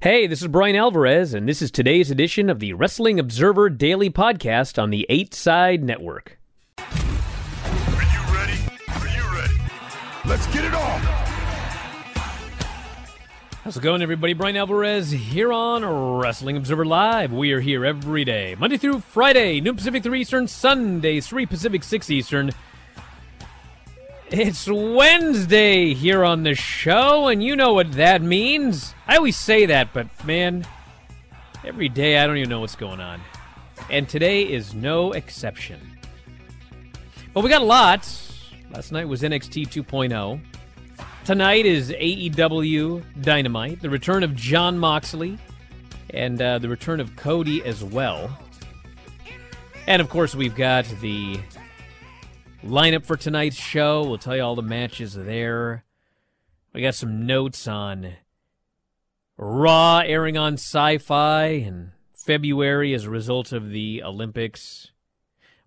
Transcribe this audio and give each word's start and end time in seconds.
Hey, 0.00 0.28
this 0.28 0.42
is 0.42 0.46
Brian 0.46 0.76
Alvarez, 0.76 1.34
and 1.34 1.48
this 1.48 1.60
is 1.60 1.72
today's 1.72 2.08
edition 2.08 2.48
of 2.48 2.60
the 2.60 2.72
Wrestling 2.72 3.18
Observer 3.18 3.68
Daily 3.68 4.08
Podcast 4.10 4.80
on 4.80 4.90
the 4.90 5.04
8 5.08 5.34
Side 5.34 5.82
Network. 5.82 6.38
Are 6.78 6.84
you 6.94 8.20
ready? 8.32 8.60
Are 8.90 9.08
you 9.08 9.36
ready? 9.36 9.58
Let's 10.24 10.46
get 10.54 10.64
it 10.64 10.72
on! 10.72 11.00
How's 13.64 13.76
it 13.76 13.82
going, 13.82 14.00
everybody? 14.00 14.34
Brian 14.34 14.56
Alvarez 14.56 15.10
here 15.10 15.52
on 15.52 15.84
Wrestling 16.20 16.56
Observer 16.56 16.84
Live. 16.84 17.32
We 17.32 17.50
are 17.50 17.60
here 17.60 17.84
every 17.84 18.24
day, 18.24 18.54
Monday 18.56 18.76
through 18.76 19.00
Friday, 19.00 19.60
noon 19.60 19.74
Pacific, 19.74 20.04
3 20.04 20.20
Eastern, 20.20 20.46
Sunday, 20.46 21.18
3 21.20 21.44
Pacific, 21.44 21.82
6 21.82 22.08
Eastern. 22.08 22.52
It's 24.30 24.68
Wednesday 24.68 25.94
here 25.94 26.22
on 26.22 26.42
the 26.42 26.54
show, 26.54 27.28
and 27.28 27.42
you 27.42 27.56
know 27.56 27.72
what 27.72 27.92
that 27.92 28.20
means. 28.20 28.94
I 29.06 29.16
always 29.16 29.38
say 29.38 29.64
that, 29.64 29.94
but 29.94 30.06
man, 30.22 30.66
every 31.64 31.88
day 31.88 32.18
I 32.18 32.26
don't 32.26 32.36
even 32.36 32.50
know 32.50 32.60
what's 32.60 32.76
going 32.76 33.00
on. 33.00 33.22
And 33.88 34.06
today 34.06 34.42
is 34.42 34.74
no 34.74 35.12
exception. 35.12 35.80
But 37.32 37.42
we 37.42 37.48
got 37.48 37.62
a 37.62 37.64
lot. 37.64 38.06
Last 38.70 38.92
night 38.92 39.08
was 39.08 39.22
NXT 39.22 39.68
2.0. 39.68 40.40
Tonight 41.24 41.64
is 41.64 41.90
AEW 41.90 43.02
Dynamite, 43.22 43.80
the 43.80 43.88
return 43.88 44.22
of 44.22 44.36
Jon 44.36 44.78
Moxley, 44.78 45.38
and 46.10 46.42
uh, 46.42 46.58
the 46.58 46.68
return 46.68 47.00
of 47.00 47.16
Cody 47.16 47.64
as 47.64 47.82
well. 47.82 48.38
And 49.86 50.02
of 50.02 50.10
course, 50.10 50.34
we've 50.34 50.54
got 50.54 50.84
the 51.00 51.40
lineup 52.64 53.04
for 53.04 53.16
tonight's 53.16 53.56
show. 53.56 54.04
We'll 54.04 54.18
tell 54.18 54.36
you 54.36 54.42
all 54.42 54.56
the 54.56 54.62
matches 54.62 55.14
there. 55.14 55.84
We 56.72 56.82
got 56.82 56.94
some 56.94 57.26
notes 57.26 57.66
on 57.66 58.14
Raw 59.36 59.98
airing 59.98 60.36
on 60.36 60.56
Syfy 60.56 61.66
in 61.66 61.92
February 62.12 62.92
as 62.94 63.04
a 63.04 63.10
result 63.10 63.52
of 63.52 63.70
the 63.70 64.02
Olympics. 64.02 64.90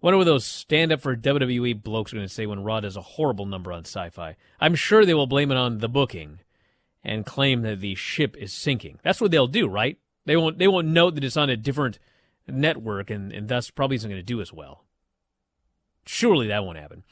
Wonder 0.02 0.18
what 0.18 0.26
those 0.26 0.46
stand 0.46 0.92
up 0.92 1.02
for 1.02 1.16
WWE 1.16 1.82
blokes 1.82 2.12
are 2.12 2.18
going 2.18 2.28
to 2.28 2.34
say 2.34 2.46
when 2.46 2.64
Raw 2.64 2.80
does 2.80 2.98
a 2.98 3.02
horrible 3.02 3.46
number 3.46 3.72
on 3.72 3.84
Syfy. 3.84 4.36
I'm 4.60 4.76
sure 4.76 5.06
they 5.06 5.14
will 5.14 5.28
blame 5.28 5.52
it 5.52 5.58
on 5.58 5.78
the 5.78 5.90
booking 5.90 6.40
and 7.04 7.26
claim 7.26 7.62
that 7.62 7.80
the 7.80 7.96
ship 7.96 8.36
is 8.38 8.52
sinking. 8.52 9.00
That's 9.04 9.22
what 9.22 9.32
they'll 9.32 9.48
do, 9.48 9.68
right? 9.68 9.98
They 10.26 10.36
won't 10.36 10.60
they 10.60 10.68
won't 10.68 10.88
note 10.88 11.16
that 11.16 11.24
it's 11.24 11.38
on 11.38 11.50
a 11.50 11.58
different 11.58 11.98
network 12.48 13.10
and, 13.10 13.32
and 13.32 13.48
thus 13.48 13.70
probably 13.70 13.96
isn't 13.96 14.10
going 14.10 14.20
to 14.20 14.24
do 14.24 14.42
as 14.42 14.52
well. 14.54 14.84
Surely 16.06 16.48
that 16.48 16.64
won't 16.64 16.78
happen. 16.78 17.04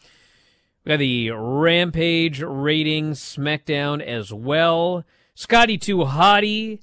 We 0.83 0.89
got 0.89 0.97
the 0.97 1.31
Rampage 1.31 2.41
ratings, 2.41 3.19
SmackDown 3.19 4.01
as 4.01 4.33
well. 4.33 5.03
Scotty 5.35 5.77
2 5.77 5.97
Hotty 5.99 6.79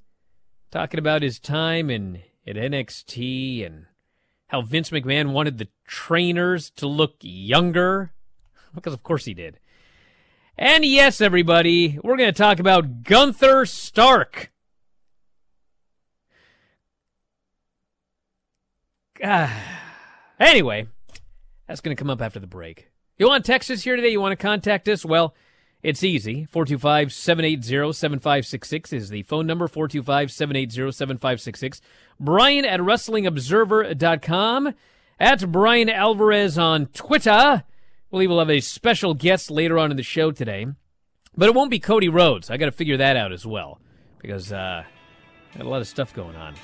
talking 0.70 0.98
about 0.98 1.22
his 1.22 1.38
time 1.38 1.90
in 1.90 2.22
at 2.46 2.56
NXT 2.56 3.66
and 3.66 3.86
how 4.48 4.62
Vince 4.62 4.90
McMahon 4.90 5.32
wanted 5.32 5.58
the 5.58 5.68
trainers 5.86 6.70
to 6.70 6.86
look 6.86 7.16
younger. 7.20 8.12
Because 8.74 8.92
of 8.92 9.02
course 9.02 9.24
he 9.24 9.32
did. 9.32 9.58
And 10.58 10.84
yes, 10.84 11.22
everybody, 11.22 11.98
we're 12.02 12.18
going 12.18 12.32
to 12.32 12.38
talk 12.38 12.58
about 12.58 13.02
Gunther 13.02 13.66
Stark. 13.66 14.52
Anyway, 20.38 20.86
that's 21.66 21.80
going 21.80 21.96
to 21.96 22.00
come 22.00 22.10
up 22.10 22.22
after 22.22 22.38
the 22.40 22.46
break. 22.46 22.90
You 23.18 23.28
want 23.28 23.44
Texas 23.44 23.82
here 23.82 23.96
today? 23.96 24.08
You 24.08 24.20
want 24.20 24.32
to 24.32 24.36
contact 24.36 24.88
us? 24.88 25.04
Well, 25.04 25.34
it's 25.82 26.02
easy. 26.02 26.46
425 26.50 27.12
780 27.12 27.92
7566 27.92 28.92
is 28.92 29.08
the 29.08 29.22
phone 29.22 29.46
number 29.46 29.68
425 29.68 30.30
780 30.30 30.92
7566. 30.92 31.80
Brian 32.18 32.64
at 32.64 32.80
WrestlingObserver.com. 32.80 34.74
At 35.18 35.50
Brian 35.50 35.88
Alvarez 35.88 36.58
on 36.58 36.86
Twitter. 36.86 37.30
I 37.30 37.62
believe 38.10 38.28
we'll 38.28 38.38
have 38.38 38.50
a 38.50 38.60
special 38.60 39.14
guest 39.14 39.50
later 39.50 39.78
on 39.78 39.90
in 39.90 39.96
the 39.96 40.02
show 40.02 40.30
today. 40.30 40.66
But 41.36 41.48
it 41.48 41.54
won't 41.54 41.70
be 41.70 41.78
Cody 41.78 42.08
Rhodes. 42.08 42.50
I 42.50 42.56
got 42.58 42.66
to 42.66 42.72
figure 42.72 42.98
that 42.98 43.16
out 43.16 43.32
as 43.32 43.46
well. 43.46 43.80
Because, 44.20 44.52
uh, 44.52 44.84
got 45.56 45.66
a 45.66 45.68
lot 45.68 45.80
of 45.80 45.88
stuff 45.88 46.12
going 46.12 46.36
on. 46.36 46.54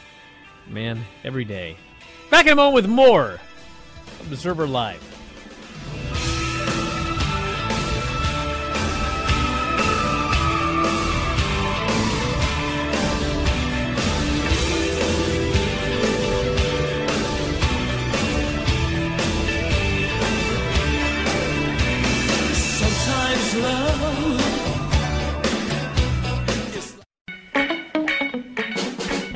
Man, 0.69 1.03
every 1.25 1.45
day. 1.45 1.77
Back 2.31 2.47
in 2.47 2.53
a 2.53 2.57
moment 2.57 2.75
with 2.75 2.89
more 2.89 3.41
Observer 4.21 4.67
Live. 4.67 5.03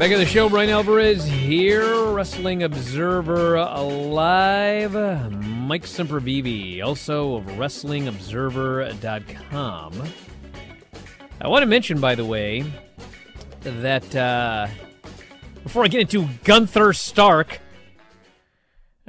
Back 0.07 0.15
on 0.15 0.21
the 0.21 0.27
show, 0.27 0.49
Brian 0.49 0.71
Alvarez 0.71 1.25
here, 1.25 2.13
Wrestling 2.13 2.63
Observer 2.63 3.57
Alive. 3.57 4.93
Mike 5.33 5.83
Sempervive, 5.83 6.81
also 6.85 7.39
of 7.39 7.47
WrestlingObserver.com. 7.47 10.03
I 11.41 11.49
want 11.49 11.63
to 11.63 11.67
mention, 11.67 11.99
by 11.99 12.15
the 12.15 12.25
way, 12.25 12.65
that 13.63 14.15
uh, 14.15 14.69
before 15.65 15.83
I 15.83 15.89
get 15.89 16.03
into 16.03 16.29
Gunther 16.45 16.93
Stark, 16.93 17.59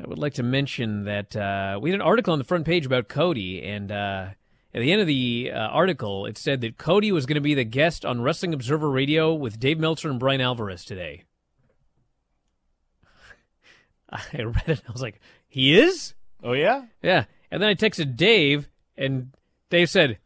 I 0.04 0.08
would 0.08 0.18
like 0.18 0.34
to 0.34 0.42
mention 0.42 1.04
that 1.04 1.36
uh, 1.36 1.78
we 1.80 1.92
had 1.92 2.00
an 2.00 2.02
article 2.02 2.34
on 2.34 2.40
the 2.40 2.46
front 2.46 2.66
page 2.66 2.88
about 2.88 3.08
Cody, 3.08 3.62
and 3.62 3.92
uh, 3.92 4.30
at 4.78 4.82
the 4.82 4.92
end 4.92 5.02
of 5.02 5.08
the 5.08 5.50
uh, 5.52 5.58
article, 5.58 6.28
it 6.28 6.38
said 6.38 6.62
that 6.62 6.78
Cody 6.78 7.12
was 7.12 7.26
going 7.26 7.34
to 7.34 7.42
be 7.42 7.56
the 7.56 7.64
guest 7.64 8.06
on 8.06 8.22
Wrestling 8.22 8.54
Observer 8.54 8.92
Radio 8.92 9.34
with 9.34 9.60
Dave 9.60 9.80
Meltzer 9.80 10.08
and 10.08 10.20
Brian 10.20 10.40
Alvarez 10.40 10.86
today. 10.86 11.24
I 14.12 14.22
read 14.44 14.56
it 14.68 14.78
and 14.78 14.82
I 14.88 14.92
was 14.92 15.02
like, 15.02 15.20
he 15.48 15.76
is? 15.80 16.14
Oh 16.44 16.54
yeah? 16.54 16.84
Yeah. 17.02 17.26
And 17.50 17.60
then 17.60 17.70
I 17.70 17.74
texted 17.74 18.16
Dave, 18.18 18.70
and 18.96 19.32
Dave 19.72 19.90
said, 19.90 20.20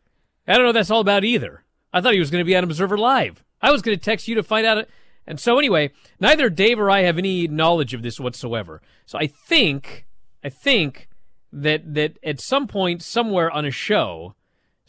I 0.46 0.56
don't 0.56 0.64
know 0.64 0.68
what 0.68 0.74
that's 0.74 0.92
all 0.92 1.00
about 1.00 1.24
either. 1.24 1.64
I 1.94 2.02
thought 2.02 2.14
he 2.14 2.20
was 2.20 2.30
going 2.30 2.42
to 2.42 2.46
be 2.46 2.58
on 2.58 2.66
Observer 2.66 2.98
Live. 2.98 3.46
I 3.62 3.72
was 3.72 3.81
going 3.81 3.98
to 3.98 4.04
text 4.04 4.28
you 4.28 4.36
to 4.36 4.44
find 4.44 4.68
out. 4.68 4.86
And 5.25 5.40
so, 5.40 5.60
anyway, 5.60 5.92
neither 6.20 6.50
Dave 6.50 6.78
or 6.78 6.92
I 6.92 7.04
have 7.04 7.18
any 7.18 7.48
knowledge 7.48 7.94
of 7.94 8.02
this 8.02 8.20
whatsoever. 8.20 8.81
So 9.06 9.18
I 9.18 9.28
think, 9.28 10.06
I 10.44 10.50
think 10.50 11.08
that 11.54 11.94
that 11.94 12.18
at 12.22 12.42
some 12.42 12.68
point, 12.68 13.02
somewhere 13.02 13.50
on 13.50 13.64
a 13.64 13.72
show, 13.72 14.36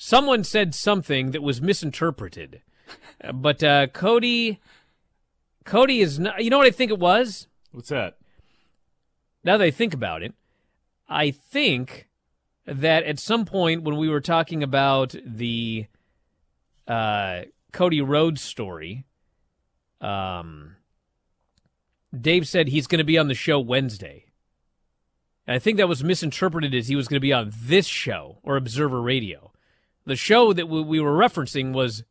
someone 0.02 0.42
said 0.42 0.74
something 0.74 1.30
that 1.30 1.42
was 1.42 1.62
misinterpreted. 1.62 2.60
Uh, 3.22 3.30
but 3.30 3.62
uh, 3.62 3.86
Cody, 3.86 4.60
Cody 5.64 6.00
is 6.00 6.18
not. 6.18 6.42
You 6.42 6.50
know 6.50 6.58
what 6.58 6.66
I 6.66 6.72
think 6.72 6.90
it 6.90 6.98
was? 6.98 7.46
What's 7.70 7.90
that? 7.90 8.16
now 9.44 9.56
that 9.56 9.64
I 9.64 9.70
think 9.70 9.94
about 9.94 10.22
it, 10.22 10.34
I 11.08 11.30
think 11.30 12.08
that 12.66 13.04
at 13.04 13.18
some 13.18 13.44
point 13.44 13.82
when 13.82 13.96
we 13.96 14.08
were 14.08 14.20
talking 14.20 14.62
about 14.62 15.14
the 15.24 15.86
uh, 16.86 17.42
Cody 17.72 18.00
Rhodes 18.00 18.42
story, 18.42 19.04
Um, 20.00 20.76
Dave 22.12 22.48
said 22.48 22.68
he's 22.68 22.88
going 22.88 22.98
to 22.98 23.04
be 23.04 23.18
on 23.18 23.28
the 23.28 23.34
show 23.34 23.58
Wednesday. 23.60 24.26
And 25.46 25.54
I 25.54 25.58
think 25.58 25.76
that 25.78 25.88
was 25.88 26.04
misinterpreted 26.04 26.74
as 26.74 26.88
he 26.88 26.96
was 26.96 27.08
going 27.08 27.16
to 27.16 27.28
be 27.28 27.32
on 27.32 27.52
this 27.56 27.86
show 27.86 28.38
or 28.42 28.56
Observer 28.56 29.00
Radio. 29.00 29.51
The 30.04 30.16
show 30.16 30.52
that 30.52 30.68
we 30.68 31.00
were 31.00 31.16
referencing 31.16 31.72
was 31.72 32.02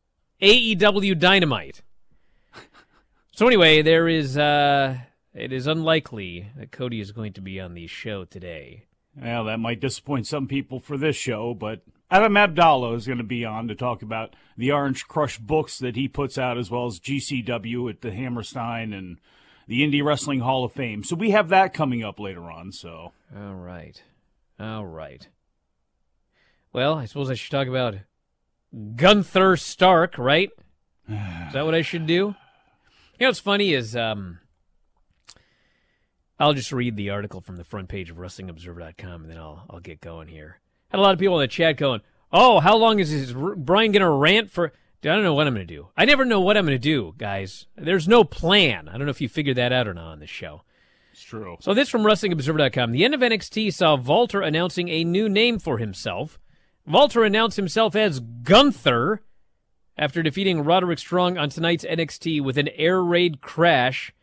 AEW 0.41 1.19
Dynamite. 1.19 1.81
So 3.33 3.47
anyway, 3.47 3.81
there 3.81 4.07
is 4.07 4.37
uh 4.37 4.97
it 5.33 5.53
is 5.53 5.65
unlikely 5.65 6.47
that 6.57 6.71
Cody 6.71 6.99
is 6.99 7.11
going 7.11 7.33
to 7.33 7.41
be 7.41 7.59
on 7.59 7.73
the 7.73 7.87
show 7.87 8.25
today. 8.25 8.85
Well, 9.15 9.45
that 9.45 9.59
might 9.59 9.79
disappoint 9.79 10.27
some 10.27 10.47
people 10.47 10.79
for 10.79 10.97
this 10.97 11.15
show, 11.15 11.53
but 11.53 11.81
Adam 12.09 12.35
Abdallah 12.35 12.93
is 12.93 13.07
going 13.07 13.17
to 13.17 13.23
be 13.23 13.45
on 13.45 13.67
to 13.69 13.75
talk 13.75 14.01
about 14.01 14.35
the 14.57 14.71
Orange 14.71 15.07
Crush 15.07 15.37
books 15.37 15.79
that 15.79 15.95
he 15.95 16.07
puts 16.07 16.37
out, 16.37 16.57
as 16.57 16.69
well 16.69 16.85
as 16.85 16.99
GCW 16.99 17.89
at 17.89 18.01
the 18.01 18.11
Hammerstein 18.11 18.93
and 18.93 19.17
the 19.67 19.81
Indie 19.81 20.03
Wrestling 20.03 20.41
Hall 20.41 20.65
of 20.65 20.73
Fame. 20.73 21.03
So 21.03 21.15
we 21.15 21.31
have 21.31 21.49
that 21.49 21.73
coming 21.73 22.03
up 22.03 22.19
later 22.19 22.51
on. 22.51 22.71
So, 22.73 23.13
all 23.35 23.55
right, 23.55 24.01
all 24.59 24.85
right. 24.85 25.27
Well, 26.73 26.95
I 26.95 27.05
suppose 27.05 27.29
I 27.29 27.33
should 27.33 27.51
talk 27.51 27.67
about 27.67 27.95
Gunther 28.95 29.57
Stark, 29.57 30.17
right? 30.17 30.49
Is 31.09 31.53
that 31.53 31.65
what 31.65 31.75
I 31.75 31.81
should 31.81 32.05
do? 32.07 32.13
You 32.13 33.25
know 33.25 33.27
what's 33.27 33.39
funny 33.39 33.73
is 33.73 33.95
um, 33.95 34.39
I'll 36.39 36.53
just 36.53 36.71
read 36.71 36.95
the 36.95 37.09
article 37.09 37.41
from 37.41 37.57
the 37.57 37.63
front 37.63 37.89
page 37.89 38.09
of 38.09 38.17
WrestlingObserver.com 38.17 39.23
and 39.23 39.29
then 39.29 39.37
I'll 39.37 39.65
I'll 39.69 39.79
get 39.79 40.01
going 40.01 40.27
here. 40.27 40.59
Had 40.89 40.99
a 40.99 41.01
lot 41.01 41.13
of 41.13 41.19
people 41.19 41.37
in 41.39 41.43
the 41.43 41.47
chat 41.47 41.77
going, 41.77 42.01
"Oh, 42.31 42.59
how 42.59 42.77
long 42.77 42.99
is 42.99 43.11
this 43.11 43.33
Brian 43.57 43.91
going 43.91 44.01
to 44.01 44.09
rant 44.09 44.49
for?" 44.49 44.71
I 45.03 45.07
don't 45.07 45.23
know 45.23 45.33
what 45.33 45.47
I'm 45.47 45.55
going 45.55 45.67
to 45.67 45.73
do. 45.73 45.87
I 45.97 46.05
never 46.05 46.25
know 46.25 46.39
what 46.39 46.57
I'm 46.57 46.65
going 46.65 46.77
to 46.77 46.79
do, 46.79 47.15
guys. 47.17 47.65
There's 47.75 48.07
no 48.07 48.23
plan. 48.23 48.87
I 48.87 48.93
don't 48.93 49.05
know 49.05 49.11
if 49.11 49.19
you 49.21 49.27
figured 49.27 49.57
that 49.57 49.73
out 49.73 49.87
or 49.87 49.95
not 49.95 50.11
on 50.11 50.19
this 50.19 50.29
show. 50.29 50.61
It's 51.11 51.23
true. 51.23 51.57
So 51.59 51.73
this 51.73 51.89
from 51.89 52.03
WrestlingObserver.com. 52.03 52.91
The 52.91 53.03
end 53.03 53.15
of 53.15 53.19
NXT 53.19 53.73
saw 53.73 53.95
Walter 53.95 54.41
announcing 54.41 54.89
a 54.89 55.03
new 55.03 55.27
name 55.27 55.59
for 55.59 55.79
himself. 55.79 56.39
Walter 56.87 57.23
announced 57.23 57.57
himself 57.57 57.95
as 57.95 58.19
Gunther 58.19 59.21
after 59.97 60.23
defeating 60.23 60.63
Roderick 60.63 60.99
Strong 60.99 61.37
on 61.37 61.49
tonight's 61.49 61.85
NXT 61.85 62.41
with 62.41 62.57
an 62.57 62.69
air 62.69 63.03
raid 63.03 63.41
crash 63.41 64.13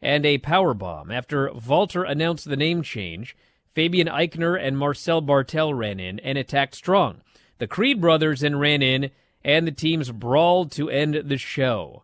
and 0.00 0.24
a 0.24 0.38
power 0.38 0.74
bomb. 0.74 1.10
After 1.10 1.52
Walter 1.52 2.02
announced 2.02 2.48
the 2.48 2.56
name 2.56 2.82
change, 2.82 3.36
Fabian 3.72 4.08
Aichner 4.08 4.60
and 4.60 4.78
Marcel 4.78 5.22
Barthel 5.22 5.76
ran 5.76 6.00
in 6.00 6.18
and 6.20 6.38
attacked 6.38 6.74
Strong. 6.74 7.22
The 7.58 7.66
Creed 7.66 8.00
brothers 8.00 8.40
then 8.40 8.58
ran 8.58 8.82
in, 8.82 9.10
and 9.44 9.66
the 9.66 9.72
teams 9.72 10.10
brawled 10.10 10.72
to 10.72 10.90
end 10.90 11.14
the 11.14 11.38
show. 11.38 12.02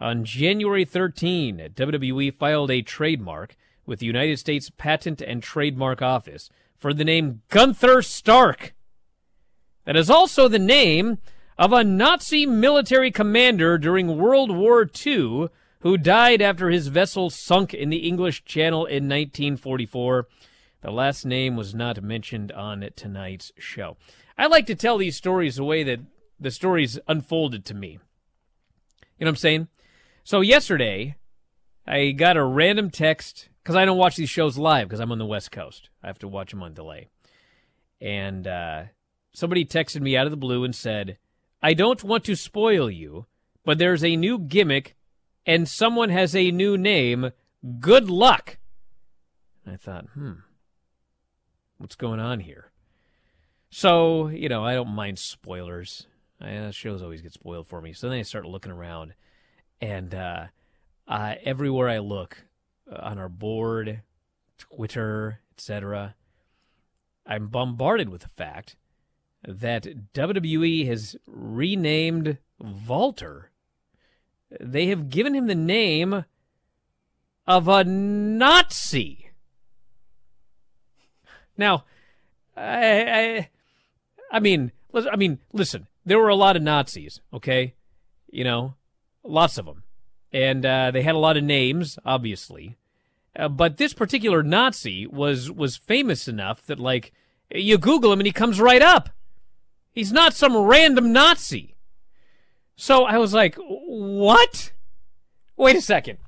On 0.00 0.24
January 0.24 0.84
13, 0.84 1.70
WWE 1.74 2.34
filed 2.34 2.70
a 2.70 2.82
trademark 2.82 3.56
with 3.86 4.00
the 4.00 4.06
United 4.06 4.38
States 4.38 4.70
Patent 4.70 5.20
and 5.20 5.42
Trademark 5.42 6.02
Office 6.02 6.50
for 6.76 6.92
the 6.92 7.04
name 7.04 7.42
Gunther 7.48 8.02
Stark. 8.02 8.74
That 9.84 9.96
is 9.96 10.10
also 10.10 10.48
the 10.48 10.58
name 10.58 11.18
of 11.58 11.72
a 11.72 11.84
Nazi 11.84 12.46
military 12.46 13.10
commander 13.10 13.78
during 13.78 14.16
World 14.16 14.54
War 14.54 14.88
II 15.06 15.48
who 15.80 15.98
died 15.98 16.40
after 16.40 16.70
his 16.70 16.86
vessel 16.86 17.28
sunk 17.28 17.74
in 17.74 17.90
the 17.90 18.08
English 18.08 18.44
Channel 18.44 18.86
in 18.86 19.08
1944. 19.08 20.28
The 20.82 20.90
last 20.90 21.26
name 21.26 21.56
was 21.56 21.74
not 21.74 22.02
mentioned 22.02 22.52
on 22.52 22.88
tonight's 22.94 23.52
show. 23.58 23.96
I 24.38 24.46
like 24.46 24.66
to 24.66 24.74
tell 24.74 24.98
these 24.98 25.16
stories 25.16 25.56
the 25.56 25.64
way 25.64 25.82
that 25.82 26.00
the 26.38 26.50
stories 26.50 26.98
unfolded 27.08 27.64
to 27.66 27.74
me. 27.74 27.98
You 29.18 29.24
know 29.24 29.26
what 29.26 29.28
I'm 29.30 29.36
saying? 29.36 29.68
So 30.24 30.40
yesterday, 30.40 31.16
I 31.86 32.12
got 32.12 32.36
a 32.36 32.44
random 32.44 32.90
text 32.90 33.48
because 33.62 33.74
I 33.76 33.84
don't 33.84 33.98
watch 33.98 34.16
these 34.16 34.30
shows 34.30 34.56
live 34.56 34.88
because 34.88 35.00
I'm 35.00 35.12
on 35.12 35.18
the 35.18 35.26
West 35.26 35.50
Coast. 35.50 35.90
I 36.02 36.06
have 36.06 36.18
to 36.20 36.28
watch 36.28 36.50
them 36.50 36.62
on 36.62 36.74
delay. 36.74 37.08
And 38.00 38.46
uh, 38.46 38.84
somebody 39.32 39.64
texted 39.64 40.00
me 40.00 40.16
out 40.16 40.26
of 40.26 40.30
the 40.30 40.36
blue 40.36 40.64
and 40.64 40.74
said, 40.74 41.18
I 41.62 41.74
don't 41.74 42.02
want 42.02 42.24
to 42.24 42.36
spoil 42.36 42.90
you, 42.90 43.26
but 43.64 43.78
there's 43.78 44.04
a 44.04 44.16
new 44.16 44.38
gimmick 44.38 44.96
and 45.46 45.68
someone 45.68 46.10
has 46.10 46.34
a 46.34 46.50
new 46.50 46.76
name. 46.76 47.32
Good 47.80 48.10
luck. 48.10 48.58
I 49.66 49.76
thought, 49.76 50.06
hmm, 50.14 50.32
what's 51.78 51.94
going 51.94 52.20
on 52.20 52.40
here? 52.40 52.70
So, 53.70 54.28
you 54.28 54.48
know, 54.48 54.64
I 54.64 54.74
don't 54.74 54.88
mind 54.88 55.18
spoilers. 55.18 56.06
I, 56.40 56.56
uh, 56.56 56.70
shows 56.72 57.02
always 57.02 57.22
get 57.22 57.32
spoiled 57.32 57.68
for 57.68 57.80
me. 57.80 57.92
So 57.92 58.08
then 58.08 58.18
I 58.18 58.22
start 58.22 58.44
looking 58.44 58.72
around, 58.72 59.14
and 59.80 60.14
uh, 60.14 60.46
uh, 61.06 61.34
everywhere 61.44 61.88
I 61.88 61.98
look, 61.98 62.44
uh, 62.90 62.96
on 63.00 63.18
our 63.18 63.28
board, 63.28 64.02
Twitter, 64.58 65.40
etc., 65.52 66.16
I'm 67.24 67.48
bombarded 67.48 68.08
with 68.08 68.22
the 68.22 68.28
fact 68.28 68.76
that 69.46 70.12
WWE 70.14 70.86
has 70.86 71.16
renamed 71.26 72.38
Walter. 72.58 73.50
They 74.60 74.86
have 74.86 75.08
given 75.08 75.34
him 75.34 75.46
the 75.46 75.54
name 75.54 76.24
of 77.46 77.68
a 77.68 77.84
Nazi. 77.84 79.30
Now, 81.56 81.84
I, 82.56 83.02
I, 83.02 83.48
I 84.30 84.40
mean, 84.40 84.72
I 84.94 85.16
mean, 85.16 85.38
listen. 85.52 85.86
There 86.04 86.18
were 86.18 86.28
a 86.28 86.34
lot 86.34 86.56
of 86.56 86.62
Nazis. 86.62 87.20
Okay, 87.32 87.74
you 88.30 88.44
know, 88.44 88.74
lots 89.22 89.58
of 89.58 89.66
them, 89.66 89.84
and 90.32 90.66
uh, 90.66 90.90
they 90.90 91.02
had 91.02 91.14
a 91.14 91.18
lot 91.18 91.36
of 91.36 91.44
names, 91.44 91.98
obviously. 92.04 92.76
Uh, 93.34 93.48
but 93.48 93.76
this 93.76 93.94
particular 93.94 94.42
Nazi 94.42 95.06
was 95.06 95.50
was 95.50 95.76
famous 95.76 96.28
enough 96.28 96.66
that, 96.66 96.80
like, 96.80 97.12
you 97.54 97.78
Google 97.78 98.12
him 98.12 98.20
and 98.20 98.26
he 98.26 98.32
comes 98.32 98.60
right 98.60 98.82
up. 98.82 99.10
He's 99.92 100.12
not 100.12 100.34
some 100.34 100.56
random 100.56 101.12
Nazi. 101.12 101.76
So 102.76 103.04
I 103.04 103.18
was 103.18 103.34
like, 103.34 103.56
what? 103.56 104.72
Wait 105.56 105.76
a 105.76 105.82
second. 105.82 106.18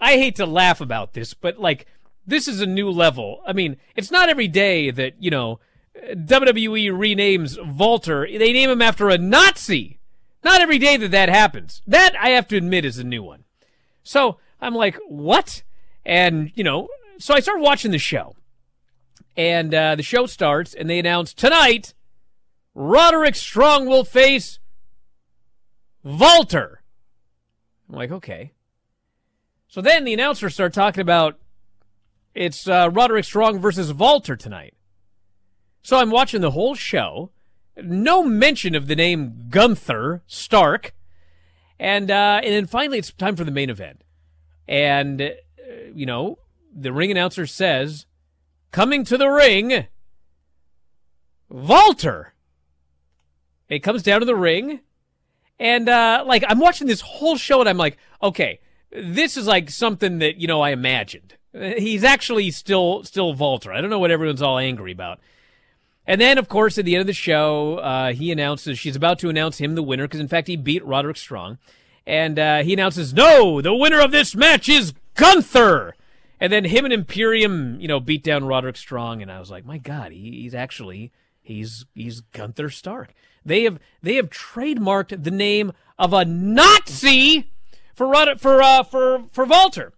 I 0.00 0.12
hate 0.12 0.36
to 0.36 0.46
laugh 0.46 0.80
about 0.80 1.14
this, 1.14 1.34
but 1.34 1.58
like, 1.58 1.86
this 2.26 2.46
is 2.46 2.60
a 2.60 2.66
new 2.66 2.90
level. 2.90 3.40
I 3.46 3.54
mean, 3.54 3.78
it's 3.96 4.10
not 4.10 4.28
every 4.28 4.48
day 4.48 4.90
that, 4.90 5.14
you 5.18 5.30
know, 5.30 5.60
WWE 6.14 6.92
renames 6.92 7.58
Walter. 7.76 8.28
They 8.30 8.52
name 8.52 8.70
him 8.70 8.82
after 8.82 9.08
a 9.08 9.18
Nazi. 9.18 9.98
Not 10.44 10.60
every 10.60 10.78
day 10.78 10.96
that 10.98 11.10
that 11.10 11.28
happens. 11.28 11.82
That, 11.86 12.14
I 12.20 12.30
have 12.30 12.46
to 12.48 12.56
admit, 12.56 12.84
is 12.84 12.98
a 12.98 13.04
new 13.04 13.22
one. 13.22 13.44
So 14.04 14.38
I'm 14.60 14.74
like, 14.74 14.96
what? 15.08 15.62
And, 16.04 16.52
you 16.54 16.62
know, 16.62 16.88
so 17.18 17.34
I 17.34 17.40
started 17.40 17.62
watching 17.62 17.90
the 17.90 17.98
show. 17.98 18.36
And 19.36 19.74
uh, 19.74 19.96
the 19.96 20.02
show 20.02 20.26
starts, 20.26 20.74
and 20.74 20.88
they 20.88 20.98
announce 20.98 21.32
tonight 21.32 21.94
Roderick 22.80 23.34
Strong 23.34 23.86
will 23.86 24.04
face 24.04 24.60
Walter. 26.04 26.80
I'm 27.88 27.96
like, 27.96 28.12
okay. 28.12 28.52
So 29.66 29.80
then 29.80 30.04
the 30.04 30.14
announcers 30.14 30.54
start 30.54 30.74
talking 30.74 31.00
about 31.00 31.40
it's 32.36 32.68
uh, 32.68 32.88
Roderick 32.92 33.24
Strong 33.24 33.58
versus 33.58 33.92
Walter 33.92 34.36
tonight. 34.36 34.74
So 35.82 35.98
I'm 35.98 36.12
watching 36.12 36.40
the 36.40 36.52
whole 36.52 36.76
show. 36.76 37.32
No 37.76 38.22
mention 38.22 38.76
of 38.76 38.86
the 38.86 38.94
name 38.94 39.46
Gunther 39.50 40.22
Stark. 40.28 40.94
And, 41.80 42.12
uh, 42.12 42.42
and 42.44 42.52
then 42.54 42.66
finally 42.66 42.98
it's 42.98 43.12
time 43.12 43.34
for 43.34 43.42
the 43.42 43.50
main 43.50 43.70
event. 43.70 44.04
And, 44.68 45.20
uh, 45.20 45.30
you 45.92 46.06
know, 46.06 46.38
the 46.72 46.92
ring 46.92 47.10
announcer 47.10 47.44
says, 47.44 48.06
coming 48.70 49.02
to 49.06 49.18
the 49.18 49.28
ring, 49.28 49.88
Walter. 51.48 52.34
It 53.68 53.80
comes 53.80 54.02
down 54.02 54.20
to 54.20 54.26
the 54.26 54.36
ring. 54.36 54.80
And, 55.60 55.88
uh, 55.88 56.24
like, 56.26 56.44
I'm 56.46 56.60
watching 56.60 56.86
this 56.86 57.00
whole 57.00 57.36
show 57.36 57.60
and 57.60 57.68
I'm 57.68 57.76
like, 57.76 57.98
okay, 58.22 58.60
this 58.92 59.36
is 59.36 59.46
like 59.46 59.70
something 59.70 60.18
that, 60.18 60.36
you 60.36 60.46
know, 60.46 60.60
I 60.60 60.70
imagined. 60.70 61.34
He's 61.52 62.04
actually 62.04 62.50
still, 62.50 63.02
still 63.04 63.34
Walter. 63.34 63.72
I 63.72 63.80
don't 63.80 63.90
know 63.90 63.98
what 63.98 64.10
everyone's 64.10 64.42
all 64.42 64.58
angry 64.58 64.92
about. 64.92 65.18
And 66.06 66.20
then, 66.20 66.38
of 66.38 66.48
course, 66.48 66.78
at 66.78 66.86
the 66.86 66.94
end 66.94 67.02
of 67.02 67.06
the 67.06 67.12
show, 67.12 67.76
uh, 67.78 68.12
he 68.12 68.32
announces 68.32 68.78
she's 68.78 68.96
about 68.96 69.18
to 69.18 69.28
announce 69.28 69.58
him 69.58 69.74
the 69.74 69.82
winner 69.82 70.04
because, 70.04 70.20
in 70.20 70.28
fact, 70.28 70.48
he 70.48 70.56
beat 70.56 70.84
Roderick 70.84 71.18
Strong. 71.18 71.58
And 72.06 72.38
uh, 72.38 72.62
he 72.62 72.72
announces, 72.72 73.12
no, 73.12 73.60
the 73.60 73.74
winner 73.74 74.00
of 74.00 74.10
this 74.10 74.34
match 74.34 74.70
is 74.70 74.94
Gunther. 75.14 75.94
And 76.40 76.50
then 76.50 76.64
him 76.64 76.84
and 76.86 76.94
Imperium, 76.94 77.78
you 77.80 77.88
know, 77.88 78.00
beat 78.00 78.22
down 78.22 78.44
Roderick 78.44 78.76
Strong. 78.76 79.20
And 79.20 79.30
I 79.30 79.38
was 79.38 79.50
like, 79.50 79.66
my 79.66 79.76
God, 79.76 80.12
he, 80.12 80.42
he's 80.42 80.54
actually 80.54 81.12
he's 81.42 81.84
he's 81.94 82.20
Gunther 82.20 82.70
Stark. 82.70 83.12
They 83.48 83.64
have 83.64 83.78
they 84.02 84.14
have 84.14 84.30
trademarked 84.30 85.24
the 85.24 85.30
name 85.30 85.72
of 85.98 86.12
a 86.12 86.24
Nazi 86.24 87.50
for 87.94 88.12
for 88.36 88.62
uh, 88.62 88.82
for 88.84 89.24
for 89.32 89.44
Walter. 89.44 89.92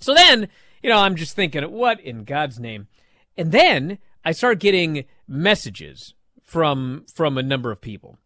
So 0.00 0.14
then, 0.14 0.48
you 0.82 0.90
know, 0.90 0.98
I'm 0.98 1.16
just 1.16 1.36
thinking, 1.36 1.70
what 1.70 2.00
in 2.00 2.24
God's 2.24 2.58
name? 2.58 2.88
And 3.36 3.52
then 3.52 3.98
I 4.24 4.32
start 4.32 4.60
getting 4.60 5.04
messages 5.28 6.14
from 6.42 7.04
from 7.12 7.36
a 7.36 7.42
number 7.42 7.70
of 7.70 7.80
people. 7.80 8.18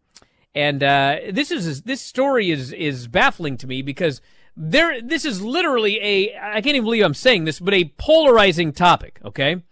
And 0.53 0.83
uh, 0.83 1.17
this 1.31 1.51
is 1.51 1.83
this 1.83 2.01
story 2.01 2.51
is 2.51 2.71
is 2.71 3.07
baffling 3.07 3.57
to 3.57 3.67
me 3.67 3.81
because 3.81 4.21
there 4.55 5.01
this 5.01 5.25
is 5.25 5.41
literally 5.41 5.99
a 6.01 6.37
I 6.37 6.61
can't 6.61 6.75
even 6.75 6.83
believe 6.83 7.03
I'm 7.03 7.13
saying 7.13 7.45
this, 7.45 7.59
but 7.59 7.73
a 7.73 7.93
polarizing 7.97 8.73
topic. 8.73 9.19
Okay, 9.23 9.63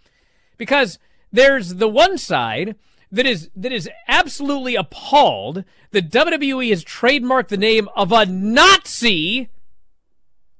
because 0.57 0.99
there's 1.31 1.75
the 1.75 1.89
one 1.89 2.17
side 2.17 2.75
that 3.11 3.25
is 3.25 3.49
that 3.55 3.71
is 3.71 3.89
absolutely 4.07 4.75
appalled 4.75 5.63
that 5.91 6.11
WWE 6.11 6.69
has 6.69 6.83
trademarked 6.83 7.47
the 7.47 7.57
name 7.57 7.89
of 7.95 8.11
a 8.11 8.25
Nazi 8.25 9.49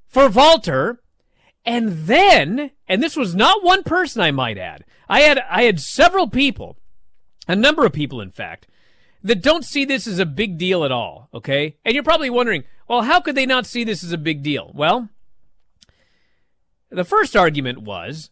for 0.08 0.28
Walter. 0.28 1.00
And 1.64 2.06
then, 2.06 2.70
and 2.88 3.02
this 3.02 3.16
was 3.16 3.34
not 3.34 3.62
one 3.62 3.82
person, 3.82 4.22
I 4.22 4.30
might 4.30 4.58
add. 4.58 4.84
I 5.08 5.20
had 5.20 5.38
I 5.50 5.62
had 5.62 5.78
several 5.78 6.28
people, 6.28 6.76
a 7.46 7.54
number 7.54 7.84
of 7.84 7.92
people, 7.92 8.20
in 8.20 8.30
fact, 8.30 8.66
that 9.22 9.42
don't 9.42 9.64
see 9.64 9.84
this 9.84 10.06
as 10.06 10.18
a 10.18 10.26
big 10.26 10.56
deal 10.56 10.84
at 10.84 10.92
all. 10.92 11.28
Okay, 11.34 11.76
and 11.84 11.94
you're 11.94 12.02
probably 12.02 12.30
wondering, 12.30 12.64
well, 12.88 13.02
how 13.02 13.20
could 13.20 13.34
they 13.34 13.46
not 13.46 13.66
see 13.66 13.84
this 13.84 14.02
as 14.02 14.12
a 14.12 14.18
big 14.18 14.42
deal? 14.42 14.72
Well, 14.74 15.10
the 16.90 17.04
first 17.04 17.36
argument 17.36 17.82
was, 17.82 18.30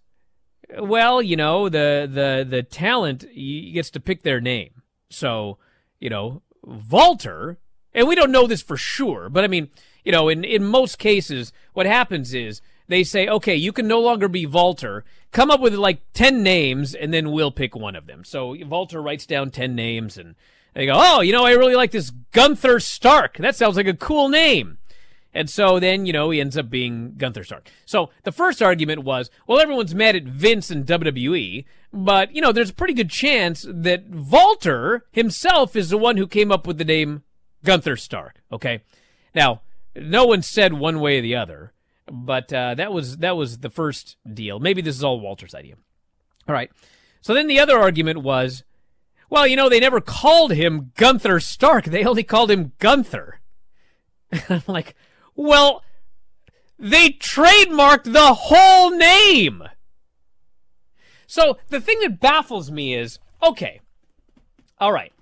well, 0.78 1.22
you 1.22 1.36
know, 1.36 1.68
the 1.68 2.08
the 2.10 2.46
the 2.48 2.62
talent 2.62 3.24
gets 3.34 3.90
to 3.90 4.00
pick 4.00 4.22
their 4.22 4.40
name, 4.40 4.82
so 5.10 5.58
you 6.00 6.10
know, 6.10 6.42
Walter, 6.62 7.58
and 7.92 8.06
we 8.06 8.14
don't 8.14 8.32
know 8.32 8.46
this 8.46 8.62
for 8.62 8.76
sure, 8.76 9.28
but 9.28 9.44
I 9.44 9.46
mean, 9.46 9.68
you 10.04 10.12
know, 10.12 10.28
in 10.28 10.44
in 10.44 10.64
most 10.64 10.98
cases, 10.98 11.52
what 11.72 11.86
happens 11.86 12.34
is 12.34 12.60
they 12.88 13.04
say, 13.04 13.28
okay, 13.28 13.54
you 13.54 13.72
can 13.72 13.86
no 13.86 14.00
longer 14.00 14.28
be 14.28 14.46
Walter. 14.46 15.04
Come 15.30 15.50
up 15.50 15.60
with 15.60 15.74
like 15.74 16.00
10 16.14 16.42
names 16.42 16.94
and 16.94 17.12
then 17.12 17.30
we'll 17.30 17.50
pick 17.50 17.76
one 17.76 17.94
of 17.94 18.06
them. 18.06 18.24
So 18.24 18.56
Walter 18.64 19.00
writes 19.02 19.26
down 19.26 19.50
10 19.50 19.74
names 19.74 20.16
and 20.16 20.34
they 20.74 20.86
go, 20.86 20.94
oh, 20.96 21.20
you 21.20 21.32
know, 21.32 21.44
I 21.44 21.52
really 21.52 21.74
like 21.74 21.90
this 21.90 22.10
Gunther 22.32 22.80
Stark. 22.80 23.36
That 23.36 23.56
sounds 23.56 23.76
like 23.76 23.86
a 23.86 23.94
cool 23.94 24.30
name. 24.30 24.78
And 25.34 25.48
so 25.48 25.78
then, 25.78 26.06
you 26.06 26.12
know, 26.12 26.30
he 26.30 26.40
ends 26.40 26.56
up 26.56 26.70
being 26.70 27.14
Gunther 27.16 27.44
Stark. 27.44 27.70
So 27.84 28.10
the 28.24 28.32
first 28.32 28.62
argument 28.62 29.04
was, 29.04 29.30
well, 29.46 29.60
everyone's 29.60 29.94
mad 29.94 30.16
at 30.16 30.24
Vince 30.24 30.70
and 30.70 30.86
WWE, 30.86 31.64
but, 31.92 32.34
you 32.34 32.40
know, 32.40 32.52
there's 32.52 32.70
a 32.70 32.74
pretty 32.74 32.94
good 32.94 33.10
chance 33.10 33.66
that 33.68 34.08
Walter 34.08 35.04
himself 35.12 35.76
is 35.76 35.90
the 35.90 35.98
one 35.98 36.16
who 36.16 36.26
came 36.26 36.50
up 36.50 36.66
with 36.66 36.78
the 36.78 36.84
name 36.84 37.22
Gunther 37.64 37.96
Stark. 37.96 38.40
Okay. 38.50 38.82
Now, 39.34 39.62
no 39.94 40.24
one 40.24 40.42
said 40.42 40.72
one 40.72 41.00
way 41.00 41.18
or 41.18 41.22
the 41.22 41.36
other. 41.36 41.72
But 42.10 42.52
uh, 42.52 42.74
that 42.74 42.92
was 42.92 43.18
that 43.18 43.36
was 43.36 43.58
the 43.58 43.70
first 43.70 44.16
deal. 44.32 44.58
Maybe 44.58 44.80
this 44.80 44.96
is 44.96 45.04
all 45.04 45.20
Walter's 45.20 45.54
idea. 45.54 45.74
All 46.48 46.54
right. 46.54 46.70
So 47.20 47.34
then 47.34 47.46
the 47.46 47.60
other 47.60 47.78
argument 47.78 48.22
was, 48.22 48.64
well, 49.28 49.46
you 49.46 49.56
know, 49.56 49.68
they 49.68 49.80
never 49.80 50.00
called 50.00 50.52
him 50.52 50.92
Gunther 50.96 51.40
Stark. 51.40 51.84
They 51.84 52.04
only 52.04 52.22
called 52.22 52.50
him 52.50 52.72
Gunther. 52.78 53.40
I'm 54.48 54.62
like, 54.66 54.94
well, 55.38 55.84
they 56.80 57.10
trademarked 57.10 58.12
the 58.12 58.34
whole 58.34 58.90
name. 58.90 59.62
So 61.28 61.58
the 61.68 61.80
thing 61.80 62.00
that 62.00 62.18
baffles 62.18 62.72
me 62.72 62.94
is, 62.94 63.20
okay, 63.40 63.80
all 64.80 64.92
right, 64.92 65.12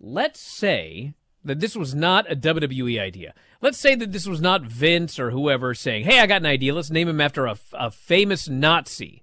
let's 0.00 0.40
say 0.40 1.14
that 1.44 1.60
this 1.60 1.76
was 1.76 1.94
not 1.94 2.30
a 2.30 2.34
WWE 2.34 3.00
idea. 3.00 3.34
Let's 3.60 3.78
say 3.78 3.94
that 3.94 4.10
this 4.10 4.26
was 4.26 4.40
not 4.40 4.62
Vince 4.62 5.20
or 5.20 5.30
whoever 5.30 5.74
saying, 5.74 6.04
"Hey, 6.04 6.18
I 6.18 6.26
got 6.26 6.42
an 6.42 6.46
idea. 6.46 6.74
Let's 6.74 6.90
name 6.90 7.08
him 7.08 7.20
after 7.20 7.46
a, 7.46 7.56
a 7.72 7.90
famous 7.90 8.48
Nazi." 8.48 9.22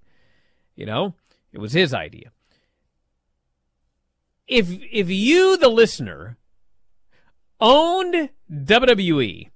You 0.75 0.85
know, 0.85 1.15
it 1.51 1.59
was 1.59 1.73
his 1.73 1.93
idea. 1.93 2.31
If 4.47 4.69
if 4.69 5.09
you, 5.09 5.57
the 5.57 5.69
listener, 5.69 6.37
owned 7.59 8.29
WWE, 8.51 9.49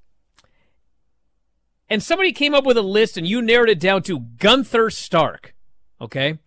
and 1.89 2.01
somebody 2.01 2.31
came 2.31 2.53
up 2.53 2.65
with 2.65 2.77
a 2.77 2.81
list 2.81 3.17
and 3.17 3.27
you 3.27 3.41
narrowed 3.41 3.69
it 3.69 3.79
down 3.79 4.01
to 4.03 4.19
Gunther 4.19 4.89
Stark, 4.89 5.53
okay? 6.01 6.39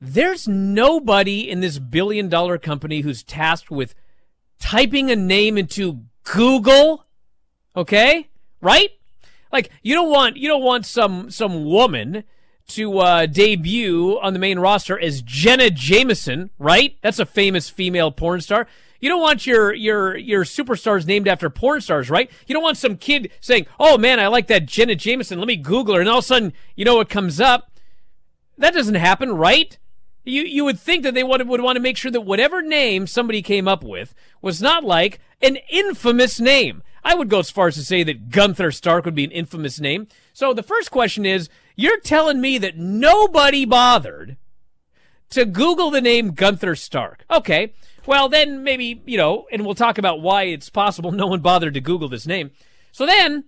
There's 0.00 0.48
nobody 0.48 1.48
in 1.48 1.60
this 1.60 1.78
billion 1.78 2.28
dollar 2.28 2.58
company 2.58 3.00
who's 3.00 3.22
tasked 3.22 3.70
with 3.70 3.94
typing 4.58 5.10
a 5.10 5.16
name 5.16 5.56
into 5.56 6.00
Google 6.24 7.06
Okay? 7.74 8.28
Right? 8.60 8.90
Like 9.50 9.70
you 9.82 9.94
don't 9.94 10.10
want 10.10 10.36
you 10.36 10.48
don't 10.48 10.62
want 10.62 10.86
some 10.86 11.30
some 11.30 11.64
woman 11.64 12.24
to 12.68 12.98
uh, 12.98 13.26
debut 13.26 14.18
on 14.20 14.32
the 14.32 14.38
main 14.38 14.58
roster 14.58 14.98
as 14.98 15.20
Jenna 15.20 15.68
Jameson, 15.68 16.50
right? 16.58 16.96
That's 17.02 17.18
a 17.18 17.26
famous 17.26 17.68
female 17.68 18.12
porn 18.12 18.40
star. 18.40 18.66
You 19.02 19.08
don't 19.08 19.20
want 19.20 19.46
your 19.48 19.74
your 19.74 20.16
your 20.16 20.44
superstars 20.44 21.06
named 21.06 21.26
after 21.26 21.50
porn 21.50 21.80
stars, 21.80 22.08
right? 22.08 22.30
You 22.46 22.54
don't 22.54 22.62
want 22.62 22.78
some 22.78 22.96
kid 22.96 23.32
saying, 23.40 23.66
"Oh 23.80 23.98
man, 23.98 24.20
I 24.20 24.28
like 24.28 24.46
that 24.46 24.64
Jenna 24.64 24.94
Jameson. 24.94 25.40
Let 25.40 25.48
me 25.48 25.56
Google 25.56 25.96
her," 25.96 26.00
and 26.00 26.08
all 26.08 26.18
of 26.18 26.24
a 26.24 26.26
sudden, 26.26 26.52
you 26.76 26.84
know 26.84 26.94
what 26.94 27.08
comes 27.08 27.40
up? 27.40 27.72
That 28.56 28.74
doesn't 28.74 28.94
happen, 28.94 29.32
right? 29.32 29.76
You 30.24 30.42
you 30.42 30.64
would 30.64 30.78
think 30.78 31.02
that 31.02 31.14
they 31.14 31.24
would 31.24 31.48
would 31.48 31.60
want 31.60 31.74
to 31.74 31.82
make 31.82 31.96
sure 31.96 32.12
that 32.12 32.20
whatever 32.20 32.62
name 32.62 33.08
somebody 33.08 33.42
came 33.42 33.66
up 33.66 33.82
with 33.82 34.14
was 34.40 34.62
not 34.62 34.84
like 34.84 35.18
an 35.42 35.58
infamous 35.68 36.38
name. 36.38 36.84
I 37.02 37.16
would 37.16 37.28
go 37.28 37.40
as 37.40 37.50
far 37.50 37.66
as 37.66 37.74
to 37.74 37.84
say 37.84 38.04
that 38.04 38.30
Gunther 38.30 38.70
Stark 38.70 39.04
would 39.04 39.16
be 39.16 39.24
an 39.24 39.32
infamous 39.32 39.80
name. 39.80 40.06
So 40.32 40.54
the 40.54 40.62
first 40.62 40.92
question 40.92 41.26
is, 41.26 41.48
you're 41.74 41.98
telling 41.98 42.40
me 42.40 42.56
that 42.58 42.78
nobody 42.78 43.64
bothered 43.64 44.36
to 45.30 45.44
Google 45.44 45.90
the 45.90 46.00
name 46.00 46.34
Gunther 46.34 46.76
Stark. 46.76 47.24
Okay. 47.28 47.72
Well, 48.06 48.28
then 48.28 48.64
maybe, 48.64 49.02
you 49.06 49.16
know, 49.16 49.46
and 49.52 49.64
we'll 49.64 49.74
talk 49.74 49.98
about 49.98 50.20
why 50.20 50.44
it's 50.44 50.68
possible 50.68 51.12
no 51.12 51.26
one 51.26 51.40
bothered 51.40 51.74
to 51.74 51.80
Google 51.80 52.08
this 52.08 52.26
name. 52.26 52.50
So 52.90 53.06
then, 53.06 53.44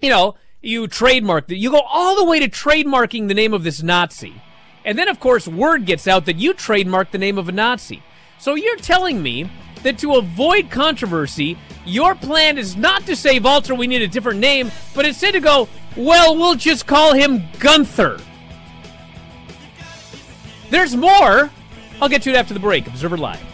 you 0.00 0.10
know, 0.10 0.34
you 0.60 0.88
trademark. 0.88 1.50
You 1.50 1.70
go 1.70 1.80
all 1.80 2.16
the 2.16 2.24
way 2.24 2.40
to 2.40 2.48
trademarking 2.48 3.28
the 3.28 3.34
name 3.34 3.54
of 3.54 3.62
this 3.62 3.82
Nazi. 3.82 4.34
And 4.84 4.98
then, 4.98 5.08
of 5.08 5.20
course, 5.20 5.46
word 5.46 5.86
gets 5.86 6.08
out 6.08 6.26
that 6.26 6.36
you 6.36 6.54
trademarked 6.54 7.12
the 7.12 7.18
name 7.18 7.38
of 7.38 7.48
a 7.48 7.52
Nazi. 7.52 8.02
So 8.38 8.54
you're 8.54 8.76
telling 8.76 9.22
me 9.22 9.48
that 9.82 9.98
to 9.98 10.14
avoid 10.14 10.70
controversy, 10.70 11.56
your 11.86 12.14
plan 12.14 12.58
is 12.58 12.76
not 12.76 13.06
to 13.06 13.14
say, 13.14 13.38
Walter, 13.38 13.74
we 13.74 13.86
need 13.86 14.02
a 14.02 14.08
different 14.08 14.40
name, 14.40 14.70
but 14.94 15.06
instead 15.06 15.32
to 15.32 15.40
go, 15.40 15.68
well, 15.96 16.36
we'll 16.36 16.54
just 16.54 16.86
call 16.86 17.14
him 17.14 17.42
Gunther. 17.58 18.18
There's 20.70 20.96
more. 20.96 21.50
I'll 22.00 22.08
get 22.08 22.22
to 22.22 22.30
it 22.30 22.36
after 22.36 22.52
the 22.52 22.60
break. 22.60 22.86
Observer 22.86 23.16
Live. 23.16 23.53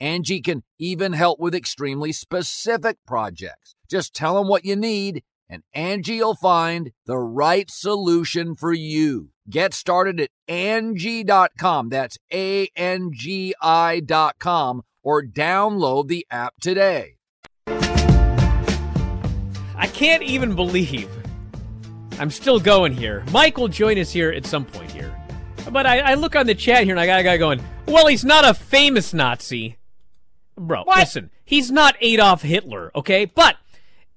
Angie 0.00 0.40
can 0.40 0.62
even 0.78 1.12
help 1.12 1.40
with 1.40 1.54
extremely 1.54 2.12
specific 2.12 2.98
projects. 3.06 3.74
Just 3.90 4.14
tell 4.14 4.36
them 4.36 4.48
what 4.48 4.64
you 4.64 4.76
need 4.76 5.22
and 5.50 5.62
Angie 5.72 6.18
will 6.18 6.34
find 6.34 6.92
the 7.06 7.18
right 7.18 7.70
solution 7.70 8.54
for 8.54 8.72
you. 8.72 9.30
Get 9.48 9.72
started 9.72 10.20
at 10.20 10.28
Angie.com. 10.46 11.88
That's 11.88 12.18
A-N-G-I 12.30 14.00
dot 14.00 14.38
com 14.38 14.82
or 15.02 15.22
download 15.22 16.08
the 16.08 16.26
app 16.30 16.54
today. 16.60 17.14
I 19.74 19.86
can't 19.86 20.22
even 20.22 20.54
believe 20.54 21.08
I'm 22.18 22.30
still 22.30 22.58
going 22.58 22.92
here. 22.92 23.24
Mike 23.30 23.56
will 23.56 23.68
join 23.68 23.96
us 23.96 24.10
here 24.10 24.30
at 24.30 24.44
some 24.44 24.64
point 24.64 24.90
here. 24.90 25.14
But 25.70 25.86
I, 25.86 26.00
I 26.00 26.14
look 26.14 26.34
on 26.34 26.46
the 26.46 26.54
chat 26.54 26.84
here 26.84 26.92
and 26.92 27.00
I 27.00 27.06
got 27.06 27.20
a 27.20 27.22
guy 27.22 27.36
going, 27.36 27.62
well, 27.86 28.06
he's 28.06 28.24
not 28.24 28.44
a 28.44 28.52
famous 28.52 29.14
Nazi. 29.14 29.78
Bro, 30.58 30.84
What? 30.84 30.98
listen, 30.98 31.30
he's 31.44 31.70
not 31.70 31.96
Adolf 32.00 32.42
Hitler, 32.42 32.90
okay? 32.94 33.24
But 33.26 33.56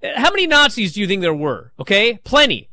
uh, 0.02 0.08
how 0.16 0.30
many 0.30 0.46
Nazis 0.46 0.92
do 0.94 1.00
you 1.00 1.06
think 1.06 1.20
there 1.22 1.34
were? 1.34 1.72
Okay? 1.78 2.18
Plenty. 2.24 2.68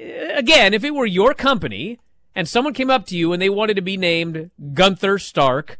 uh, 0.00 0.34
again, 0.34 0.72
if 0.74 0.84
it 0.84 0.94
were 0.94 1.06
your 1.06 1.34
company 1.34 1.98
and 2.34 2.48
someone 2.48 2.74
came 2.74 2.90
up 2.90 3.06
to 3.06 3.16
you 3.16 3.32
and 3.32 3.40
they 3.40 3.48
wanted 3.48 3.74
to 3.74 3.82
be 3.82 3.96
named 3.96 4.50
Gunther 4.72 5.18
Stark, 5.18 5.78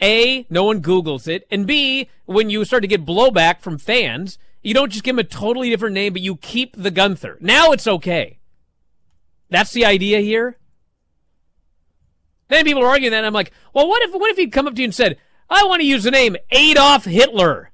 A, 0.00 0.46
no 0.50 0.64
one 0.64 0.82
Googles 0.82 1.28
it, 1.28 1.46
and 1.50 1.66
B, 1.66 2.08
when 2.26 2.50
you 2.50 2.64
start 2.64 2.82
to 2.82 2.88
get 2.88 3.06
blowback 3.06 3.60
from 3.60 3.78
fans, 3.78 4.38
you 4.62 4.74
don't 4.74 4.90
just 4.90 5.04
give 5.04 5.16
them 5.16 5.24
a 5.24 5.28
totally 5.28 5.70
different 5.70 5.94
name, 5.94 6.12
but 6.12 6.22
you 6.22 6.36
keep 6.36 6.76
the 6.76 6.90
Gunther. 6.90 7.38
Now 7.40 7.72
it's 7.72 7.86
okay. 7.86 8.38
That's 9.50 9.72
the 9.72 9.84
idea 9.84 10.20
here. 10.20 10.58
Then 12.48 12.64
people 12.64 12.82
are 12.82 12.88
arguing 12.88 13.12
that, 13.12 13.18
and 13.18 13.26
I'm 13.26 13.32
like, 13.32 13.52
well, 13.72 13.88
what 13.88 14.02
if 14.02 14.12
what 14.12 14.30
if 14.30 14.36
he'd 14.36 14.52
come 14.52 14.66
up 14.66 14.74
to 14.74 14.80
you 14.80 14.86
and 14.86 14.94
said, 14.94 15.18
I 15.50 15.64
want 15.64 15.80
to 15.80 15.86
use 15.86 16.04
the 16.04 16.10
name 16.10 16.36
Adolf 16.50 17.04
Hitler? 17.04 17.70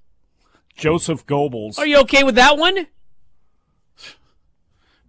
Joseph 0.76 1.24
Goebbels, 1.26 1.78
Are 1.78 1.86
you 1.86 1.98
okay 1.98 2.24
with 2.24 2.34
that 2.34 2.58
one? 2.58 2.88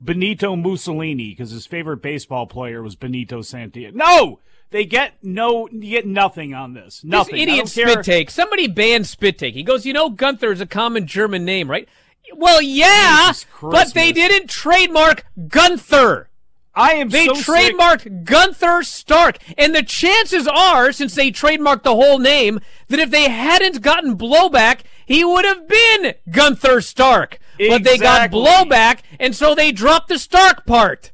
Benito 0.05 0.55
Mussolini, 0.55 1.29
because 1.29 1.51
his 1.51 1.65
favorite 1.65 2.01
baseball 2.01 2.47
player 2.47 2.81
was 2.81 2.95
Benito 2.95 3.41
Santiago. 3.41 3.97
No, 3.97 4.39
they 4.69 4.85
get 4.85 5.13
no, 5.23 5.67
you 5.69 5.89
get 5.89 6.05
nothing 6.05 6.53
on 6.53 6.73
this. 6.73 7.03
Nothing. 7.03 7.35
This 7.35 7.41
idiot 7.43 7.57
don't 7.65 7.73
care. 7.73 7.93
spit 7.93 8.05
take. 8.05 8.29
Somebody 8.29 8.67
banned 8.67 9.07
spit 9.07 9.37
take. 9.37 9.53
He 9.53 9.63
goes, 9.63 9.85
you 9.85 9.93
know, 9.93 10.09
Gunther 10.09 10.51
is 10.51 10.61
a 10.61 10.65
common 10.65 11.07
German 11.07 11.43
name, 11.43 11.69
right? 11.69 11.89
Well, 12.33 12.61
yeah, 12.61 13.33
but 13.61 13.93
they 13.93 14.11
didn't 14.11 14.49
trademark 14.49 15.25
Gunther. 15.47 16.29
I 16.75 16.93
am 16.95 17.09
They 17.09 17.25
so 17.27 17.35
sick. 17.35 17.45
trademarked 17.45 18.25
Gunther 18.25 18.83
Stark. 18.83 19.37
And 19.57 19.73
the 19.73 19.83
chances 19.83 20.47
are, 20.47 20.91
since 20.91 21.15
they 21.15 21.31
trademarked 21.31 21.83
the 21.83 21.95
whole 21.95 22.19
name, 22.19 22.59
that 22.89 22.99
if 22.99 23.11
they 23.11 23.29
hadn't 23.29 23.81
gotten 23.81 24.17
blowback, 24.17 24.81
he 25.05 25.23
would 25.23 25.45
have 25.45 25.67
been 25.67 26.15
Gunther 26.29 26.81
Stark. 26.81 27.39
But 27.57 27.83
they 27.83 27.97
got 27.97 28.31
blowback, 28.31 28.99
and 29.19 29.33
so 29.33 29.55
they 29.55 29.71
dropped 29.71 30.09
the 30.09 30.19
Stark 30.19 30.65
part. 30.65 31.13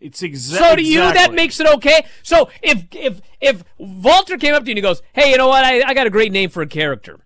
It's 0.00 0.22
exactly. 0.22 0.68
So 0.68 0.76
to 0.76 0.82
you, 0.82 1.00
that 1.00 1.34
makes 1.34 1.60
it 1.60 1.66
okay. 1.66 2.06
So 2.22 2.48
if 2.62 2.84
if 2.92 3.20
if 3.40 3.62
Walter 3.76 4.38
came 4.38 4.54
up 4.54 4.62
to 4.62 4.68
you 4.68 4.72
and 4.72 4.78
he 4.78 4.82
goes, 4.82 5.02
"Hey, 5.12 5.30
you 5.30 5.36
know 5.36 5.48
what? 5.48 5.64
I, 5.64 5.82
I 5.82 5.92
got 5.94 6.06
a 6.06 6.10
great 6.10 6.32
name 6.32 6.48
for 6.48 6.62
a 6.62 6.66
character, 6.66 7.20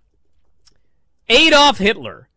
Adolf 1.29 1.79
Hitler." 1.79 2.29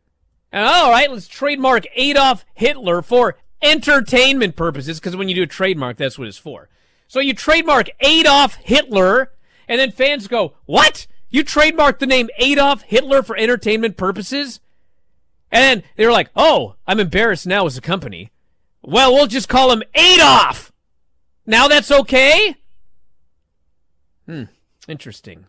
And, 0.51 0.67
all 0.67 0.91
right, 0.91 1.09
let's 1.09 1.27
trademark 1.27 1.85
Adolf 1.95 2.45
Hitler 2.53 3.01
for 3.01 3.37
entertainment 3.63 4.55
purposes, 4.55 4.99
because 4.99 5.15
when 5.15 5.29
you 5.29 5.35
do 5.35 5.43
a 5.43 5.47
trademark, 5.47 5.97
that's 5.97 6.19
what 6.19 6.27
it's 6.27 6.37
for. 6.37 6.69
So 7.07 7.19
you 7.19 7.33
trademark 7.33 7.89
Adolf 7.99 8.55
Hitler, 8.55 9.31
and 9.67 9.79
then 9.79 9.91
fans 9.91 10.27
go, 10.27 10.55
"What? 10.65 11.07
You 11.29 11.43
trademarked 11.43 11.99
the 11.99 12.05
name 12.05 12.29
Adolf 12.37 12.81
Hitler 12.83 13.23
for 13.23 13.37
entertainment 13.37 13.97
purposes?" 13.97 14.59
And 15.51 15.83
they 15.95 16.05
were 16.05 16.11
like, 16.11 16.29
"Oh, 16.35 16.75
I'm 16.87 16.99
embarrassed 16.99 17.47
now 17.47 17.65
as 17.65 17.77
a 17.77 17.81
company." 17.81 18.31
Well, 18.81 19.13
we'll 19.13 19.27
just 19.27 19.47
call 19.47 19.71
him 19.71 19.83
Adolf. 19.95 20.71
Now 21.45 21.67
that's 21.67 21.91
okay? 21.91 22.55
Hmm. 24.25 24.43
Interesting. 24.87 25.45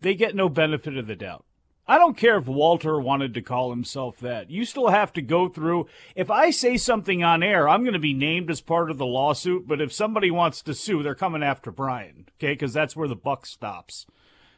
they 0.00 0.14
get 0.14 0.34
no 0.34 0.48
benefit 0.48 0.96
of 0.96 1.06
the 1.06 1.14
doubt. 1.16 1.44
I 1.92 1.98
don't 1.98 2.16
care 2.16 2.38
if 2.38 2.46
Walter 2.46 2.98
wanted 2.98 3.34
to 3.34 3.42
call 3.42 3.68
himself 3.68 4.18
that. 4.20 4.50
You 4.50 4.64
still 4.64 4.88
have 4.88 5.12
to 5.12 5.20
go 5.20 5.50
through. 5.50 5.88
If 6.16 6.30
I 6.30 6.48
say 6.48 6.78
something 6.78 7.22
on 7.22 7.42
air, 7.42 7.68
I'm 7.68 7.82
going 7.82 7.92
to 7.92 7.98
be 7.98 8.14
named 8.14 8.50
as 8.50 8.62
part 8.62 8.90
of 8.90 8.96
the 8.96 9.04
lawsuit. 9.04 9.68
But 9.68 9.82
if 9.82 9.92
somebody 9.92 10.30
wants 10.30 10.62
to 10.62 10.72
sue, 10.72 11.02
they're 11.02 11.14
coming 11.14 11.42
after 11.42 11.70
Brian, 11.70 12.30
okay? 12.38 12.54
Because 12.54 12.72
that's 12.72 12.96
where 12.96 13.08
the 13.08 13.14
buck 13.14 13.44
stops. 13.44 14.06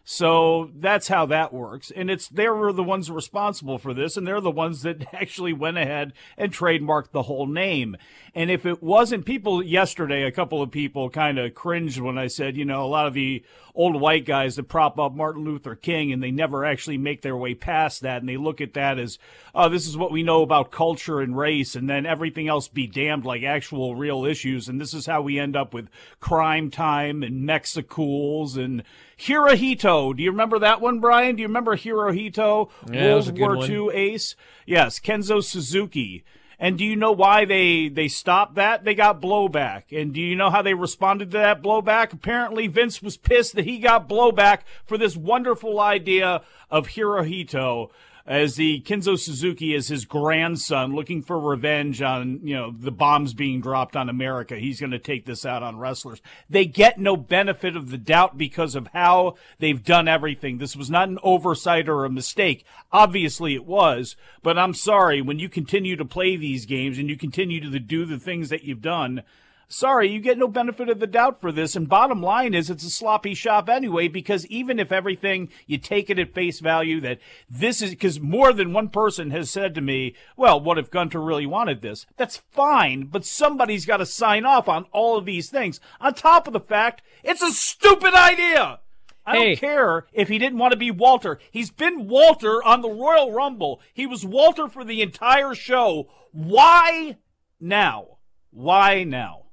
So 0.06 0.70
that's 0.74 1.08
how 1.08 1.24
that 1.26 1.54
works. 1.54 1.90
And 1.90 2.10
it's 2.10 2.28
they 2.28 2.46
were 2.48 2.74
the 2.74 2.82
ones 2.82 3.10
responsible 3.10 3.78
for 3.78 3.94
this, 3.94 4.18
and 4.18 4.26
they're 4.26 4.40
the 4.40 4.50
ones 4.50 4.82
that 4.82 5.06
actually 5.14 5.54
went 5.54 5.78
ahead 5.78 6.12
and 6.36 6.52
trademarked 6.52 7.12
the 7.12 7.22
whole 7.22 7.46
name. 7.46 7.96
And 8.34 8.50
if 8.50 8.66
it 8.66 8.82
wasn't 8.82 9.24
people 9.24 9.62
yesterday, 9.62 10.24
a 10.24 10.32
couple 10.32 10.60
of 10.60 10.70
people 10.70 11.08
kind 11.08 11.38
of 11.38 11.54
cringed 11.54 12.00
when 12.00 12.18
I 12.18 12.26
said, 12.26 12.56
you 12.56 12.66
know, 12.66 12.84
a 12.84 12.86
lot 12.86 13.06
of 13.06 13.14
the 13.14 13.42
old 13.74 13.98
white 14.00 14.26
guys 14.26 14.56
that 14.56 14.68
prop 14.68 14.98
up 14.98 15.14
Martin 15.14 15.44
Luther 15.44 15.74
King 15.74 16.12
and 16.12 16.22
they 16.22 16.30
never 16.30 16.64
actually 16.64 16.98
make 16.98 17.22
their 17.22 17.36
way 17.36 17.54
past 17.54 18.02
that 18.02 18.20
and 18.20 18.28
they 18.28 18.36
look 18.36 18.60
at 18.60 18.74
that 18.74 18.98
as, 18.98 19.18
oh, 19.54 19.68
this 19.68 19.86
is 19.86 19.96
what 19.96 20.12
we 20.12 20.22
know 20.22 20.42
about 20.42 20.70
culture 20.70 21.20
and 21.20 21.36
race, 21.36 21.74
and 21.74 21.88
then 21.88 22.04
everything 22.04 22.46
else 22.46 22.68
be 22.68 22.86
damned 22.86 23.24
like 23.24 23.42
actual 23.42 23.96
real 23.96 24.26
issues. 24.26 24.68
And 24.68 24.78
this 24.78 24.92
is 24.92 25.06
how 25.06 25.22
we 25.22 25.38
end 25.38 25.56
up 25.56 25.72
with 25.72 25.88
Cryme 26.20 26.70
Tyme 26.70 27.22
and 27.22 27.46
Mexicools 27.46 28.56
and 28.58 28.82
Hirohito. 29.18 30.16
Do 30.16 30.22
you 30.22 30.30
remember 30.30 30.58
that 30.58 30.80
one, 30.80 31.00
Brian? 31.00 31.36
Do 31.36 31.42
you 31.42 31.48
remember 31.48 31.76
Hirohito? 31.76 32.70
Yeah, 32.90 33.08
that 33.08 33.14
was 33.14 33.28
a 33.28 33.32
World 33.32 33.56
War 33.56 33.56
one. 33.56 33.70
II 33.70 33.88
ace? 33.92 34.36
Yes, 34.66 35.00
Kenzo 35.00 35.42
Suzuki. 35.42 36.24
And 36.58 36.78
do 36.78 36.84
you 36.84 36.96
know 36.96 37.12
why 37.12 37.44
they 37.44 37.88
they 37.88 38.08
stopped 38.08 38.54
that? 38.54 38.84
They 38.84 38.94
got 38.94 39.20
blowback. 39.20 39.84
And 39.90 40.14
do 40.14 40.20
you 40.20 40.36
know 40.36 40.50
how 40.50 40.62
they 40.62 40.74
responded 40.74 41.32
to 41.32 41.38
that 41.38 41.62
blowback? 41.62 42.12
Apparently 42.12 42.68
Vince 42.68 43.02
was 43.02 43.16
pissed 43.16 43.56
that 43.56 43.64
he 43.64 43.78
got 43.78 44.08
blowback 44.08 44.60
for 44.84 44.96
this 44.96 45.16
wonderful 45.16 45.80
idea 45.80 46.42
of 46.70 46.88
Hirohito 46.88 47.90
as 48.26 48.54
the 48.54 48.80
Kenzo 48.80 49.18
Suzuki 49.18 49.74
as 49.74 49.88
his 49.88 50.06
grandson 50.06 50.94
looking 50.94 51.22
for 51.22 51.38
revenge 51.38 52.00
on, 52.00 52.40
you 52.42 52.54
know, 52.54 52.74
the 52.76 52.90
bombs 52.90 53.34
being 53.34 53.60
dropped 53.60 53.96
on 53.96 54.08
America. 54.08 54.56
He's 54.56 54.80
going 54.80 54.92
to 54.92 54.98
take 54.98 55.26
this 55.26 55.44
out 55.44 55.62
on 55.62 55.78
wrestlers. 55.78 56.22
They 56.48 56.64
get 56.64 56.98
no 56.98 57.16
benefit 57.16 57.76
of 57.76 57.90
the 57.90 57.98
doubt 57.98 58.38
because 58.38 58.74
of 58.74 58.88
how 58.94 59.34
they've 59.58 59.82
done 59.82 60.08
everything. 60.08 60.56
This 60.56 60.74
was 60.74 60.90
not 60.90 61.08
an 61.08 61.18
oversight 61.22 61.86
or 61.88 62.04
a 62.04 62.10
mistake. 62.10 62.64
Obviously 62.90 63.54
it 63.54 63.66
was, 63.66 64.16
but 64.42 64.58
I'm 64.58 64.74
sorry 64.74 65.20
when 65.20 65.38
you 65.38 65.50
continue 65.50 65.96
to 65.96 66.04
play 66.04 66.36
these 66.36 66.64
games 66.64 66.98
and 66.98 67.10
you 67.10 67.18
continue 67.18 67.60
to 67.70 67.78
do 67.78 68.06
the 68.06 68.18
things 68.18 68.48
that 68.48 68.64
you've 68.64 68.80
done, 68.80 69.22
sorry, 69.68 70.08
you 70.10 70.20
get 70.20 70.38
no 70.38 70.48
benefit 70.48 70.88
of 70.88 71.00
the 71.00 71.06
doubt 71.06 71.40
for 71.40 71.50
this. 71.52 71.76
And 71.76 71.88
bottom 71.88 72.22
line 72.22 72.54
is 72.54 72.70
it's 72.70 72.84
a 72.84 72.90
sloppy 72.90 73.34
shop 73.34 73.68
anyway, 73.68 74.08
because 74.08 74.46
even 74.46 74.78
if 74.78 74.92
everything, 74.92 75.48
you 75.66 75.78
take 75.78 76.10
it 76.10 76.18
at 76.18 76.34
face 76.34 76.60
value 76.60 77.00
that 77.00 77.18
this 77.48 77.82
is, 77.82 77.90
because 77.90 78.20
more 78.20 78.52
than 78.52 78.72
one 78.72 78.88
person 78.88 79.30
has 79.30 79.50
said 79.50 79.74
to 79.74 79.80
me, 79.80 80.14
well, 80.36 80.60
what 80.60 80.78
if 80.78 80.90
Gunther 80.90 81.20
really 81.20 81.46
wanted 81.46 81.82
this? 81.82 82.06
That's 82.16 82.36
fine, 82.36 83.06
but 83.06 83.24
somebody's 83.24 83.86
got 83.86 83.98
to 83.98 84.06
sign 84.06 84.44
off 84.44 84.68
on 84.68 84.84
all 84.92 85.16
of 85.16 85.24
these 85.24 85.50
things. 85.50 85.80
On 86.00 86.14
top 86.14 86.46
of 86.46 86.52
the 86.52 86.60
fact, 86.60 87.02
it's 87.22 87.42
a 87.42 87.52
stupid 87.52 88.14
idea. 88.14 88.80
I 89.26 89.36
Hey. 89.36 89.44
don't 89.46 89.58
care 89.58 90.06
if 90.12 90.28
he 90.28 90.36
didn't 90.38 90.58
want 90.58 90.72
to 90.72 90.78
be 90.78 90.90
Walter. 90.90 91.38
He's 91.50 91.70
been 91.70 92.08
Walter 92.08 92.62
on 92.62 92.82
the 92.82 92.90
Royal 92.90 93.32
Rumble. 93.32 93.80
He 93.94 94.06
was 94.06 94.22
Walter 94.22 94.68
for 94.68 94.84
the 94.84 95.00
entire 95.00 95.54
show. 95.54 96.10
Why 96.32 97.16
now? 97.58 98.18
Why 98.50 99.02
now? 99.02 99.43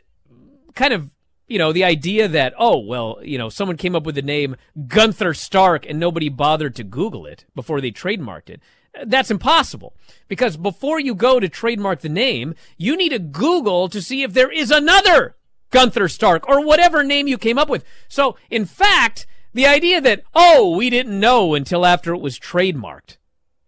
kind 0.75 0.93
of, 0.93 1.13
you 1.47 1.59
know, 1.59 1.73
the 1.73 1.83
idea 1.83 2.29
that, 2.29 2.53
oh, 2.57 2.79
well, 2.79 3.19
you 3.21 3.37
know, 3.37 3.49
someone 3.49 3.75
came 3.75 3.95
up 3.95 4.05
with 4.05 4.15
the 4.15 4.21
name 4.21 4.55
Gunther 4.87 5.33
Stark 5.33 5.85
and 5.85 5.99
nobody 5.99 6.29
bothered 6.29 6.75
to 6.77 6.85
Google 6.85 7.25
it 7.25 7.45
before 7.53 7.81
they 7.81 7.91
trademarked 7.91 8.49
it. 8.49 8.61
That's 9.05 9.31
impossible. 9.31 9.93
Because 10.29 10.55
before 10.55 11.01
you 11.01 11.15
go 11.15 11.41
to 11.41 11.49
trademark 11.49 11.99
the 11.99 12.09
name, 12.09 12.55
you 12.77 12.95
need 12.95 13.09
to 13.09 13.19
Google 13.19 13.89
to 13.89 14.01
see 14.01 14.23
if 14.23 14.33
there 14.33 14.51
is 14.51 14.71
another 14.71 15.35
Gunther 15.73 16.07
Stark 16.07 16.47
or 16.47 16.65
whatever 16.65 17.03
name 17.03 17.27
you 17.27 17.37
came 17.37 17.57
up 17.57 17.67
with. 17.67 17.83
So, 18.07 18.37
in 18.49 18.65
fact, 18.65 19.27
the 19.53 19.67
idea 19.67 19.99
that, 19.99 20.23
oh, 20.33 20.77
we 20.77 20.89
didn't 20.89 21.19
know 21.19 21.53
until 21.53 21.85
after 21.85 22.13
it 22.13 22.21
was 22.21 22.39
trademarked. 22.39 23.17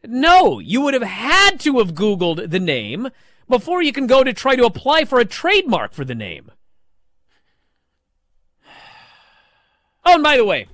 No, 0.06 0.60
you 0.60 0.82
would 0.82 0.94
have 0.94 1.04
had 1.04 1.60
to 1.62 1.80
have 1.80 1.96
Googled 1.96 2.52
the 2.52 2.60
name 2.60 3.10
before 3.50 3.82
you 3.82 3.92
can 3.92 4.08
go 4.08 4.24
to 4.24 4.34
try 4.34 4.56
to 4.56 4.66
apply 4.66 5.06
for 5.06 5.20
a 5.20 5.26
trademark 5.26 5.94
for 5.94 6.06
the 6.06 6.16
name. 6.16 6.52
Oh, 10.08 10.14
and 10.14 10.24
by 10.24 10.38
the 10.38 10.46
way, 10.46 10.68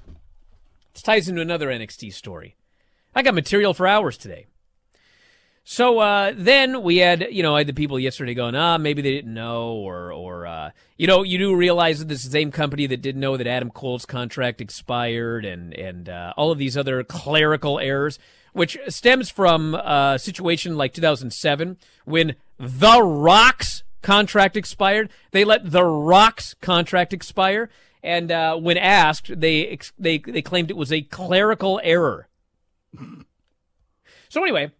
this 0.94 1.02
ties 1.02 1.30
into 1.30 1.42
another 1.42 1.70
NXT 1.70 2.12
story. 2.12 2.58
I 3.16 3.24
got 3.24 3.34
material 3.34 3.74
for 3.74 3.88
hours 3.88 4.18
today. 4.18 4.48
So 5.64 6.00
uh, 6.00 6.34
then 6.36 6.82
we 6.82 6.98
had, 6.98 7.28
you 7.32 7.44
know, 7.44 7.56
I 7.56 7.60
had 7.60 7.68
the 7.68 7.74
people 7.74 8.00
yesterday 8.00 8.34
going, 8.34 8.56
ah, 8.56 8.78
maybe 8.80 9.02
they 9.02 9.12
didn't 9.12 9.34
know, 9.34 9.74
or, 9.74 10.12
or, 10.12 10.48
uh, 10.48 10.72
you 10.98 11.06
know, 11.06 11.22
you 11.22 11.38
do 11.38 11.56
realize 11.56 12.00
that 12.00 12.08
this 12.08 12.20
is 12.20 12.26
the 12.26 12.32
same 12.32 12.52
company 12.52 12.88
that 12.88 13.02
didn't 13.02 13.22
know 13.22 13.38
that 13.38 13.46
Adam 13.46 13.70
Cole's 13.70 14.06
contract 14.06 14.60
expired, 14.60 15.46
and 15.46 15.74
and 15.74 16.10
uh, 16.10 16.34
all 16.36 16.52
of 16.52 16.58
these 16.58 16.76
other 16.76 17.04
clerical 17.04 17.80
errors, 17.80 18.18
which 18.54 18.78
stems 18.88 19.30
from 19.30 19.76
a 19.76 20.18
situation 20.20 20.78
like 20.78 20.94
2007 20.94 21.78
when 22.06 22.36
The 22.60 23.02
Rock's 23.02 23.84
contract 24.02 24.58
expired. 24.58 25.10
They 25.32 25.46
let 25.46 25.72
The 25.72 25.84
Rock's 25.84 26.56
contract 26.56 27.14
expire, 27.14 27.70
and 28.04 28.32
uh, 28.32 28.58
when 28.58 28.78
asked, 28.78 29.40
they 29.40 29.78
they 29.98 30.18
they 30.18 30.42
claimed 30.42 30.72
it 30.72 30.78
was 30.78 30.92
a 30.92 31.04
clerical 31.04 31.80
error. 31.84 32.28
so 34.30 34.42
anyway. 34.42 34.72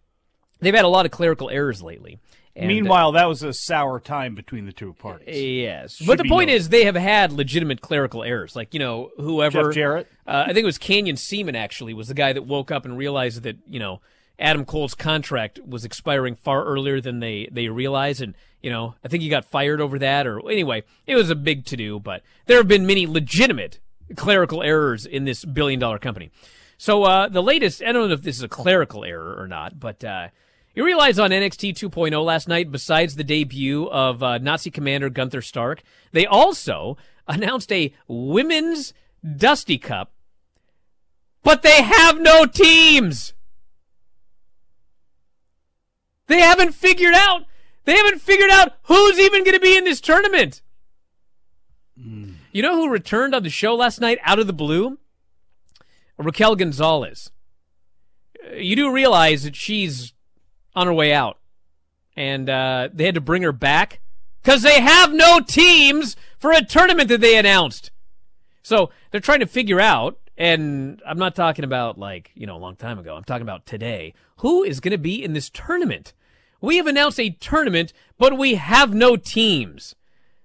They've 0.62 0.74
had 0.74 0.84
a 0.84 0.88
lot 0.88 1.04
of 1.04 1.12
clerical 1.12 1.50
errors 1.50 1.82
lately. 1.82 2.18
And, 2.54 2.66
uh, 2.66 2.68
Meanwhile, 2.68 3.12
that 3.12 3.28
was 3.28 3.42
a 3.42 3.52
sour 3.52 3.98
time 3.98 4.34
between 4.34 4.66
the 4.66 4.72
two 4.72 4.92
parties. 4.94 5.36
yes, 5.40 5.96
Should 5.96 6.06
but 6.06 6.18
the 6.18 6.28
point 6.28 6.50
is 6.50 6.68
they 6.68 6.84
have 6.84 6.94
had 6.94 7.32
legitimate 7.32 7.80
clerical 7.80 8.22
errors. 8.22 8.54
Like 8.54 8.74
you 8.74 8.80
know, 8.80 9.10
whoever 9.16 9.64
Jeff 9.64 9.74
Jarrett? 9.74 10.06
uh, 10.26 10.44
I 10.46 10.48
think 10.48 10.58
it 10.58 10.66
was 10.66 10.78
Canyon 10.78 11.16
Ceman 11.16 11.56
actually 11.56 11.94
was 11.94 12.08
the 12.08 12.14
guy 12.14 12.32
that 12.32 12.42
woke 12.42 12.70
up 12.70 12.84
and 12.84 12.96
realized 12.98 13.42
that 13.42 13.56
you 13.66 13.78
know 13.78 14.00
Adam 14.38 14.64
Cole's 14.64 14.94
contract 14.94 15.60
was 15.66 15.84
expiring 15.84 16.34
far 16.34 16.64
earlier 16.64 17.00
than 17.00 17.20
they 17.20 17.48
they 17.50 17.68
realized, 17.68 18.20
and 18.20 18.34
you 18.60 18.70
know 18.70 18.96
I 19.02 19.08
think 19.08 19.22
he 19.22 19.30
got 19.30 19.46
fired 19.46 19.80
over 19.80 19.98
that. 20.00 20.26
Or 20.26 20.38
anyway, 20.50 20.82
it 21.06 21.14
was 21.14 21.30
a 21.30 21.34
big 21.34 21.64
to 21.66 21.76
do. 21.76 21.98
But 22.00 22.22
there 22.46 22.58
have 22.58 22.68
been 22.68 22.86
many 22.86 23.06
legitimate 23.06 23.78
clerical 24.14 24.62
errors 24.62 25.06
in 25.06 25.24
this 25.24 25.42
billion 25.42 25.80
dollar 25.80 25.98
company. 25.98 26.30
So 26.76 27.04
uh, 27.04 27.28
the 27.28 27.42
latest, 27.42 27.80
I 27.82 27.92
don't 27.92 28.08
know 28.08 28.14
if 28.14 28.22
this 28.22 28.36
is 28.36 28.42
a 28.42 28.48
clerical 28.48 29.04
error 29.04 29.36
or 29.40 29.46
not, 29.48 29.80
but 29.80 30.04
uh, 30.04 30.28
you 30.74 30.84
realize 30.84 31.18
on 31.18 31.30
NXT 31.30 31.74
2.0 31.74 32.24
last 32.24 32.48
night, 32.48 32.70
besides 32.72 33.16
the 33.16 33.24
debut 33.24 33.88
of 33.88 34.22
uh, 34.22 34.38
Nazi 34.38 34.70
Commander 34.70 35.10
Gunther 35.10 35.42
Stark, 35.42 35.82
they 36.12 36.26
also 36.26 36.96
announced 37.28 37.70
a 37.72 37.92
women's 38.08 38.92
Dusty 39.36 39.78
Cup, 39.78 40.12
but 41.42 41.62
they 41.62 41.82
have 41.82 42.20
no 42.20 42.46
teams. 42.46 43.34
They 46.26 46.40
haven't 46.40 46.72
figured 46.72 47.14
out. 47.14 47.44
They 47.84 47.94
haven't 47.96 48.20
figured 48.20 48.50
out 48.50 48.72
who's 48.84 49.18
even 49.18 49.44
going 49.44 49.54
to 49.54 49.60
be 49.60 49.76
in 49.76 49.84
this 49.84 50.00
tournament. 50.00 50.62
You 52.52 52.62
know 52.62 52.76
who 52.76 52.88
returned 52.90 53.34
on 53.34 53.42
the 53.42 53.50
show 53.50 53.74
last 53.74 54.00
night 54.00 54.18
out 54.24 54.38
of 54.38 54.46
the 54.46 54.52
blue? 54.52 54.98
Raquel 56.18 56.56
Gonzalez. 56.56 57.30
Uh, 58.50 58.56
You 58.56 58.76
do 58.76 58.92
realize 58.92 59.42
that 59.44 59.56
she's 59.56 60.12
on 60.74 60.86
her 60.86 60.92
way 60.92 61.12
out, 61.12 61.38
and 62.16 62.48
uh, 62.48 62.88
they 62.92 63.04
had 63.04 63.14
to 63.14 63.20
bring 63.20 63.42
her 63.42 63.52
back 63.52 64.00
because 64.42 64.62
they 64.62 64.80
have 64.80 65.12
no 65.12 65.40
teams 65.40 66.16
for 66.38 66.52
a 66.52 66.64
tournament 66.64 67.08
that 67.08 67.20
they 67.20 67.36
announced. 67.36 67.90
So 68.62 68.90
they're 69.10 69.20
trying 69.20 69.40
to 69.40 69.46
figure 69.46 69.80
out, 69.80 70.18
and 70.36 71.02
I'm 71.06 71.18
not 71.18 71.34
talking 71.34 71.64
about 71.64 71.98
like 71.98 72.30
you 72.34 72.46
know 72.46 72.56
a 72.56 72.58
long 72.58 72.76
time 72.76 72.98
ago. 72.98 73.14
I'm 73.14 73.24
talking 73.24 73.42
about 73.42 73.66
today. 73.66 74.14
Who 74.38 74.62
is 74.62 74.80
going 74.80 74.92
to 74.92 74.98
be 74.98 75.22
in 75.22 75.32
this 75.32 75.50
tournament? 75.50 76.12
We 76.60 76.76
have 76.76 76.86
announced 76.86 77.18
a 77.18 77.30
tournament, 77.30 77.92
but 78.18 78.38
we 78.38 78.54
have 78.54 78.94
no 78.94 79.16
teams. 79.16 79.96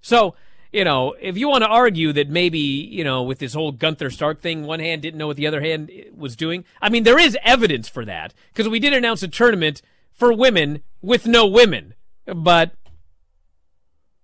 So, 0.01 0.35
you 0.71 0.83
know, 0.83 1.15
if 1.21 1.37
you 1.37 1.47
want 1.47 1.63
to 1.63 1.69
argue 1.69 2.11
that 2.13 2.29
maybe, 2.29 2.59
you 2.59 3.03
know, 3.03 3.21
with 3.21 3.37
this 3.37 3.53
whole 3.53 3.71
Gunther 3.71 4.09
Stark 4.09 4.41
thing, 4.41 4.65
one 4.65 4.79
hand 4.79 5.03
didn't 5.03 5.19
know 5.19 5.27
what 5.27 5.37
the 5.37 5.45
other 5.47 5.61
hand 5.61 5.91
was 6.15 6.35
doing, 6.35 6.65
I 6.81 6.89
mean, 6.89 7.03
there 7.03 7.19
is 7.19 7.37
evidence 7.43 7.87
for 7.87 8.03
that 8.05 8.33
because 8.51 8.67
we 8.67 8.79
did 8.79 8.93
announce 8.93 9.21
a 9.21 9.27
tournament 9.27 9.83
for 10.17 10.33
women 10.33 10.81
with 11.01 11.25
no 11.25 11.45
women. 11.45 11.93
But 12.25 12.73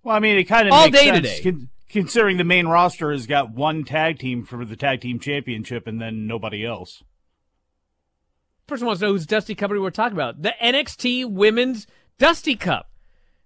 Well, 0.02 0.14
I 0.14 0.18
mean, 0.20 0.36
it 0.36 0.44
kind 0.44 0.68
of 0.68 0.74
All 0.74 0.84
makes 0.86 0.98
day 0.98 1.06
sense, 1.06 1.16
today. 1.28 1.40
con- 1.42 1.68
considering 1.88 2.36
the 2.36 2.44
main 2.44 2.66
roster 2.66 3.12
has 3.12 3.26
got 3.26 3.50
one 3.52 3.84
tag 3.84 4.18
team 4.18 4.44
for 4.44 4.64
the 4.64 4.76
tag 4.76 5.00
team 5.00 5.18
championship 5.18 5.86
and 5.86 6.00
then 6.00 6.26
nobody 6.26 6.64
else. 6.66 7.02
person 8.66 8.86
wants 8.86 9.00
to 9.00 9.06
know 9.06 9.12
whose 9.12 9.26
Dusty 9.26 9.54
Cup 9.54 9.70
we're 9.70 9.90
talking 9.90 10.16
about. 10.16 10.42
The 10.42 10.54
NXT 10.62 11.30
Women's 11.30 11.86
Dusty 12.18 12.56
Cup. 12.56 12.90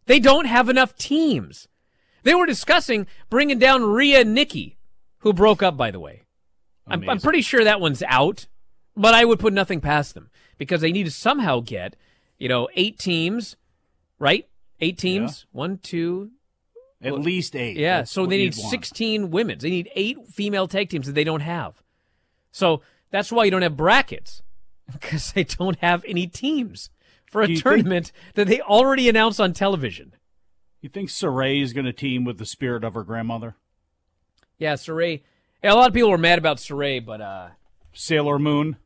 They 0.06 0.18
don't 0.20 0.46
have 0.46 0.68
enough 0.68 0.96
teams. 0.96 1.68
They 2.22 2.34
were 2.34 2.46
discussing 2.46 3.06
bringing 3.30 3.58
down 3.58 3.84
Rhea 3.84 4.24
Nikki, 4.24 4.78
who 5.18 5.32
broke 5.32 5.62
up, 5.62 5.76
by 5.76 5.90
the 5.90 6.00
way. 6.00 6.22
I'm, 6.86 7.06
I'm 7.08 7.20
pretty 7.20 7.42
sure 7.42 7.62
that 7.64 7.80
one's 7.80 8.02
out, 8.04 8.46
but 8.96 9.12
I 9.12 9.24
would 9.26 9.38
put 9.38 9.52
nothing 9.52 9.80
past 9.80 10.14
them 10.14 10.30
because 10.56 10.80
they 10.80 10.90
need 10.92 11.04
to 11.04 11.10
somehow 11.10 11.60
get, 11.60 11.96
you 12.38 12.48
know, 12.48 12.68
eight 12.74 12.98
teams, 12.98 13.56
right? 14.18 14.48
Eight 14.80 14.98
teams. 14.98 15.46
One, 15.52 15.78
two. 15.78 16.30
At 17.00 17.14
least 17.14 17.54
eight. 17.54 17.76
Yeah. 17.76 17.98
That's 17.98 18.10
so 18.10 18.26
they 18.26 18.38
need 18.38 18.56
want. 18.56 18.70
16 18.70 19.30
women's. 19.30 19.62
They 19.62 19.70
need 19.70 19.90
eight 19.94 20.18
female 20.28 20.66
tag 20.66 20.88
teams 20.90 21.06
that 21.06 21.12
they 21.12 21.24
don't 21.24 21.40
have. 21.40 21.82
So 22.50 22.82
that's 23.10 23.30
why 23.30 23.44
you 23.44 23.50
don't 23.50 23.62
have 23.62 23.76
brackets 23.76 24.42
because 24.92 25.32
they 25.32 25.44
don't 25.44 25.78
have 25.78 26.04
any 26.06 26.26
teams 26.26 26.90
for 27.30 27.42
a 27.42 27.48
you 27.48 27.56
think- 27.56 27.64
tournament 27.64 28.12
that 28.34 28.46
they 28.48 28.60
already 28.60 29.08
announced 29.08 29.40
on 29.40 29.52
television. 29.52 30.14
You 30.80 30.88
think 30.88 31.08
Sarray 31.08 31.60
is 31.62 31.72
going 31.72 31.86
to 31.86 31.92
team 31.92 32.24
with 32.24 32.38
the 32.38 32.46
spirit 32.46 32.84
of 32.84 32.94
her 32.94 33.02
grandmother? 33.02 33.56
Yeah, 34.58 34.74
Sarray. 34.74 35.22
Yeah, 35.62 35.72
a 35.72 35.74
lot 35.74 35.88
of 35.88 35.94
people 35.94 36.10
were 36.10 36.18
mad 36.18 36.38
about 36.38 36.58
Sarray, 36.58 37.04
but 37.04 37.20
uh, 37.20 37.48
Sailor 37.92 38.38
Moon? 38.38 38.76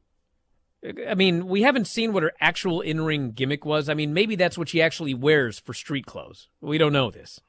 I 1.09 1.14
mean, 1.14 1.47
we 1.47 1.62
haven't 1.62 1.87
seen 1.87 2.12
what 2.12 2.25
her 2.25 2.33
actual 2.40 2.81
in-ring 2.81 3.33
gimmick 3.33 3.64
was. 3.64 3.88
I 3.88 3.95
mean, 3.95 4.12
maybe 4.12 4.35
that's 4.35 4.59
what 4.59 4.68
she 4.68 4.83
actually 4.83 5.14
wears 5.14 5.59
for 5.59 5.73
street 5.75 6.07
clothes. 6.07 6.49
We 6.61 6.79
don't 6.79 6.92
know 6.92 7.11
this. 7.11 7.40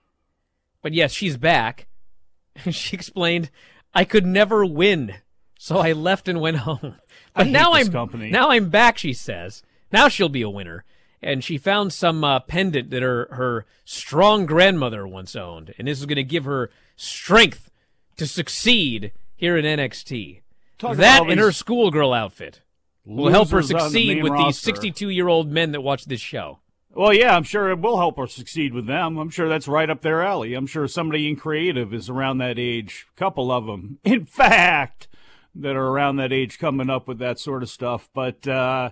But 0.83 0.93
yes, 0.93 1.11
she's 1.11 1.37
back. 1.37 1.87
she 2.69 2.95
explained, 2.95 3.49
"I 3.93 4.03
could 4.05 4.25
never 4.25 4.65
win, 4.65 5.15
so 5.57 5.77
I 5.77 5.93
left 5.93 6.27
and 6.27 6.41
went 6.41 6.57
home." 6.57 6.95
But 7.35 7.47
now 7.47 7.73
I'm 7.73 7.91
company. 7.91 8.29
now 8.29 8.51
I'm 8.51 8.69
back. 8.69 8.99
She 8.99 9.11
says 9.11 9.63
now 9.91 10.07
she'll 10.07 10.29
be 10.29 10.43
a 10.43 10.49
winner, 10.51 10.85
and 11.19 11.43
she 11.43 11.57
found 11.57 11.91
some 11.91 12.23
uh, 12.23 12.41
pendant 12.41 12.91
that 12.91 13.01
her 13.01 13.27
her 13.31 13.65
strong 13.85 14.45
grandmother 14.45 15.07
once 15.07 15.35
owned, 15.35 15.73
and 15.79 15.87
this 15.87 15.99
is 15.99 16.05
going 16.05 16.17
to 16.17 16.23
give 16.23 16.45
her 16.45 16.69
strength 16.95 17.71
to 18.17 18.27
succeed 18.27 19.13
here 19.35 19.57
in 19.57 19.65
NXT. 19.65 20.41
Talk 20.77 20.97
that 20.97 21.23
in 21.23 21.31
and 21.31 21.39
her 21.39 21.51
schoolgirl 21.51 22.13
outfit 22.13 22.61
will 23.05 23.29
help 23.29 23.49
her 23.49 23.61
the 23.61 23.67
succeed 23.67 24.15
main 24.15 24.23
with 24.23 24.37
these 24.37 24.59
62 24.59 25.09
year 25.09 25.27
old 25.27 25.51
men 25.51 25.71
that 25.71 25.81
watch 25.81 26.05
this 26.05 26.21
show. 26.21 26.59
Well, 26.95 27.13
yeah, 27.13 27.35
I'm 27.35 27.43
sure 27.43 27.71
it 27.71 27.79
will 27.79 27.97
help 27.97 28.17
her 28.17 28.27
succeed 28.27 28.73
with 28.73 28.85
them. 28.85 29.17
I'm 29.17 29.31
sure 29.31 29.49
that's 29.49 29.67
right 29.67 29.89
up 29.89 30.01
their 30.01 30.21
alley. 30.21 30.53
I'm 30.53 30.67
sure 30.67 30.87
somebody 30.87 31.27
in 31.27 31.35
creative 31.35 31.91
is 31.91 32.07
around 32.07 32.37
that 32.37 32.59
age. 32.59 33.07
A 33.15 33.19
couple 33.19 33.51
of 33.51 33.65
them, 33.65 33.97
in 34.03 34.25
fact, 34.25 35.07
that 35.55 35.75
are 35.75 35.87
around 35.87 36.17
that 36.17 36.31
age 36.31 36.59
coming 36.59 36.89
up 36.89 37.07
with 37.07 37.17
that 37.17 37.39
sort 37.39 37.63
of 37.63 37.69
stuff. 37.69 38.09
But, 38.13 38.47
uh, 38.47 38.91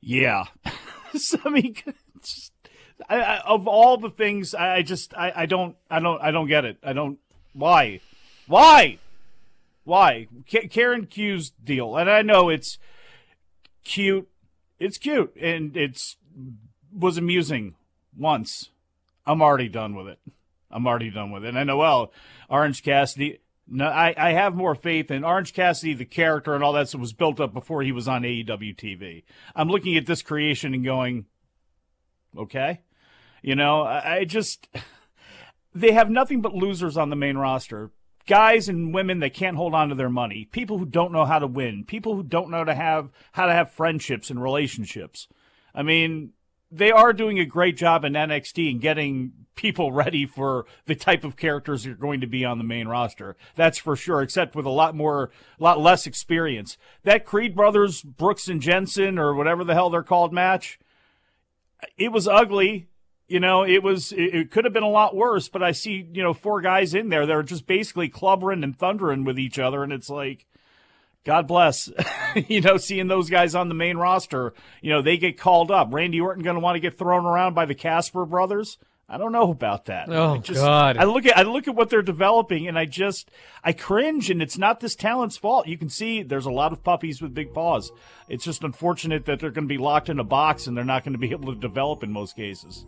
yeah. 0.00 0.44
So, 1.14 1.36
I 1.44 1.50
mean, 1.50 1.76
I, 3.10 3.16
I, 3.20 3.40
of 3.40 3.68
all 3.68 3.98
the 3.98 4.08
things, 4.08 4.54
I, 4.54 4.76
I 4.76 4.82
just, 4.82 5.12
I, 5.12 5.30
I 5.36 5.44
don't, 5.44 5.76
I 5.90 6.00
don't, 6.00 6.22
I 6.22 6.30
don't 6.30 6.48
get 6.48 6.64
it. 6.64 6.78
I 6.82 6.94
don't, 6.94 7.18
why? 7.52 8.00
Why? 8.46 8.98
Why? 9.84 10.28
K- 10.46 10.68
Karen 10.68 11.04
Q's 11.04 11.50
deal. 11.62 11.98
And 11.98 12.08
I 12.08 12.22
know 12.22 12.48
it's 12.48 12.78
cute. 13.84 14.28
It's 14.78 14.98
cute. 14.98 15.34
And 15.40 15.76
it's, 15.76 16.16
was 16.92 17.16
amusing 17.16 17.74
once. 18.16 18.70
I'm 19.26 19.42
already 19.42 19.68
done 19.68 19.94
with 19.94 20.08
it. 20.08 20.18
I'm 20.70 20.86
already 20.86 21.10
done 21.10 21.30
with 21.30 21.44
it. 21.44 21.48
And 21.48 21.58
I 21.58 21.64
know, 21.64 21.76
well, 21.76 22.12
Orange 22.48 22.82
Cassidy. 22.82 23.40
No, 23.68 23.86
I, 23.86 24.14
I 24.16 24.32
have 24.32 24.54
more 24.54 24.74
faith 24.74 25.10
in 25.10 25.24
Orange 25.24 25.54
Cassidy, 25.54 25.94
the 25.94 26.04
character, 26.04 26.54
and 26.54 26.64
all 26.64 26.72
that 26.72 26.88
stuff 26.88 27.00
was 27.00 27.12
built 27.12 27.40
up 27.40 27.54
before 27.54 27.82
he 27.82 27.92
was 27.92 28.08
on 28.08 28.22
AEW 28.22 28.76
TV. 28.76 29.22
I'm 29.54 29.68
looking 29.68 29.96
at 29.96 30.06
this 30.06 30.20
creation 30.20 30.74
and 30.74 30.84
going, 30.84 31.26
okay, 32.36 32.80
you 33.42 33.54
know, 33.54 33.82
I, 33.82 34.16
I 34.16 34.24
just 34.24 34.68
they 35.74 35.92
have 35.92 36.10
nothing 36.10 36.40
but 36.40 36.54
losers 36.54 36.96
on 36.96 37.10
the 37.10 37.16
main 37.16 37.38
roster. 37.38 37.90
Guys 38.26 38.68
and 38.68 38.94
women 38.94 39.20
that 39.20 39.34
can't 39.34 39.56
hold 39.56 39.74
on 39.74 39.88
to 39.88 39.94
their 39.94 40.10
money, 40.10 40.48
people 40.52 40.78
who 40.78 40.86
don't 40.86 41.12
know 41.12 41.24
how 41.24 41.38
to 41.38 41.46
win, 41.46 41.84
people 41.84 42.14
who 42.14 42.22
don't 42.22 42.50
know 42.50 42.64
to 42.64 42.74
have 42.74 43.10
how 43.32 43.46
to 43.46 43.52
have 43.52 43.72
friendships 43.72 44.30
and 44.30 44.42
relationships. 44.42 45.28
I 45.74 45.82
mean, 45.82 46.32
they 46.70 46.90
are 46.90 47.12
doing 47.12 47.38
a 47.38 47.44
great 47.44 47.76
job 47.76 48.04
in 48.04 48.14
NXT 48.14 48.70
and 48.70 48.80
getting 48.80 49.32
people 49.54 49.92
ready 49.92 50.24
for 50.26 50.64
the 50.86 50.94
type 50.94 51.22
of 51.22 51.36
characters 51.36 51.86
are 51.86 51.94
going 51.94 52.22
to 52.22 52.26
be 52.26 52.44
on 52.44 52.58
the 52.58 52.64
main 52.64 52.88
roster. 52.88 53.36
That's 53.54 53.78
for 53.78 53.94
sure, 53.94 54.22
except 54.22 54.56
with 54.56 54.66
a 54.66 54.70
lot 54.70 54.96
more, 54.96 55.30
a 55.60 55.62
lot 55.62 55.80
less 55.80 56.06
experience. 56.06 56.78
That 57.04 57.26
Creed 57.26 57.54
brothers, 57.54 58.02
Brooks 58.02 58.48
and 58.48 58.62
Jensen, 58.62 59.18
or 59.18 59.34
whatever 59.34 59.64
the 59.64 59.74
hell 59.74 59.90
they're 59.90 60.02
called 60.02 60.32
match, 60.32 60.78
it 61.98 62.10
was 62.10 62.26
ugly. 62.26 62.88
You 63.32 63.40
know, 63.40 63.64
it 63.64 63.82
was, 63.82 64.12
it, 64.12 64.34
it 64.34 64.50
could 64.50 64.64
have 64.64 64.74
been 64.74 64.82
a 64.82 64.88
lot 64.88 65.16
worse, 65.16 65.48
but 65.48 65.62
I 65.62 65.72
see, 65.72 66.06
you 66.12 66.22
know, 66.22 66.34
four 66.34 66.60
guys 66.60 66.94
in 66.94 67.08
there 67.08 67.24
that 67.24 67.34
are 67.34 67.42
just 67.42 67.66
basically 67.66 68.08
clubbering 68.08 68.62
and 68.62 68.78
thundering 68.78 69.24
with 69.24 69.38
each 69.38 69.58
other. 69.58 69.82
And 69.82 69.92
it's 69.92 70.10
like, 70.10 70.46
God 71.24 71.46
bless. 71.46 71.90
you 72.48 72.60
know, 72.60 72.76
seeing 72.76 73.08
those 73.08 73.30
guys 73.30 73.54
on 73.54 73.68
the 73.68 73.74
main 73.74 73.96
roster, 73.96 74.52
you 74.80 74.90
know, 74.90 75.02
they 75.02 75.16
get 75.16 75.38
called 75.38 75.70
up. 75.70 75.88
Randy 75.92 76.20
Orton 76.20 76.42
going 76.42 76.56
to 76.56 76.60
want 76.60 76.76
to 76.76 76.80
get 76.80 76.98
thrown 76.98 77.24
around 77.24 77.54
by 77.54 77.64
the 77.64 77.74
Casper 77.74 78.26
brothers. 78.26 78.78
I 79.08 79.18
don't 79.18 79.32
know 79.32 79.50
about 79.50 79.86
that. 79.86 80.08
Oh, 80.08 80.34
I 80.34 80.38
just, 80.38 80.60
God. 80.60 80.96
I 80.96 81.04
look 81.04 81.26
at 81.26 81.36
I 81.36 81.42
look 81.42 81.68
at 81.68 81.74
what 81.74 81.90
they're 81.90 82.00
developing, 82.00 82.66
and 82.66 82.78
I 82.78 82.86
just 82.86 83.30
I 83.62 83.72
cringe. 83.72 84.30
And 84.30 84.40
it's 84.40 84.56
not 84.56 84.80
this 84.80 84.94
talent's 84.94 85.36
fault. 85.36 85.66
You 85.66 85.76
can 85.76 85.90
see 85.90 86.22
there's 86.22 86.46
a 86.46 86.50
lot 86.50 86.72
of 86.72 86.82
puppies 86.82 87.20
with 87.20 87.34
big 87.34 87.52
paws. 87.52 87.92
It's 88.28 88.44
just 88.44 88.64
unfortunate 88.64 89.26
that 89.26 89.38
they're 89.38 89.50
going 89.50 89.68
to 89.68 89.74
be 89.74 89.76
locked 89.76 90.08
in 90.08 90.18
a 90.18 90.24
box 90.24 90.66
and 90.66 90.74
they're 90.74 90.84
not 90.84 91.04
going 91.04 91.12
to 91.12 91.18
be 91.18 91.30
able 91.32 91.52
to 91.52 91.60
develop 91.60 92.02
in 92.02 92.10
most 92.10 92.36
cases. 92.36 92.86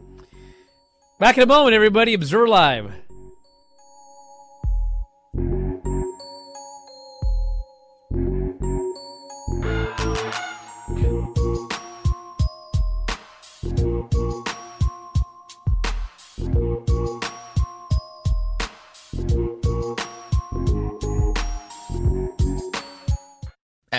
Back 1.19 1.37
in 1.37 1.45
a 1.45 1.47
moment, 1.47 1.75
everybody. 1.75 2.13
Observe 2.13 2.49
Live. 2.49 2.93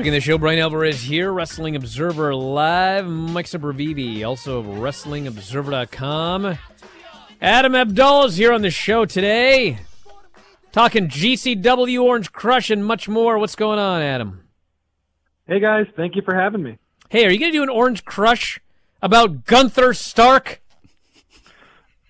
In 0.00 0.12
the 0.12 0.20
show, 0.20 0.38
Brian 0.38 0.58
Alvarez 0.58 1.02
here, 1.02 1.30
Wrestling 1.30 1.76
Observer 1.76 2.34
Live. 2.34 3.06
Mike 3.06 3.44
Sempervive, 3.44 4.26
also 4.26 4.60
of 4.60 4.64
WrestlingObserver.com. 4.64 6.58
Adam 7.42 7.74
Abdullah 7.74 8.26
is 8.26 8.36
here 8.38 8.54
on 8.54 8.62
the 8.62 8.70
show 8.70 9.04
today. 9.04 9.78
Talking 10.72 11.08
GCW, 11.08 12.02
Orange 12.02 12.32
Crush, 12.32 12.70
and 12.70 12.82
much 12.84 13.10
more. 13.10 13.38
What's 13.38 13.54
going 13.54 13.78
on, 13.78 14.00
Adam? 14.00 14.48
Hey 15.46 15.60
guys, 15.60 15.86
thank 15.96 16.16
you 16.16 16.22
for 16.22 16.34
having 16.34 16.62
me. 16.62 16.78
Hey, 17.10 17.26
are 17.26 17.30
you 17.30 17.38
going 17.38 17.52
to 17.52 17.58
do 17.58 17.62
an 17.62 17.68
Orange 17.68 18.06
Crush 18.06 18.58
about 19.02 19.44
Gunther 19.44 19.92
Stark? 19.92 20.62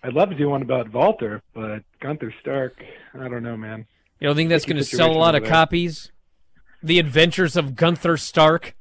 I'd 0.04 0.14
love 0.14 0.30
to 0.30 0.36
do 0.36 0.48
one 0.48 0.62
about 0.62 0.92
Walter, 0.92 1.42
but 1.54 1.82
Gunther 1.98 2.32
Stark, 2.40 2.84
I 3.14 3.28
don't 3.28 3.42
know, 3.42 3.56
man. 3.56 3.84
You 4.20 4.28
don't 4.28 4.36
think 4.36 4.48
that's 4.48 4.64
going 4.64 4.76
to 4.76 4.84
sell 4.84 5.10
a 5.10 5.18
lot 5.18 5.34
of 5.34 5.42
copies? 5.42 6.12
The 6.82 6.98
Adventures 6.98 7.56
of 7.56 7.74
Gunther 7.76 8.16
Stark? 8.16 8.74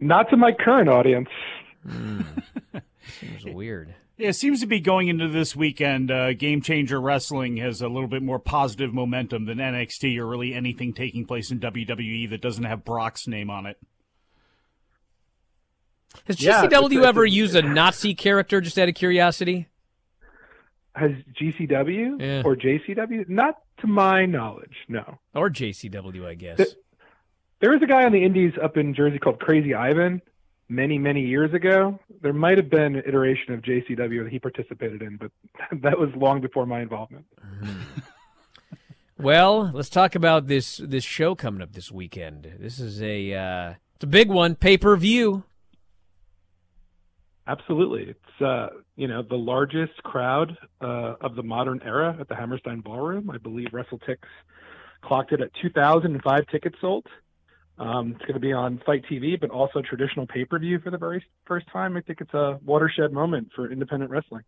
Not 0.00 0.30
to 0.30 0.36
my 0.36 0.52
current 0.52 0.88
audience. 0.88 1.28
Seems 3.20 3.44
weird. 3.44 3.94
Yeah, 4.18 4.30
it 4.30 4.34
seems 4.34 4.60
to 4.60 4.66
be 4.66 4.80
going 4.80 5.06
into 5.08 5.28
this 5.28 5.54
weekend. 5.54 6.10
Uh, 6.10 6.32
Game 6.34 6.60
Changer 6.60 7.00
Wrestling 7.00 7.56
has 7.58 7.80
a 7.80 7.88
little 7.88 8.08
bit 8.08 8.20
more 8.22 8.40
positive 8.40 8.92
momentum 8.92 9.44
than 9.46 9.58
NXT 9.58 10.18
or 10.18 10.26
really 10.26 10.52
anything 10.54 10.92
taking 10.92 11.24
place 11.24 11.50
in 11.52 11.60
WWE 11.60 12.28
that 12.30 12.40
doesn't 12.40 12.64
have 12.64 12.84
Brock's 12.84 13.28
name 13.28 13.48
on 13.48 13.64
it. 13.66 13.78
Has 16.26 16.42
Yeah, 16.42 16.62
GCW 16.64 16.86
it's- 16.98 17.06
ever 17.06 17.24
it's- 17.24 17.36
used 17.36 17.54
a 17.54 17.62
Nazi 17.62 18.14
character 18.14 18.60
just 18.60 18.76
out 18.78 18.88
of 18.88 18.94
curiosity? 18.96 19.68
Has 20.96 21.12
GCW 21.40 22.16
Yeah. 22.20 22.42
or 22.44 22.56
JCW? 22.56 23.28
Not 23.28 23.54
to 23.80 23.86
my 23.86 24.26
knowledge, 24.26 24.74
no. 24.88 25.18
Or 25.32 25.48
JCW, 25.48 26.26
I 26.26 26.34
guess. 26.34 26.56
The- 26.58 26.74
There 27.60 27.70
was 27.70 27.82
a 27.82 27.86
guy 27.86 28.04
on 28.04 28.12
the 28.12 28.24
Indies 28.24 28.52
up 28.62 28.76
in 28.76 28.94
Jersey 28.94 29.18
called 29.18 29.40
Crazy 29.40 29.74
Ivan 29.74 30.22
many, 30.68 30.98
many 30.98 31.22
years 31.22 31.52
ago. 31.54 31.98
There 32.22 32.32
might 32.32 32.58
have 32.58 32.70
been 32.70 32.96
an 32.96 33.02
iteration 33.06 33.54
of 33.54 33.62
JCW 33.62 34.24
that 34.24 34.30
he 34.30 34.38
participated 34.38 35.02
in, 35.02 35.16
but 35.16 35.30
that 35.82 35.98
was 35.98 36.10
long 36.16 36.40
before 36.40 36.66
my 36.66 36.80
involvement. 36.80 37.26
Well, 39.20 39.72
let's 39.74 39.88
talk 39.88 40.14
about 40.14 40.46
this 40.46 40.76
this 40.76 41.02
show 41.02 41.34
coming 41.34 41.60
up 41.60 41.72
this 41.72 41.90
weekend. 41.90 42.54
This 42.60 42.78
is 42.78 43.02
a 43.02 43.34
uh, 43.34 43.74
it's 43.96 44.04
a 44.04 44.06
big 44.06 44.30
one, 44.30 44.54
pay 44.54 44.78
per 44.78 44.96
view. 44.96 45.42
Absolutely. 47.48 48.10
It's 48.10 48.42
uh, 48.42 48.68
you 48.94 49.08
know, 49.08 49.22
the 49.22 49.34
largest 49.36 50.00
crowd 50.04 50.56
uh, 50.80 51.14
of 51.20 51.34
the 51.34 51.42
modern 51.42 51.82
era 51.84 52.16
at 52.20 52.28
the 52.28 52.36
Hammerstein 52.36 52.80
Ballroom. 52.80 53.28
I 53.28 53.38
believe 53.38 53.70
WrestleTix 53.72 54.18
clocked 55.02 55.32
it 55.32 55.40
at 55.40 55.50
2,005 55.62 56.46
tickets 56.46 56.76
sold. 56.80 57.06
Um, 57.78 58.12
it's 58.16 58.22
going 58.22 58.34
to 58.34 58.40
be 58.40 58.52
on 58.52 58.80
FITE 58.84 59.04
TV, 59.10 59.40
but 59.40 59.50
also 59.50 59.82
traditional 59.82 60.26
pay-per-view 60.26 60.80
for 60.80 60.90
the 60.90 60.98
very 60.98 61.24
first 61.46 61.66
time. 61.72 61.96
I 61.96 62.00
think 62.00 62.20
it's 62.20 62.34
a 62.34 62.58
watershed 62.64 63.12
moment 63.12 63.50
for 63.54 63.70
independent 63.70 64.10
wrestling. 64.10 64.42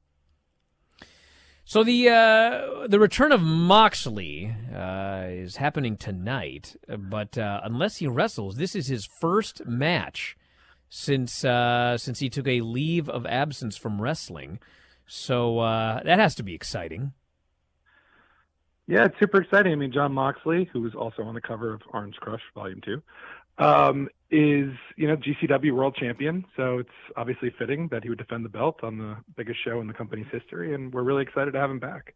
So 1.64 1.84
the 1.84 2.08
uh, 2.08 2.88
the 2.88 2.98
return 2.98 3.30
of 3.30 3.40
Moxley 3.40 4.52
uh, 4.74 5.26
is 5.28 5.56
happening 5.56 5.96
tonight, 5.96 6.74
but 6.88 7.38
uh, 7.38 7.60
unless 7.62 7.98
he 7.98 8.08
wrestles, 8.08 8.56
this 8.56 8.74
is 8.74 8.88
his 8.88 9.04
first 9.04 9.64
match 9.64 10.36
since 10.88 11.44
uh, 11.44 11.96
since 11.96 12.18
he 12.18 12.28
took 12.28 12.48
a 12.48 12.62
leave 12.62 13.08
of 13.08 13.24
absence 13.24 13.76
from 13.76 14.02
wrestling. 14.02 14.58
So 15.06 15.60
uh, 15.60 16.02
that 16.02 16.18
has 16.18 16.34
to 16.36 16.42
be 16.42 16.54
exciting. 16.54 17.12
Yeah, 18.90 19.04
it's 19.04 19.18
super 19.20 19.40
exciting. 19.40 19.70
I 19.70 19.76
mean, 19.76 19.92
Jon 19.92 20.12
Moxley, 20.12 20.68
who 20.72 20.80
was 20.80 20.96
also 20.96 21.22
on 21.22 21.34
the 21.34 21.40
cover 21.40 21.72
of 21.72 21.80
Orange 21.92 22.16
Crush 22.16 22.42
Volume 22.56 22.80
Two, 22.80 23.00
um, 23.56 24.08
is 24.32 24.72
you 24.96 25.06
know 25.06 25.16
GCW 25.16 25.70
World 25.70 25.94
Champion. 25.94 26.44
So 26.56 26.78
it's 26.78 26.90
obviously 27.16 27.54
fitting 27.56 27.86
that 27.92 28.02
he 28.02 28.08
would 28.08 28.18
defend 28.18 28.44
the 28.44 28.48
belt 28.48 28.82
on 28.82 28.98
the 28.98 29.16
biggest 29.36 29.62
show 29.64 29.80
in 29.80 29.86
the 29.86 29.94
company's 29.94 30.26
history, 30.32 30.74
and 30.74 30.92
we're 30.92 31.04
really 31.04 31.22
excited 31.22 31.52
to 31.52 31.60
have 31.60 31.70
him 31.70 31.78
back. 31.78 32.14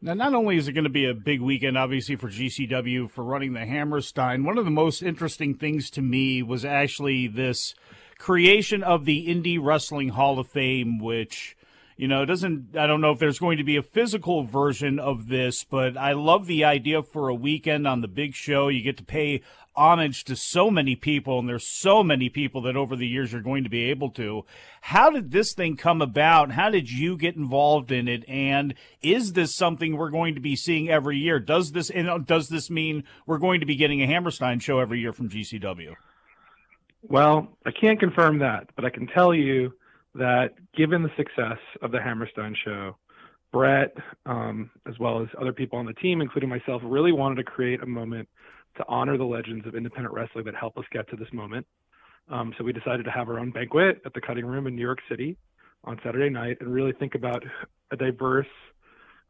Now, 0.00 0.14
not 0.14 0.34
only 0.34 0.56
is 0.56 0.68
it 0.68 0.74
going 0.74 0.84
to 0.84 0.90
be 0.90 1.06
a 1.06 1.14
big 1.14 1.40
weekend, 1.40 1.76
obviously, 1.76 2.14
for 2.14 2.28
GCW 2.28 3.10
for 3.10 3.24
running 3.24 3.54
the 3.54 3.66
Hammerstein, 3.66 4.44
one 4.44 4.56
of 4.56 4.64
the 4.64 4.70
most 4.70 5.02
interesting 5.02 5.54
things 5.54 5.90
to 5.90 6.00
me 6.00 6.44
was 6.44 6.64
actually 6.64 7.26
this 7.26 7.74
creation 8.18 8.84
of 8.84 9.04
the 9.04 9.26
Indie 9.26 9.58
Wrestling 9.60 10.10
Hall 10.10 10.38
of 10.38 10.46
Fame, 10.46 11.00
which, 11.00 11.56
you 11.98 12.06
know, 12.06 12.22
it 12.22 12.26
doesn't, 12.26 12.76
I 12.76 12.86
don't 12.86 13.00
know 13.00 13.10
if 13.10 13.18
there's 13.18 13.40
going 13.40 13.58
to 13.58 13.64
be 13.64 13.76
a 13.76 13.82
physical 13.82 14.44
version 14.44 15.00
of 15.00 15.26
this, 15.26 15.64
but 15.64 15.96
I 15.96 16.12
love 16.12 16.46
the 16.46 16.64
idea 16.64 17.02
for 17.02 17.28
a 17.28 17.34
weekend 17.34 17.88
on 17.88 18.02
the 18.02 18.08
big 18.08 18.36
show. 18.36 18.68
You 18.68 18.82
get 18.82 18.96
to 18.98 19.04
pay 19.04 19.42
homage 19.74 20.22
to 20.24 20.36
so 20.36 20.70
many 20.70 20.94
people, 20.94 21.40
and 21.40 21.48
there's 21.48 21.66
so 21.66 22.04
many 22.04 22.28
people 22.28 22.62
that 22.62 22.76
over 22.76 22.94
the 22.94 23.08
years 23.08 23.32
you're 23.32 23.40
going 23.40 23.64
to 23.64 23.70
be 23.70 23.90
able 23.90 24.10
to. 24.10 24.44
How 24.80 25.10
did 25.10 25.32
this 25.32 25.52
thing 25.52 25.76
come 25.76 26.00
about? 26.00 26.52
How 26.52 26.70
did 26.70 26.88
you 26.88 27.16
get 27.16 27.34
involved 27.34 27.90
in 27.90 28.06
it? 28.06 28.24
And 28.28 28.74
is 29.02 29.32
this 29.32 29.52
something 29.56 29.96
we're 29.96 30.10
going 30.10 30.36
to 30.36 30.40
be 30.40 30.54
seeing 30.54 30.88
every 30.88 31.18
year? 31.18 31.40
Does 31.40 31.72
this 31.72 31.90
and 31.90 32.08
uh, 32.08 32.18
does 32.18 32.48
this 32.48 32.70
mean 32.70 33.02
we're 33.26 33.38
going 33.38 33.58
to 33.58 33.66
be 33.66 33.74
getting 33.74 34.02
a 34.02 34.06
Hammerstein 34.06 34.60
show 34.60 34.78
every 34.78 35.00
year 35.00 35.12
from 35.12 35.30
GCW? 35.30 35.96
Well, 37.02 37.48
I 37.66 37.72
can't 37.72 37.98
confirm 37.98 38.38
that, 38.38 38.68
but 38.76 38.84
I 38.84 38.90
can 38.90 39.08
tell 39.08 39.34
you 39.34 39.72
that 40.18 40.50
given 40.76 41.02
the 41.02 41.10
success 41.16 41.58
of 41.82 41.92
the 41.92 42.00
Hammerstein 42.00 42.54
show, 42.64 42.96
Brett, 43.52 43.94
um, 44.26 44.70
as 44.86 44.98
well 44.98 45.22
as 45.22 45.28
other 45.40 45.52
people 45.52 45.78
on 45.78 45.86
the 45.86 45.94
team, 45.94 46.20
including 46.20 46.50
myself, 46.50 46.82
really 46.84 47.12
wanted 47.12 47.36
to 47.36 47.44
create 47.44 47.82
a 47.82 47.86
moment 47.86 48.28
to 48.76 48.84
honor 48.88 49.16
the 49.16 49.24
legends 49.24 49.66
of 49.66 49.74
independent 49.74 50.14
wrestling 50.14 50.44
that 50.44 50.54
helped 50.54 50.76
us 50.76 50.84
get 50.92 51.08
to 51.10 51.16
this 51.16 51.32
moment. 51.32 51.66
Um, 52.30 52.52
so 52.58 52.64
we 52.64 52.72
decided 52.72 53.04
to 53.04 53.10
have 53.10 53.28
our 53.28 53.38
own 53.38 53.50
banquet 53.50 54.02
at 54.04 54.12
the 54.12 54.20
Cutting 54.20 54.44
Room 54.44 54.66
in 54.66 54.76
New 54.76 54.82
York 54.82 54.98
City 55.08 55.36
on 55.84 55.98
Saturday 56.04 56.28
night 56.28 56.58
and 56.60 56.72
really 56.72 56.92
think 56.92 57.14
about 57.14 57.42
a 57.90 57.96
diverse 57.96 58.46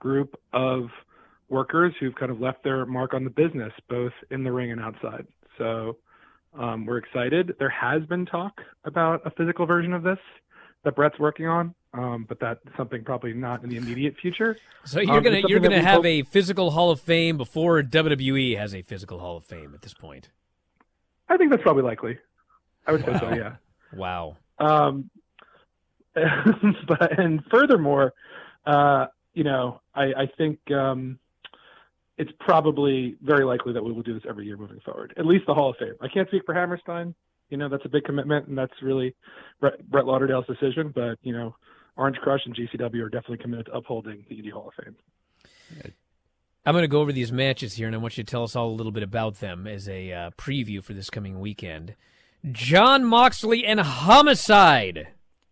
group 0.01 0.35
of 0.53 0.89
workers 1.49 1.95
who've 2.01 2.15
kind 2.15 2.33
of 2.33 2.41
left 2.41 2.65
their 2.65 2.85
mark 2.87 3.15
on 3.15 3.25
the 3.25 3.31
business, 3.31 3.73
both 3.89 4.13
in 4.31 4.43
the 4.43 4.51
ring 4.51 4.73
and 4.73 4.81
outside. 4.81 5.27
So 5.57 5.99
um, 6.59 6.87
we're 6.87 6.99
excited. 6.99 7.55
There 7.59 7.71
has 7.71 8.03
been 8.07 8.27
talk 8.27 8.61
about 8.85 9.25
a 9.25 9.31
physical 9.31 9.67
version 9.67 9.93
of 9.93 10.03
this 10.03 10.19
that 10.85 10.95
Brett's 10.97 11.19
working 11.19 11.47
on, 11.47 11.75
um, 11.95 12.25
but 12.29 12.39
that's 12.41 12.61
something 12.77 13.03
probably 13.05 13.33
not 13.33 13.63
in 13.65 13.71
the 13.71 13.77
immediate 13.77 14.17
future. 14.17 14.57
So 14.85 15.01
you're 15.01 15.17
Um, 15.17 15.23
gonna 15.23 15.43
you're 15.49 15.61
gonna 15.61 15.83
have 15.83 15.97
hope- 15.97 16.07
a 16.07 16.23
physical 16.23 16.71
Hall 16.71 16.91
of 16.91 17.01
Fame 17.01 17.37
before 17.37 17.83
WWE 17.83 18.57
has 18.57 18.75
a 18.75 18.83
physical 18.83 19.19
Hall 19.19 19.37
of 19.37 19.45
Fame 19.45 19.73
at 19.75 19.83
this 19.83 19.95
point. 19.95 20.31
I 21.29 21.37
think 21.37 21.51
that's 21.51 21.63
probably 21.63 21.83
likely. 21.83 22.19
I 22.87 22.93
would 22.93 23.05
say 23.05 23.19
so, 23.19 23.35
yeah. 23.35 23.57
Wow. 23.95 24.37
Um, 24.59 25.11
but 26.15 27.19
and 27.19 27.43
furthermore, 27.51 28.15
uh, 28.67 29.07
you 29.35 29.45
know, 29.45 29.81
I, 29.95 30.05
I 30.23 30.27
think 30.39 30.59
um, 30.71 31.19
it's 32.17 32.33
probably 32.41 33.17
very 33.23 33.45
likely 33.45 33.73
that 33.75 33.85
we 33.85 33.93
will 33.93 34.03
do 34.03 34.15
this 34.15 34.23
every 34.29 34.47
year 34.47 34.57
moving 34.57 34.81
forward. 34.81 35.13
At 35.17 35.27
least 35.27 35.47
the 35.47 35.55
Hall 35.55 35.71
of 35.71 35.77
Fame. 35.77 35.95
I 36.01 36.09
can't 36.09 36.27
speak 36.29 36.43
for 36.47 36.55
Hammerstein. 36.55 37.15
You 37.51 37.57
know, 37.57 37.69
that's 37.69 37.85
a 37.85 37.89
big 37.89 38.05
commitment, 38.05 38.47
and 38.49 38.57
that's 38.59 38.73
really 38.83 39.15
Brett, 39.61 39.89
Brett 39.91 40.05
Lauderdale's 40.07 40.47
decision. 40.47 40.93
But 40.95 41.19
you 41.23 41.33
know, 41.33 41.55
Orange 41.97 42.17
Crush 42.19 42.41
and 42.45 42.55
GCW 42.55 43.03
are 43.03 43.09
definitely 43.09 43.39
committed 43.39 43.67
to 43.67 43.73
upholding 43.73 44.25
the 44.29 44.37
Indie 44.37 44.53
Hall 44.53 44.69
of 44.77 44.85
Fame. 44.85 44.97
I'm 46.67 46.75
going 46.75 46.83
to 46.83 46.89
go 46.89 47.01
over 47.01 47.13
these 47.13 47.33
matches 47.33 47.75
here, 47.75 47.87
and 47.87 47.95
I 47.97 47.99
want 47.99 48.19
you 48.19 48.25
to 48.25 48.31
tell 48.31 48.43
us 48.43 48.55
all 48.55 48.69
a 48.69 48.73
little 48.77 48.93
bit 48.93 49.03
about 49.03 49.37
them 49.41 49.67
as 49.67 49.89
a 49.89 50.13
uh, 50.13 50.31
preview 50.37 50.83
for 50.83 50.93
this 50.93 51.09
coming 51.09 51.41
weekend. 51.41 51.95
Jon 52.53 53.05
Moxley 53.05 53.65
and 53.65 53.81
Homicide 53.81 55.09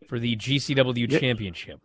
for 0.09 0.19
the 0.19 0.37
GCW 0.37 1.11
Yeah. 1.11 1.19
Championship. 1.19 1.81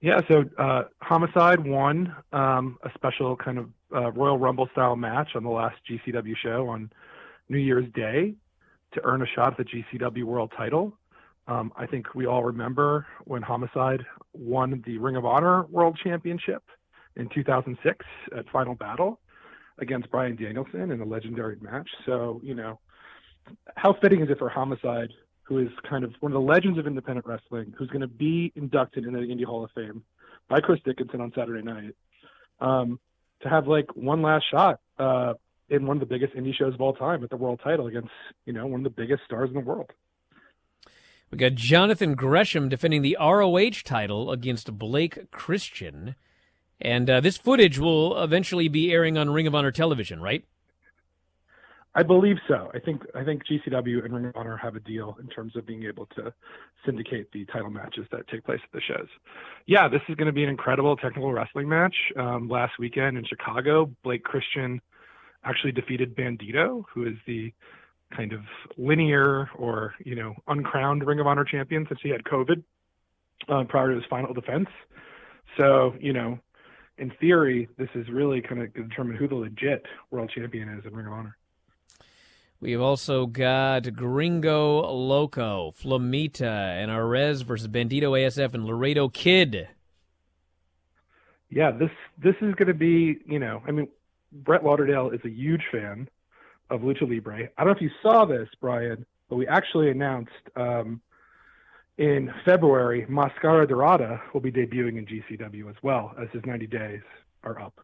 Yeah, 0.00 0.20
so 0.28 0.44
uh, 0.58 0.82
Homicide 1.00 1.66
won 1.66 2.14
um, 2.32 2.78
a 2.82 2.90
special 2.94 3.36
kind 3.36 3.58
of 3.58 3.70
uh, 3.94 4.10
Royal 4.12 4.38
Rumble 4.38 4.68
style 4.72 4.96
match 4.96 5.30
on 5.34 5.44
the 5.44 5.50
last 5.50 5.76
GCW 5.90 6.34
show 6.42 6.68
on 6.68 6.90
New 7.48 7.58
Year's 7.58 7.90
Day 7.94 8.34
to 8.94 9.00
earn 9.04 9.22
a 9.22 9.26
shot 9.26 9.58
at 9.58 9.58
the 9.58 9.64
GCW 9.64 10.24
World 10.24 10.52
Title. 10.56 10.96
Um, 11.46 11.72
I 11.76 11.86
think 11.86 12.14
we 12.14 12.26
all 12.26 12.42
remember 12.42 13.06
when 13.24 13.42
Homicide 13.42 14.04
won 14.32 14.82
the 14.86 14.98
Ring 14.98 15.16
of 15.16 15.26
Honor 15.26 15.64
World 15.64 15.98
Championship 16.02 16.62
in 17.16 17.28
2006 17.28 18.04
at 18.36 18.48
Final 18.50 18.74
Battle 18.74 19.20
against 19.78 20.10
Bryan 20.10 20.36
Danielson 20.36 20.90
in 20.90 21.00
a 21.00 21.04
legendary 21.04 21.56
match. 21.60 21.88
So, 22.06 22.40
you 22.42 22.54
know, 22.54 22.78
how 23.76 23.94
fitting 24.00 24.22
is 24.22 24.30
it 24.30 24.38
for 24.38 24.48
Homicide, 24.48 25.10
who 25.42 25.58
is 25.58 25.68
kind 25.88 26.04
of 26.04 26.14
one 26.20 26.32
of 26.32 26.34
the 26.34 26.52
legends 26.52 26.78
of 26.78 26.86
independent 26.86 27.26
wrestling, 27.26 27.74
who's 27.76 27.88
going 27.88 28.00
to 28.00 28.08
be 28.08 28.52
inducted 28.56 29.04
into 29.04 29.20
the 29.20 29.26
Indie 29.26 29.44
Hall 29.44 29.64
of 29.64 29.70
Fame 29.72 30.02
by 30.48 30.60
Chris 30.60 30.80
Dickinson 30.84 31.20
on 31.20 31.32
Saturday 31.34 31.62
night, 31.62 31.94
um, 32.60 32.98
to 33.42 33.48
have 33.50 33.66
like 33.66 33.94
one 33.94 34.22
last 34.22 34.44
shot 34.50 34.80
uh, 34.98 35.34
in 35.68 35.86
one 35.86 35.96
of 35.96 36.00
the 36.00 36.06
biggest 36.06 36.34
indie 36.34 36.54
shows 36.54 36.74
of 36.74 36.80
all 36.80 36.92
time 36.92 37.24
at 37.24 37.30
the 37.30 37.36
world 37.36 37.60
title 37.62 37.86
against, 37.86 38.10
you 38.44 38.52
know, 38.52 38.66
one 38.66 38.80
of 38.80 38.84
the 38.84 39.02
biggest 39.02 39.22
stars 39.24 39.48
in 39.48 39.54
the 39.54 39.60
world. 39.60 39.90
We 41.30 41.38
got 41.38 41.54
Jonathan 41.54 42.14
Gresham 42.14 42.68
defending 42.68 43.02
the 43.02 43.16
ROH 43.18 43.82
title 43.84 44.30
against 44.30 44.78
Blake 44.78 45.30
Christian. 45.30 46.14
And 46.80 47.08
uh, 47.08 47.20
this 47.20 47.36
footage 47.36 47.78
will 47.78 48.22
eventually 48.22 48.68
be 48.68 48.92
airing 48.92 49.16
on 49.16 49.30
Ring 49.30 49.46
of 49.46 49.54
Honor 49.54 49.72
television, 49.72 50.20
right? 50.20 50.44
I 51.96 52.02
believe 52.02 52.36
so. 52.48 52.70
I 52.74 52.80
think 52.80 53.02
I 53.14 53.22
think 53.22 53.42
GCW 53.46 54.04
and 54.04 54.14
Ring 54.14 54.26
of 54.26 54.36
Honor 54.36 54.56
have 54.56 54.74
a 54.74 54.80
deal 54.80 55.16
in 55.20 55.28
terms 55.28 55.54
of 55.54 55.64
being 55.64 55.84
able 55.84 56.06
to 56.16 56.32
syndicate 56.84 57.30
the 57.32 57.44
title 57.46 57.70
matches 57.70 58.04
that 58.10 58.26
take 58.26 58.44
place 58.44 58.58
at 58.64 58.72
the 58.72 58.80
shows. 58.80 59.06
Yeah, 59.66 59.88
this 59.88 60.00
is 60.08 60.16
going 60.16 60.26
to 60.26 60.32
be 60.32 60.42
an 60.42 60.50
incredible 60.50 60.96
technical 60.96 61.32
wrestling 61.32 61.68
match. 61.68 61.94
Um, 62.16 62.48
last 62.48 62.72
weekend 62.80 63.16
in 63.16 63.24
Chicago, 63.24 63.90
Blake 64.02 64.24
Christian 64.24 64.80
actually 65.44 65.72
defeated 65.72 66.16
Bandido, 66.16 66.84
who 66.92 67.06
is 67.06 67.14
the 67.26 67.52
kind 68.14 68.32
of 68.32 68.40
linear 68.76 69.50
or 69.56 69.94
you 70.04 70.14
know 70.14 70.34
uncrowned 70.48 71.06
Ring 71.06 71.20
of 71.20 71.26
Honor 71.26 71.44
champion 71.44 71.86
since 71.88 72.00
he 72.02 72.10
had 72.10 72.24
COVID 72.24 72.62
uh, 73.48 73.64
prior 73.64 73.90
to 73.90 73.96
his 73.96 74.04
final 74.08 74.32
defense. 74.34 74.68
So 75.56 75.94
you 76.00 76.12
know, 76.12 76.38
in 76.98 77.10
theory, 77.20 77.68
this 77.76 77.88
is 77.94 78.08
really 78.08 78.40
kind 78.40 78.62
of 78.62 78.72
determine 78.74 79.16
who 79.16 79.28
the 79.28 79.34
legit 79.34 79.86
world 80.10 80.30
champion 80.34 80.68
is 80.68 80.84
in 80.84 80.94
Ring 80.94 81.06
of 81.06 81.12
Honor. 81.12 81.36
We've 82.60 82.80
also 82.80 83.26
got 83.26 83.94
Gringo 83.94 84.90
Loco, 84.90 85.70
Flamita, 85.72 86.82
and 86.82 86.90
Arez 86.90 87.44
versus 87.44 87.68
Bandido 87.68 88.12
ASF 88.12 88.54
and 88.54 88.64
Laredo 88.64 89.08
Kid. 89.08 89.68
Yeah, 91.50 91.72
this 91.72 91.90
this 92.16 92.34
is 92.40 92.54
going 92.54 92.68
to 92.68 92.74
be, 92.74 93.18
you 93.26 93.38
know, 93.38 93.62
I 93.66 93.70
mean, 93.70 93.88
Brett 94.34 94.64
Lauderdale 94.64 95.10
is 95.10 95.20
a 95.24 95.30
huge 95.30 95.62
fan 95.70 96.08
of 96.70 96.80
Lucha 96.80 97.08
Libre. 97.08 97.48
I 97.56 97.64
don't 97.64 97.66
know 97.66 97.76
if 97.76 97.80
you 97.80 97.90
saw 98.02 98.24
this, 98.24 98.48
Brian, 98.60 99.06
but 99.28 99.36
we 99.36 99.46
actually 99.46 99.90
announced 99.90 100.32
um, 100.56 101.00
in 101.98 102.32
February, 102.44 103.06
Mascara 103.08 103.66
Dorada 103.66 104.20
will 104.32 104.40
be 104.40 104.50
debuting 104.50 104.98
in 104.98 105.06
GCW 105.06 105.70
as 105.70 105.76
well 105.82 106.12
as 106.20 106.28
his 106.32 106.44
90 106.44 106.66
days 106.66 107.02
are 107.44 107.60
up. 107.60 107.80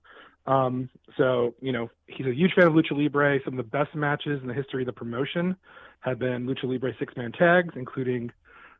Um, 0.46 0.88
so, 1.16 1.54
you 1.60 1.70
know, 1.70 1.90
he's 2.06 2.26
a 2.26 2.34
huge 2.34 2.52
fan 2.54 2.66
of 2.66 2.72
Lucha 2.72 2.92
Libre. 2.92 3.38
Some 3.44 3.58
of 3.58 3.64
the 3.64 3.70
best 3.70 3.94
matches 3.94 4.40
in 4.42 4.48
the 4.48 4.54
history 4.54 4.82
of 4.82 4.86
the 4.86 4.92
promotion 4.92 5.54
have 6.00 6.18
been 6.18 6.46
Lucha 6.46 6.64
Libre 6.64 6.92
six 6.98 7.14
man 7.16 7.30
tags, 7.30 7.74
including 7.76 8.32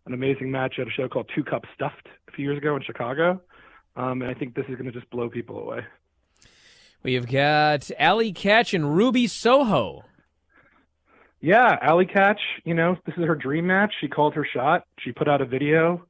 an 0.07 0.15
amazing 0.15 0.51
match 0.51 0.79
at 0.79 0.89
a 0.89 0.91
show 0.91 1.07
called 1.09 1.31
Two 1.35 1.45
Cup 1.45 1.65
Stuffed 1.75 2.09
a 2.29 2.33
few 2.33 2.45
years 2.47 2.59
ago 2.59 2.75
in 2.75 2.83
Chicago. 2.83 3.41
Um, 3.95 4.23
and 4.23 4.31
I 4.31 4.35
think 4.35 4.55
this 4.55 4.65
is 4.69 4.77
going 4.77 4.87
to 4.87 4.93
just 4.93 5.11
blow 5.11 5.29
people 5.29 5.59
away. 5.59 5.81
We've 7.03 7.27
got 7.27 7.91
Allie 7.99 8.33
Katch 8.33 8.75
and 8.75 8.95
Ruby 8.95 9.27
Soho. 9.27 10.05
Yeah, 11.41 11.79
Allie 11.81 12.05
Katch, 12.05 12.41
you 12.65 12.75
know, 12.75 12.99
this 13.07 13.15
is 13.17 13.25
her 13.25 13.35
dream 13.35 13.67
match. 13.67 13.95
She 14.03 14.09
called 14.09 14.35
her 14.35 14.47
shot. 14.53 14.85
She 14.99 15.11
put 15.11 15.27
out 15.27 15.41
a 15.41 15.47
video 15.47 16.05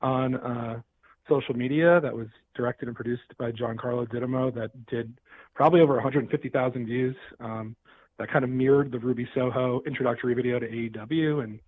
on 0.00 0.34
uh, 0.34 0.80
social 1.28 1.54
media 1.54 2.00
that 2.00 2.12
was 2.12 2.26
directed 2.56 2.88
and 2.88 2.96
produced 2.96 3.22
by 3.38 3.52
Giancarlo 3.52 4.08
Dittamo 4.08 4.52
that 4.56 4.72
did 4.86 5.16
probably 5.54 5.80
over 5.80 5.94
150,000 5.94 6.86
views. 6.86 7.14
Um, 7.38 7.76
that 8.18 8.28
kind 8.32 8.44
of 8.44 8.50
mirrored 8.50 8.90
the 8.90 8.98
Ruby 8.98 9.28
Soho 9.36 9.80
introductory 9.86 10.34
video 10.34 10.58
to 10.58 10.66
AEW, 10.66 11.44
and 11.44 11.60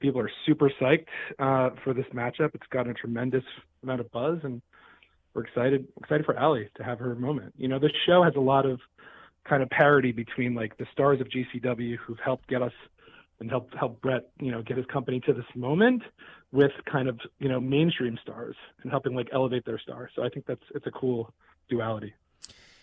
people 0.00 0.22
are 0.22 0.30
super 0.46 0.70
psyched 0.80 1.06
uh, 1.38 1.74
for 1.84 1.92
this 1.92 2.06
matchup. 2.14 2.54
It's 2.54 2.66
gotten 2.70 2.92
a 2.92 2.94
tremendous 2.94 3.44
amount 3.82 4.00
of 4.00 4.10
buzz, 4.10 4.38
and 4.42 4.62
we're 5.34 5.44
excited 5.44 5.86
excited 5.98 6.26
for 6.26 6.36
Allie 6.38 6.68
to 6.76 6.84
have 6.84 6.98
her 6.98 7.14
moment. 7.14 7.54
You 7.56 7.68
know, 7.68 7.78
this 7.78 7.92
show 8.06 8.22
has 8.22 8.34
a 8.36 8.40
lot 8.40 8.66
of 8.66 8.80
kind 9.44 9.62
of 9.62 9.70
parity 9.70 10.12
between 10.12 10.54
like 10.54 10.76
the 10.76 10.86
stars 10.92 11.20
of 11.20 11.28
GCW 11.28 11.96
who've 11.96 12.18
helped 12.20 12.48
get 12.48 12.62
us 12.62 12.72
and 13.40 13.50
help 13.50 13.74
help 13.74 14.00
Brett, 14.00 14.30
you 14.40 14.52
know, 14.52 14.62
get 14.62 14.76
his 14.76 14.86
company 14.86 15.20
to 15.20 15.32
this 15.32 15.44
moment 15.54 16.02
with 16.52 16.72
kind 16.90 17.08
of, 17.08 17.18
you 17.38 17.48
know, 17.48 17.60
mainstream 17.60 18.18
stars 18.22 18.56
and 18.82 18.90
helping 18.90 19.14
like 19.14 19.28
elevate 19.32 19.64
their 19.64 19.78
star. 19.78 20.10
So 20.14 20.22
I 20.22 20.28
think 20.28 20.46
that's 20.46 20.62
it's 20.74 20.86
a 20.86 20.90
cool 20.90 21.32
duality. 21.68 22.14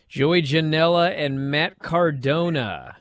Joey 0.08 0.41
Janela 0.41 1.14
and 1.16 1.52
Matt 1.52 1.80
Cardona. 1.80 2.97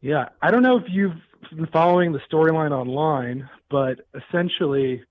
Yeah, 0.00 0.30
I 0.42 0.50
don't 0.50 0.62
know 0.62 0.78
if 0.78 0.84
you've 0.88 1.16
been 1.54 1.66
following 1.66 2.12
the 2.12 2.20
storyline 2.30 2.72
online, 2.72 3.48
but 3.70 4.00
essentially 4.14 5.02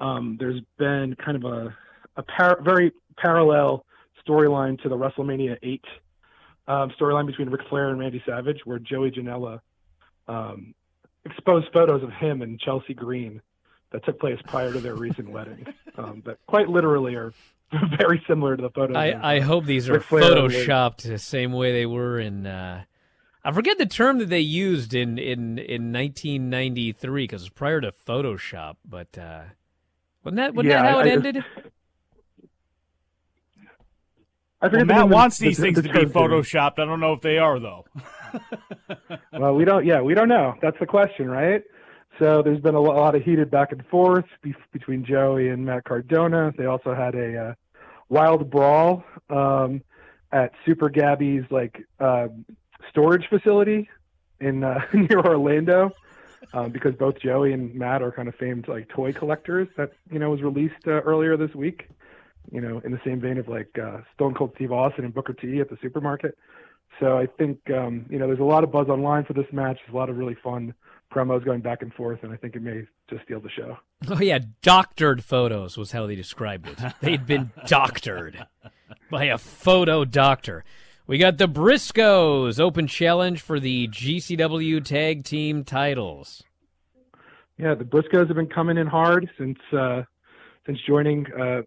um, 0.00 0.36
there's 0.38 0.60
been 0.78 1.16
kind 1.24 1.36
of 1.36 1.44
a 1.44 1.76
a 2.16 2.22
par- 2.22 2.58
very 2.62 2.92
parallel 3.16 3.84
storyline 4.26 4.80
to 4.82 4.88
the 4.88 4.96
WrestleMania 4.96 5.56
8 5.62 5.84
um, 6.68 6.90
storyline 7.00 7.26
between 7.26 7.48
Ric 7.48 7.62
Flair 7.68 7.90
and 7.90 7.98
Randy 8.00 8.22
Savage, 8.26 8.60
where 8.64 8.78
Joey 8.78 9.10
Janela 9.10 9.60
um, 10.28 10.74
exposed 11.24 11.68
photos 11.72 12.02
of 12.02 12.10
him 12.12 12.42
and 12.42 12.58
Chelsea 12.58 12.94
Green 12.94 13.40
that 13.92 14.04
took 14.04 14.18
place 14.18 14.38
prior 14.46 14.72
to 14.72 14.80
their 14.80 14.96
recent 14.96 15.30
wedding, 15.30 15.64
um, 15.96 16.22
that 16.26 16.38
quite 16.46 16.68
literally 16.68 17.14
are 17.14 17.32
very 17.98 18.22
similar 18.26 18.56
to 18.56 18.62
the 18.62 18.70
photos. 18.70 18.96
I, 18.96 19.36
I 19.36 19.40
hope 19.40 19.64
these 19.64 19.88
are 19.88 20.00
Flair 20.00 20.22
photoshopped 20.34 21.02
the 21.02 21.18
same 21.18 21.52
way 21.52 21.72
they 21.72 21.86
were 21.86 22.18
in. 22.18 22.46
Uh, 22.46 22.82
I 23.44 23.52
forget 23.52 23.78
the 23.78 23.86
term 23.86 24.18
that 24.18 24.28
they 24.28 24.40
used 24.40 24.92
in 24.92 25.18
in 25.18 25.58
in 25.58 25.92
1993 25.92 27.24
because 27.24 27.42
it 27.42 27.44
was 27.44 27.48
prior 27.50 27.80
to 27.80 27.92
Photoshop. 27.92 28.74
But 28.84 29.16
uh, 29.16 29.42
wasn't 30.24 30.36
that 30.38 30.54
wasn't 30.54 30.72
Yeah, 30.72 30.82
that 30.82 30.90
how 30.90 30.98
it 30.98 31.02
I- 31.02 31.08
I- 31.08 31.12
ended? 31.12 31.44
I 34.60 34.66
Well, 34.66 34.70
forget 34.70 34.86
the 34.88 34.94
Matt 34.94 35.00
name 35.02 35.10
wants 35.10 35.38
the- 35.38 35.48
these 35.48 35.56
the- 35.58 35.62
things 35.64 35.76
the 35.76 35.82
to 35.82 35.92
be 36.06 36.12
photoshopped. 36.12 36.78
I 36.78 36.84
don't 36.86 37.00
know 37.00 37.12
if 37.12 37.20
they 37.20 37.38
are 37.38 37.58
though. 37.58 37.84
well, 39.32 39.54
we 39.54 39.64
don't. 39.64 39.84
Yeah, 39.84 40.00
we 40.00 40.14
don't 40.14 40.28
know. 40.28 40.54
That's 40.62 40.78
the 40.78 40.86
question, 40.86 41.30
right? 41.30 41.62
So 42.18 42.40
there's 42.42 42.60
been 42.60 42.74
a 42.74 42.78
a 42.78 42.80
lot 42.80 43.14
of 43.14 43.22
heated 43.22 43.50
back 43.50 43.72
and 43.72 43.84
forth 43.86 44.24
be- 44.42 44.54
between 44.72 45.04
Joey 45.04 45.48
and 45.50 45.64
Matt 45.66 45.84
Cardona. 45.84 46.52
They 46.56 46.64
also 46.66 46.94
had 46.94 47.14
a 47.14 47.48
uh, 47.48 47.54
wild 48.08 48.50
brawl 48.50 49.04
um, 49.28 49.82
at 50.32 50.52
Super 50.64 50.88
Gabby's 50.88 51.44
like 51.50 51.84
um, 52.00 52.46
storage 52.88 53.28
facility 53.28 53.88
in 54.40 54.64
uh, 54.64 54.80
near 54.94 55.20
Orlando, 55.20 55.90
um, 56.54 56.70
because 56.70 56.94
both 56.94 57.18
Joey 57.20 57.52
and 57.52 57.74
Matt 57.74 58.02
are 58.02 58.12
kind 58.12 58.28
of 58.28 58.34
famed 58.36 58.68
like 58.68 58.88
toy 58.88 59.12
collectors. 59.12 59.68
That 59.76 59.92
you 60.10 60.18
know 60.18 60.30
was 60.30 60.40
released 60.42 60.86
uh, 60.86 60.92
earlier 61.02 61.36
this 61.36 61.54
week. 61.54 61.88
You 62.50 62.60
know, 62.60 62.80
in 62.84 62.92
the 62.92 63.00
same 63.04 63.20
vein 63.20 63.38
of 63.38 63.48
like 63.48 63.76
uh, 63.78 63.98
Stone 64.14 64.34
Cold 64.34 64.52
Steve 64.56 64.72
Austin 64.72 65.04
and 65.04 65.14
Booker 65.14 65.32
T 65.32 65.60
at 65.60 65.68
the 65.68 65.76
supermarket. 65.82 66.36
So 67.00 67.18
I 67.18 67.26
think 67.26 67.58
um, 67.70 68.06
you 68.08 68.18
know 68.18 68.26
there's 68.26 68.40
a 68.40 68.44
lot 68.44 68.64
of 68.64 68.72
buzz 68.72 68.88
online 68.88 69.24
for 69.24 69.32
this 69.32 69.46
match. 69.52 69.78
There's 69.84 69.94
a 69.94 69.96
lot 69.96 70.08
of 70.08 70.16
really 70.16 70.36
fun 70.42 70.74
promos 71.12 71.44
going 71.44 71.60
back 71.60 71.82
and 71.82 71.92
forth, 71.94 72.20
and 72.22 72.32
I 72.32 72.36
think 72.36 72.56
it 72.56 72.62
may 72.62 72.82
just 73.08 73.24
steal 73.24 73.40
the 73.40 73.50
show. 73.50 73.76
Oh 74.08 74.20
yeah, 74.20 74.40
doctored 74.60 75.24
photos 75.24 75.78
was 75.78 75.92
how 75.92 76.06
they 76.06 76.14
described 76.14 76.68
it. 76.68 76.78
They'd 77.00 77.26
been 77.26 77.50
doctored 77.66 78.46
by 79.10 79.24
a 79.24 79.38
photo 79.38 80.04
doctor. 80.04 80.64
We 81.06 81.16
got 81.16 81.38
the 81.38 81.48
Briscoes 81.48 82.60
open 82.60 82.88
challenge 82.88 83.40
for 83.40 83.58
the 83.58 83.88
GCW 83.88 84.84
tag 84.84 85.24
team 85.24 85.64
titles. 85.64 86.44
Yeah, 87.56 87.74
the 87.74 87.84
Briscoes 87.84 88.26
have 88.26 88.36
been 88.36 88.48
coming 88.48 88.76
in 88.76 88.86
hard 88.86 89.30
since 89.38 89.58
uh, 89.72 90.02
since 90.66 90.78
joining 90.86 91.26
uh, 91.32 91.62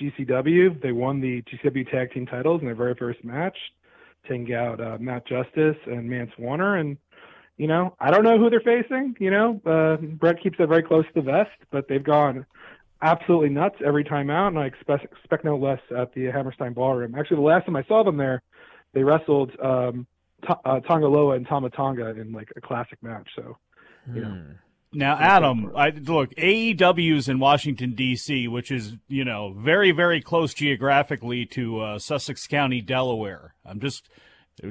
GCW. 0.00 0.80
They 0.80 0.92
won 0.92 1.20
the 1.20 1.42
GCW 1.42 1.90
tag 1.90 2.12
team 2.12 2.26
titles 2.26 2.60
in 2.60 2.66
their 2.66 2.74
very 2.74 2.94
first 2.94 3.22
match, 3.24 3.56
taking 4.28 4.52
out 4.54 4.80
uh, 4.80 4.98
Matt 4.98 5.26
Justice 5.26 5.76
and 5.86 6.08
Mance 6.08 6.32
Warner. 6.38 6.76
And 6.76 6.96
you 7.56 7.66
know, 7.66 7.94
I 8.00 8.10
don't 8.10 8.24
know 8.24 8.38
who 8.38 8.48
they're 8.48 8.60
facing. 8.60 9.16
You 9.18 9.30
know, 9.30 9.60
uh, 9.66 9.96
Brett 9.96 10.42
keeps 10.42 10.56
it 10.58 10.66
very 10.66 10.82
close 10.82 11.04
to 11.06 11.12
the 11.14 11.20
vest, 11.20 11.50
but 11.70 11.88
they've 11.88 12.02
gone 12.02 12.46
absolutely 13.02 13.50
nuts 13.50 13.76
every 13.84 14.04
time 14.04 14.30
out, 14.30 14.48
and 14.48 14.58
I 14.58 14.66
expect 14.66 15.04
expect 15.04 15.44
no 15.44 15.56
less 15.56 15.80
at 15.96 16.12
the 16.14 16.26
Hammerstein 16.26 16.72
Ballroom. 16.72 17.14
Actually, 17.14 17.36
the 17.36 17.42
last 17.42 17.66
time 17.66 17.76
I 17.76 17.84
saw 17.84 18.02
them 18.02 18.16
there, 18.16 18.42
they 18.94 19.04
wrestled 19.04 19.52
um, 19.62 20.06
Ta- 20.46 20.60
uh, 20.64 20.80
Tonga 20.80 21.06
Loa 21.06 21.36
and 21.36 21.46
Tama 21.46 21.70
Tonga 21.70 22.10
in 22.10 22.32
like 22.32 22.50
a 22.56 22.60
classic 22.60 23.02
match. 23.02 23.28
So, 23.36 23.58
you 24.14 24.22
know. 24.22 24.42
Now, 24.92 25.16
Adam, 25.18 25.70
I, 25.76 25.90
look, 25.90 26.34
AEW's 26.34 27.28
in 27.28 27.38
Washington 27.38 27.94
D.C., 27.94 28.48
which 28.48 28.70
is 28.72 28.96
you 29.08 29.24
know 29.24 29.54
very 29.56 29.92
very 29.92 30.20
close 30.20 30.52
geographically 30.52 31.46
to 31.46 31.80
uh, 31.80 31.98
Sussex 32.00 32.46
County, 32.48 32.80
Delaware. 32.80 33.54
I'm 33.64 33.78
just, 33.78 34.08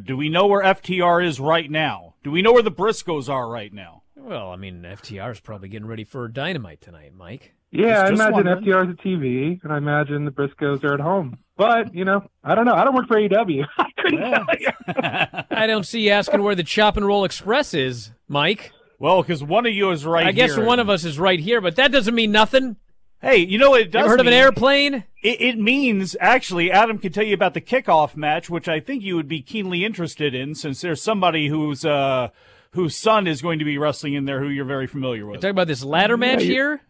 do 0.03 0.17
we 0.17 0.28
know 0.28 0.45
where 0.47 0.61
FTR 0.63 1.26
is 1.26 1.39
right 1.39 1.72
now? 1.72 2.15
Do 2.24 2.32
we 2.32 2.41
know 2.41 2.51
where 2.51 2.63
the 2.63 2.72
Briscoes 2.72 3.30
are 3.30 3.49
right 3.49 3.74
now? 3.74 4.03
Well, 4.17 4.51
I 4.51 4.57
mean, 4.57 4.82
FTR 4.82 5.32
is 5.32 5.39
probably 5.39 5.70
getting 5.70 5.88
ready 5.88 6.03
for 6.03 6.28
Dynamite 6.28 6.82
tonight, 6.82 7.13
Mike. 7.15 7.53
Yeah, 7.72 8.01
I 8.03 8.09
Just- 8.09 8.17
just 8.17 8.22
imagine 8.30 8.34
wondering. 8.34 8.63
FTR's 8.65 8.89
at 8.89 9.05
TV, 9.05 9.63
and 9.63 9.72
I 9.72 9.78
imagine 9.78 10.26
the 10.26 10.32
Briscoes 10.32 10.84
are 10.84 10.93
at 10.95 10.99
home. 10.99 11.38
But 11.55 11.93
you 11.95 12.03
know, 12.03 12.24
I 12.43 12.55
don't 12.55 12.65
know. 12.65 12.74
I 12.74 12.84
don't 12.84 12.93
work 12.95 13.07
for 13.07 13.15
AEW. 13.15 13.65
I 13.78 13.86
couldn't 13.97 14.20
tell 14.20 14.45
you. 14.59 15.43
I 15.57 15.65
don't 15.67 15.86
see 15.86 16.01
you 16.01 16.09
asking 16.11 16.43
where 16.43 16.55
the 16.55 16.63
Chop 16.63 16.97
and 16.97 17.05
Roll 17.05 17.24
Express 17.24 17.74
is, 17.74 18.11
Mike. 18.28 18.72
Well, 19.00 19.22
because 19.24 19.41
one 19.43 19.66
of 19.66 19.74
you 19.74 19.91
is 19.91 20.06
right. 20.06 20.28
I 20.28 20.32
guess 20.34 20.56
here. 20.56 20.66
one 20.66 20.80
of 20.80 20.89
us 20.89 21.06
is 21.06 21.18
right 21.18 21.39
here, 21.39 21.62
but 21.62 21.78
that 21.78 21.91
doesn't 21.91 22.14
mean 22.14 22.32
nothing. 22.32 22.76
Hey, 23.22 23.38
you 23.38 23.58
know 23.58 23.72
what 23.72 23.82
it 23.82 23.91
does? 23.91 24.02
Ever 24.02 24.10
heard 24.12 24.20
of 24.22 24.28
an 24.28 24.34
airplane? 24.34 25.04
It, 25.22 25.41
it 25.41 25.58
means 25.58 26.16
actually, 26.22 26.72
Adam 26.72 26.97
can 26.97 27.12
tell 27.12 27.26
you 27.26 27.34
about 27.34 27.54
the 27.54 27.62
kickoff 27.62 28.16
match, 28.16 28.50
which 28.50 28.68
I 28.70 28.80
think 28.80 29.04
you 29.04 29.16
would 29.16 29.28
be 29.28 29.41
keenly 29.41 29.84
interested 29.84 30.34
in, 30.36 30.56
since 30.56 30.82
there's 30.82 31.02
somebody 31.02 31.47
who's 31.47 31.84
uh 31.86 32.30
whose 32.72 32.95
son 32.95 33.26
is 33.28 33.41
going 33.41 33.60
to 33.60 33.66
be 33.66 33.78
wrestling 33.78 34.14
in 34.14 34.26
there, 34.26 34.39
who 34.39 34.47
you're 34.47 34.64
very 34.66 34.86
familiar 34.88 35.26
with. 35.26 35.38
Talking 35.41 35.50
about 35.52 35.68
this 35.68 35.84
ladder 35.84 36.18
match 36.18 36.43
you- 36.43 36.52
here? 36.52 36.82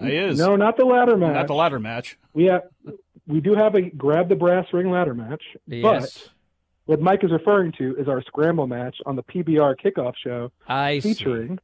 He 0.00 0.16
is 0.16 0.38
No, 0.38 0.56
not 0.56 0.76
the 0.76 0.84
ladder 0.84 1.16
match. 1.16 1.34
not 1.34 1.46
the 1.46 1.54
ladder 1.54 1.78
match. 1.78 2.18
we 2.32 2.46
have, 2.46 2.62
we 3.28 3.40
do 3.40 3.54
have 3.54 3.76
a 3.76 3.82
grab 3.82 4.28
the 4.28 4.34
brass 4.34 4.66
ring 4.72 4.90
ladder 4.90 5.14
match. 5.14 5.42
Yes. 5.68 5.82
But 6.18 6.30
what 6.86 7.00
Mike 7.00 7.24
is 7.24 7.32
referring 7.32 7.72
to 7.78 7.96
is 7.96 8.08
our 8.08 8.22
scramble 8.22 8.66
match 8.66 8.96
on 9.06 9.16
the 9.16 9.22
PBR 9.22 9.74
kickoff 9.82 10.14
show, 10.22 10.52
I 10.68 10.98
see. 10.98 11.14
featuring 11.14 11.58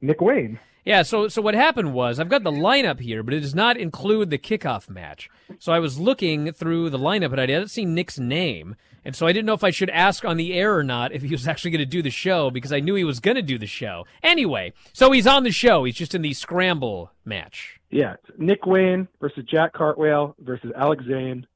Nick 0.00 0.20
Wayne. 0.20 0.58
Yeah, 0.84 1.02
so 1.02 1.28
so 1.28 1.42
what 1.42 1.54
happened 1.54 1.92
was 1.92 2.18
I've 2.18 2.30
got 2.30 2.44
the 2.44 2.50
lineup 2.50 3.00
here, 3.00 3.22
but 3.22 3.34
it 3.34 3.40
does 3.40 3.54
not 3.54 3.76
include 3.76 4.30
the 4.30 4.38
kickoff 4.38 4.88
match. 4.88 5.28
So 5.58 5.72
I 5.72 5.80
was 5.80 5.98
looking 6.00 6.52
through 6.52 6.88
the 6.88 6.98
lineup 6.98 7.32
and 7.32 7.40
I 7.40 7.46
didn't 7.46 7.68
see 7.68 7.84
Nick's 7.84 8.18
name. 8.18 8.74
And 9.04 9.14
so 9.14 9.26
I 9.26 9.32
didn't 9.32 9.46
know 9.46 9.54
if 9.54 9.64
I 9.64 9.70
should 9.70 9.90
ask 9.90 10.24
on 10.24 10.38
the 10.38 10.54
air 10.54 10.74
or 10.76 10.82
not 10.82 11.12
if 11.12 11.22
he 11.22 11.28
was 11.28 11.46
actually 11.48 11.72
going 11.72 11.80
to 11.80 11.86
do 11.86 12.00
the 12.00 12.10
show 12.10 12.50
because 12.50 12.72
I 12.72 12.80
knew 12.80 12.94
he 12.94 13.04
was 13.04 13.20
going 13.20 13.34
to 13.34 13.42
do 13.42 13.58
the 13.58 13.66
show. 13.66 14.06
Anyway, 14.22 14.72
so 14.94 15.10
he's 15.12 15.26
on 15.26 15.44
the 15.44 15.50
show. 15.50 15.84
He's 15.84 15.94
just 15.94 16.14
in 16.14 16.22
the 16.22 16.32
scramble 16.32 17.10
match. 17.24 17.80
Yeah, 17.90 18.16
Nick 18.38 18.64
Wayne 18.64 19.08
versus 19.20 19.44
Jack 19.44 19.74
Cartwheel 19.74 20.36
versus 20.40 20.72
Alex 20.76 21.04
Zayne 21.06 21.46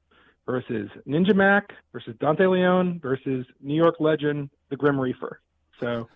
versus 0.45 0.89
Ninja 1.07 1.35
Mac 1.35 1.71
versus 1.93 2.15
Dante 2.19 2.45
Leone 2.45 2.99
versus 3.01 3.45
New 3.61 3.75
York 3.75 3.95
legend 3.99 4.49
the 4.69 4.75
Grim 4.75 4.99
Reaper. 4.99 5.39
So 5.79 6.07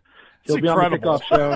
he'll 0.44 0.56
It's 0.56 0.62
be 0.62 0.68
on 0.68 0.78
the 0.78 0.84
incredible. 0.96 1.20
kickoff 1.20 1.24
show, 1.24 1.56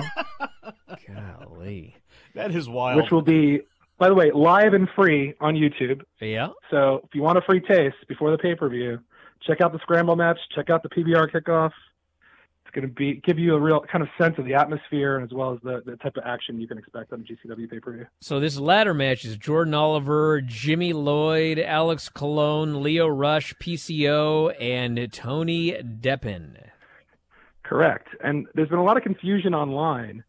Golly. 1.46 1.96
That 2.34 2.54
is 2.54 2.68
wild. 2.68 3.00
which 3.02 3.10
will 3.10 3.22
be, 3.22 3.60
by 3.98 4.08
the 4.08 4.14
way, 4.14 4.30
live 4.32 4.74
and 4.74 4.88
free 4.96 5.34
on 5.40 5.54
YouTube. 5.54 6.02
Yeah. 6.20 6.48
So 6.70 7.00
if 7.04 7.14
you 7.14 7.22
want 7.22 7.38
a 7.38 7.42
free 7.42 7.60
taste 7.60 7.96
before 8.08 8.30
the 8.30 8.38
pay 8.38 8.54
per 8.54 8.68
view, 8.68 8.98
check 9.42 9.60
out 9.60 9.72
the 9.72 9.78
scramble 9.80 10.16
match, 10.16 10.38
check 10.54 10.70
out 10.70 10.82
the 10.82 10.88
PBR 10.88 11.30
kickoff. 11.30 11.72
Going 12.74 12.88
to 12.88 12.94
be 12.94 13.16
give 13.16 13.38
you 13.38 13.54
a 13.54 13.60
real 13.60 13.80
kind 13.80 14.02
of 14.02 14.08
sense 14.16 14.38
of 14.38 14.46
the 14.46 14.54
atmosphere 14.54 15.20
as 15.22 15.30
well 15.30 15.52
as 15.52 15.58
the, 15.62 15.82
the 15.84 15.96
type 15.96 16.16
of 16.16 16.22
action 16.24 16.58
you 16.58 16.66
can 16.66 16.78
expect 16.78 17.12
on 17.12 17.20
a 17.20 17.22
GCW 17.22 17.70
pay 17.70 17.80
per 17.80 17.92
view. 17.92 18.06
So 18.20 18.40
this 18.40 18.58
ladder 18.58 18.94
match 18.94 19.26
is 19.26 19.36
Jordan 19.36 19.74
Oliver, 19.74 20.40
Jimmy 20.40 20.94
Lloyd, 20.94 21.58
Alex 21.58 22.08
Colon, 22.08 22.82
Leo 22.82 23.08
Rush, 23.08 23.52
PCO, 23.56 24.54
and 24.58 25.12
Tony 25.12 25.72
Deppen. 25.82 26.56
Correct. 27.62 28.08
And 28.24 28.46
there's 28.54 28.68
been 28.68 28.78
a 28.78 28.84
lot 28.84 28.96
of 28.96 29.02
confusion 29.02 29.54
online 29.54 30.24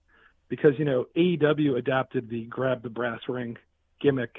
because, 0.49 0.73
you 0.77 0.85
know, 0.85 1.07
AEW 1.15 1.77
adapted 1.77 2.29
the 2.29 2.45
grab 2.45 2.83
the 2.83 2.89
brass 2.89 3.19
ring 3.27 3.57
gimmick, 4.01 4.37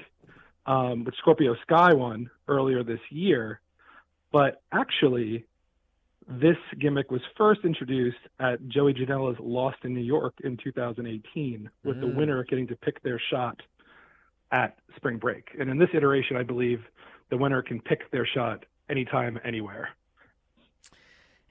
um, 0.66 1.04
which 1.04 1.16
Scorpio 1.16 1.56
Sky 1.62 1.92
won 1.92 2.30
earlier 2.48 2.84
this 2.84 3.00
year. 3.10 3.60
But 4.30 4.62
actually, 4.72 5.46
this 6.28 6.56
gimmick 6.78 7.10
was 7.10 7.20
first 7.36 7.60
introduced 7.64 8.16
at 8.40 8.66
Joey 8.68 8.94
Janela's 8.94 9.38
Lost 9.40 9.78
in 9.84 9.94
New 9.94 10.00
York 10.00 10.34
in 10.42 10.56
2018, 10.56 11.70
with 11.84 12.00
the 12.00 12.06
Mm. 12.06 12.14
winner 12.16 12.44
getting 12.44 12.66
to 12.68 12.76
pick 12.76 13.02
their 13.02 13.18
shot 13.18 13.60
at 14.50 14.78
spring 14.96 15.18
break. 15.18 15.50
And 15.58 15.68
in 15.70 15.78
this 15.78 15.90
iteration, 15.94 16.36
I 16.36 16.42
believe 16.42 16.82
the 17.30 17.36
winner 17.36 17.62
can 17.62 17.80
pick 17.80 18.10
their 18.10 18.26
shot 18.26 18.64
anytime, 18.88 19.38
anywhere. 19.44 19.90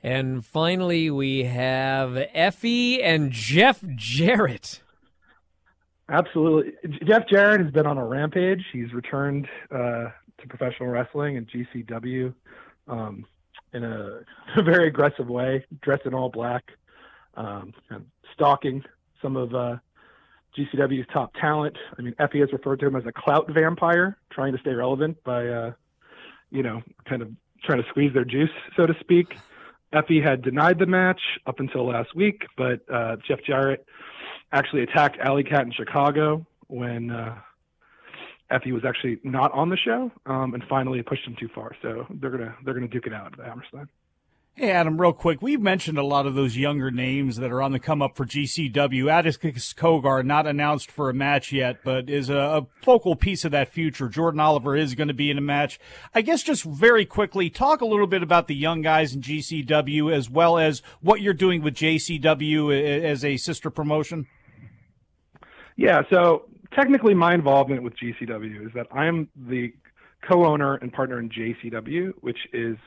And 0.01 0.45
finally, 0.45 1.09
we 1.09 1.43
have 1.43 2.09
Effy 2.35 3.01
and 3.01 3.31
Jeff 3.31 3.81
Jarrett. 3.95 4.81
Absolutely. 6.09 6.73
Jeff 7.05 7.27
Jarrett 7.29 7.61
has 7.61 7.71
been 7.71 7.85
on 7.87 7.97
a 7.97 8.05
rampage. 8.05 8.63
He's 8.73 8.93
returned 8.93 9.47
uh, 9.71 10.09
to 10.39 10.47
professional 10.49 10.89
wrestling 10.89 11.37
and 11.37 11.47
GCW 11.47 12.33
um, 12.87 13.25
in 13.73 13.83
a, 13.83 14.21
very 14.63 14.87
aggressive 14.87 15.27
way, 15.27 15.65
dressed 15.81 16.05
in 16.05 16.13
all 16.13 16.29
black, 16.29 16.71
um, 17.35 17.73
and 17.89 18.05
stalking 18.33 18.83
some 19.21 19.35
of 19.35 19.53
uh, 19.55 19.77
GCW's 20.57 21.07
top 21.11 21.33
talent. 21.39 21.77
I 21.97 22.01
mean, 22.01 22.13
Effy 22.19 22.39
has 22.41 22.51
referred 22.51 22.79
to 22.81 22.87
him 22.87 22.95
as 22.95 23.05
a 23.05 23.11
clout 23.11 23.49
vampire, 23.49 24.17
trying 24.31 24.53
to 24.53 24.59
stay 24.59 24.73
relevant 24.73 25.23
by, 25.23 25.47
uh, 25.47 25.71
you 26.51 26.63
know, 26.63 26.81
kind 27.05 27.21
of 27.21 27.29
trying 27.63 27.81
to 27.81 27.89
squeeze 27.89 28.13
their 28.13 28.25
juice, 28.25 28.51
so 28.75 28.85
to 28.85 28.93
speak. 28.99 29.37
Effy 29.93 30.23
had 30.23 30.41
denied 30.41 30.79
the 30.79 30.85
match 30.85 31.21
up 31.45 31.59
until 31.59 31.87
last 31.87 32.15
week, 32.15 32.45
but 32.57 32.81
uh, 32.91 33.15
Jeff 33.27 33.39
Jarrett 33.45 33.85
actually 34.51 34.83
attacked 34.83 35.17
Allie 35.19 35.43
Katch 35.43 35.65
in 35.65 35.71
Chicago 35.71 36.45
when 36.67 37.11
uh, 37.11 37.37
Effy 38.53 38.71
was 38.71 38.85
actually 38.85 39.19
not 39.23 39.51
on 39.51 39.69
the 39.69 39.77
show, 39.77 40.11
um, 40.25 40.53
and 40.53 40.63
finally 40.69 41.01
pushed 41.01 41.25
him 41.25 41.35
too 41.39 41.49
far. 41.53 41.71
So 41.81 42.05
they're 42.09 42.29
gonna 42.29 42.55
they're 42.63 42.73
gonna 42.73 42.87
duke 42.87 43.07
it 43.07 43.13
out 43.13 43.27
at 43.27 43.37
the 43.37 43.43
Hammerstein. 43.43 43.87
Hey, 44.55 44.69
Adam, 44.69 45.01
real 45.01 45.13
quick. 45.13 45.41
We've 45.41 45.59
mentioned 45.59 45.97
a 45.97 46.03
lot 46.03 46.27
of 46.27 46.35
those 46.35 46.55
younger 46.55 46.91
names 46.91 47.37
that 47.37 47.51
are 47.51 47.63
on 47.63 47.71
the 47.71 47.79
come 47.79 48.03
up 48.03 48.15
for 48.15 48.23
GCW. 48.23 49.11
Atticus 49.11 49.73
Cogar, 49.73 50.23
not 50.23 50.45
announced 50.45 50.91
for 50.91 51.09
a 51.09 51.13
match 51.13 51.51
yet, 51.51 51.77
but 51.83 52.07
is 52.07 52.29
a, 52.29 52.35
a 52.35 52.67
focal 52.83 53.15
piece 53.15 53.45
of 53.45 53.51
that 53.51 53.73
future. 53.73 54.09
Jordan 54.09 54.39
Oliver 54.39 54.75
is 54.75 54.93
going 54.93 55.07
to 55.07 55.13
be 55.15 55.31
in 55.31 55.39
a 55.39 55.41
match. 55.41 55.79
I 56.13 56.21
guess 56.21 56.43
just 56.43 56.65
very 56.65 57.03
quickly, 57.03 57.49
talk 57.49 57.81
a 57.81 57.85
little 57.87 58.05
bit 58.05 58.21
about 58.21 58.47
the 58.47 58.53
young 58.53 58.83
guys 58.83 59.15
in 59.15 59.21
GCW 59.21 60.15
as 60.15 60.29
well 60.29 60.59
as 60.59 60.83
what 61.01 61.19
you're 61.19 61.33
doing 61.33 61.63
with 61.63 61.73
JCW 61.73 63.03
as 63.03 63.25
a 63.25 63.37
sister 63.37 63.71
promotion. 63.71 64.27
Yeah, 65.75 66.03
so 66.11 66.45
technically 66.75 67.13
my 67.13 67.33
involvement 67.33 67.83
with 67.83 67.93
GCW 67.97 68.65
is 68.67 68.71
that 68.75 68.87
I'm 68.91 69.29
the 69.35 69.73
co-owner 70.27 70.75
and 70.75 70.91
partner 70.91 71.19
in 71.19 71.29
JCW, 71.29 72.13
which 72.21 72.37
is 72.53 72.77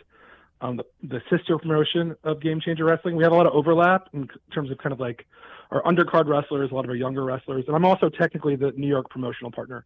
um, 0.60 0.76
the, 0.76 0.84
the 1.02 1.20
sister 1.30 1.58
promotion 1.58 2.16
of 2.24 2.40
Game 2.40 2.60
Changer 2.60 2.84
Wrestling. 2.84 3.16
We 3.16 3.24
have 3.24 3.32
a 3.32 3.36
lot 3.36 3.46
of 3.46 3.52
overlap 3.52 4.08
in 4.12 4.28
terms 4.52 4.70
of 4.70 4.78
kind 4.78 4.92
of 4.92 5.00
like 5.00 5.26
our 5.70 5.82
undercard 5.82 6.26
wrestlers, 6.26 6.70
a 6.70 6.74
lot 6.74 6.84
of 6.84 6.90
our 6.90 6.96
younger 6.96 7.24
wrestlers, 7.24 7.64
and 7.66 7.76
I'm 7.76 7.84
also 7.84 8.08
technically 8.08 8.56
the 8.56 8.72
New 8.72 8.88
York 8.88 9.10
promotional 9.10 9.50
partner 9.50 9.84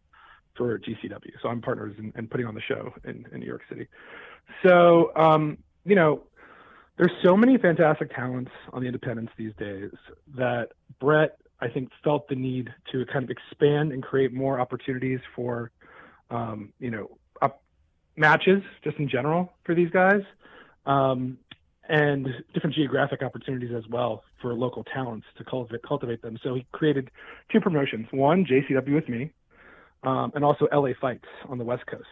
for 0.56 0.78
GCW. 0.78 1.32
So 1.42 1.48
I'm 1.48 1.62
partners 1.62 1.94
in, 1.98 2.12
in 2.16 2.28
putting 2.28 2.46
on 2.46 2.54
the 2.54 2.60
show 2.60 2.92
in, 3.04 3.26
in 3.32 3.40
New 3.40 3.46
York 3.46 3.62
City. 3.68 3.86
So, 4.62 5.12
um, 5.16 5.58
you 5.84 5.94
know, 5.94 6.22
there's 6.98 7.12
so 7.24 7.36
many 7.36 7.56
fantastic 7.56 8.14
talents 8.14 8.50
on 8.72 8.82
the 8.82 8.86
independents 8.86 9.32
these 9.38 9.54
days 9.58 9.90
that 10.36 10.68
Brett, 11.00 11.38
I 11.60 11.68
think, 11.68 11.90
felt 12.02 12.28
the 12.28 12.34
need 12.34 12.70
to 12.92 13.04
kind 13.06 13.24
of 13.24 13.30
expand 13.30 13.92
and 13.92 14.02
create 14.02 14.32
more 14.32 14.60
opportunities 14.60 15.20
for, 15.34 15.70
um, 16.30 16.72
you 16.78 16.90
know, 16.90 17.18
up 17.42 17.62
matches 18.16 18.62
just 18.82 18.96
in 18.98 19.08
general 19.08 19.52
for 19.64 19.74
these 19.74 19.90
guys, 19.90 20.22
um, 20.86 21.38
and 21.88 22.28
different 22.54 22.74
geographic 22.74 23.22
opportunities 23.22 23.70
as 23.76 23.86
well 23.88 24.22
for 24.40 24.54
local 24.54 24.84
talents 24.84 25.26
to 25.36 25.44
cultivate 25.44 25.82
cultivate 25.82 26.22
them. 26.22 26.38
So 26.42 26.54
he 26.54 26.66
created 26.72 27.10
two 27.50 27.60
promotions: 27.60 28.06
one 28.10 28.44
JCW 28.44 28.94
with 28.94 29.08
me, 29.08 29.30
um, 30.02 30.32
and 30.34 30.44
also 30.44 30.66
LA 30.72 30.90
Fights 31.00 31.28
on 31.48 31.58
the 31.58 31.64
West 31.64 31.86
Coast. 31.86 32.04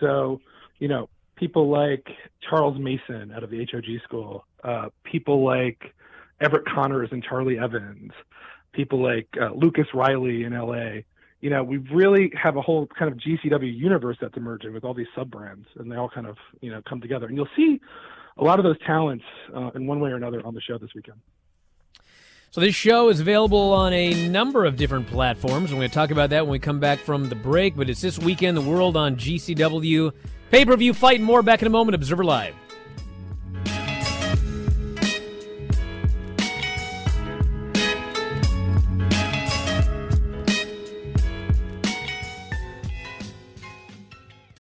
So, 0.00 0.40
you 0.78 0.88
know, 0.88 1.08
people 1.36 1.70
like 1.70 2.06
Charles 2.48 2.78
Mason 2.78 3.32
out 3.34 3.42
of 3.42 3.50
the 3.50 3.66
HOG 3.70 4.02
school, 4.04 4.44
uh, 4.64 4.88
people 5.04 5.44
like 5.44 5.94
Everett 6.40 6.64
Connors 6.66 7.08
and 7.12 7.22
Charlie 7.22 7.58
Evans, 7.58 8.12
people 8.72 9.02
like 9.02 9.28
uh, 9.40 9.50
Lucas 9.54 9.86
Riley 9.94 10.44
in 10.44 10.52
LA. 10.52 11.02
You 11.40 11.50
know, 11.50 11.64
we 11.64 11.78
really 11.78 12.32
have 12.40 12.56
a 12.56 12.62
whole 12.62 12.86
kind 12.86 13.10
of 13.10 13.18
GCW 13.18 13.76
universe 13.76 14.16
that's 14.20 14.36
emerging 14.36 14.72
with 14.72 14.84
all 14.84 14.94
these 14.94 15.08
sub 15.14 15.30
brands, 15.30 15.66
and 15.76 15.90
they 15.90 15.96
all 15.96 16.08
kind 16.08 16.26
of 16.26 16.36
you 16.60 16.70
know 16.70 16.80
come 16.88 17.00
together. 17.00 17.26
And 17.26 17.36
you'll 17.36 17.48
see 17.56 17.80
a 18.36 18.44
lot 18.44 18.58
of 18.58 18.64
those 18.64 18.78
talents 18.86 19.24
uh, 19.54 19.70
in 19.74 19.86
one 19.86 20.00
way 20.00 20.10
or 20.10 20.16
another 20.16 20.44
on 20.46 20.54
the 20.54 20.60
show 20.60 20.78
this 20.78 20.90
weekend. 20.94 21.18
So 22.50 22.60
this 22.60 22.74
show 22.74 23.08
is 23.08 23.18
available 23.18 23.72
on 23.72 23.94
a 23.94 24.28
number 24.28 24.66
of 24.66 24.76
different 24.76 25.06
platforms. 25.06 25.70
We're 25.70 25.78
going 25.78 25.88
to 25.88 25.94
talk 25.94 26.10
about 26.10 26.30
that 26.30 26.44
when 26.44 26.52
we 26.52 26.58
come 26.58 26.80
back 26.80 26.98
from 26.98 27.30
the 27.30 27.34
break. 27.34 27.74
But 27.74 27.88
it's 27.88 28.02
this 28.02 28.18
weekend, 28.18 28.58
the 28.58 28.60
world 28.60 28.94
on 28.94 29.16
GCW. 29.16 30.12
Pay 30.50 30.66
per 30.66 30.76
view 30.76 30.92
fight 30.92 31.16
and 31.16 31.24
more 31.24 31.42
back 31.42 31.62
in 31.62 31.66
a 31.66 31.70
moment. 31.70 31.94
Observer 31.94 32.24
Live. 32.24 32.54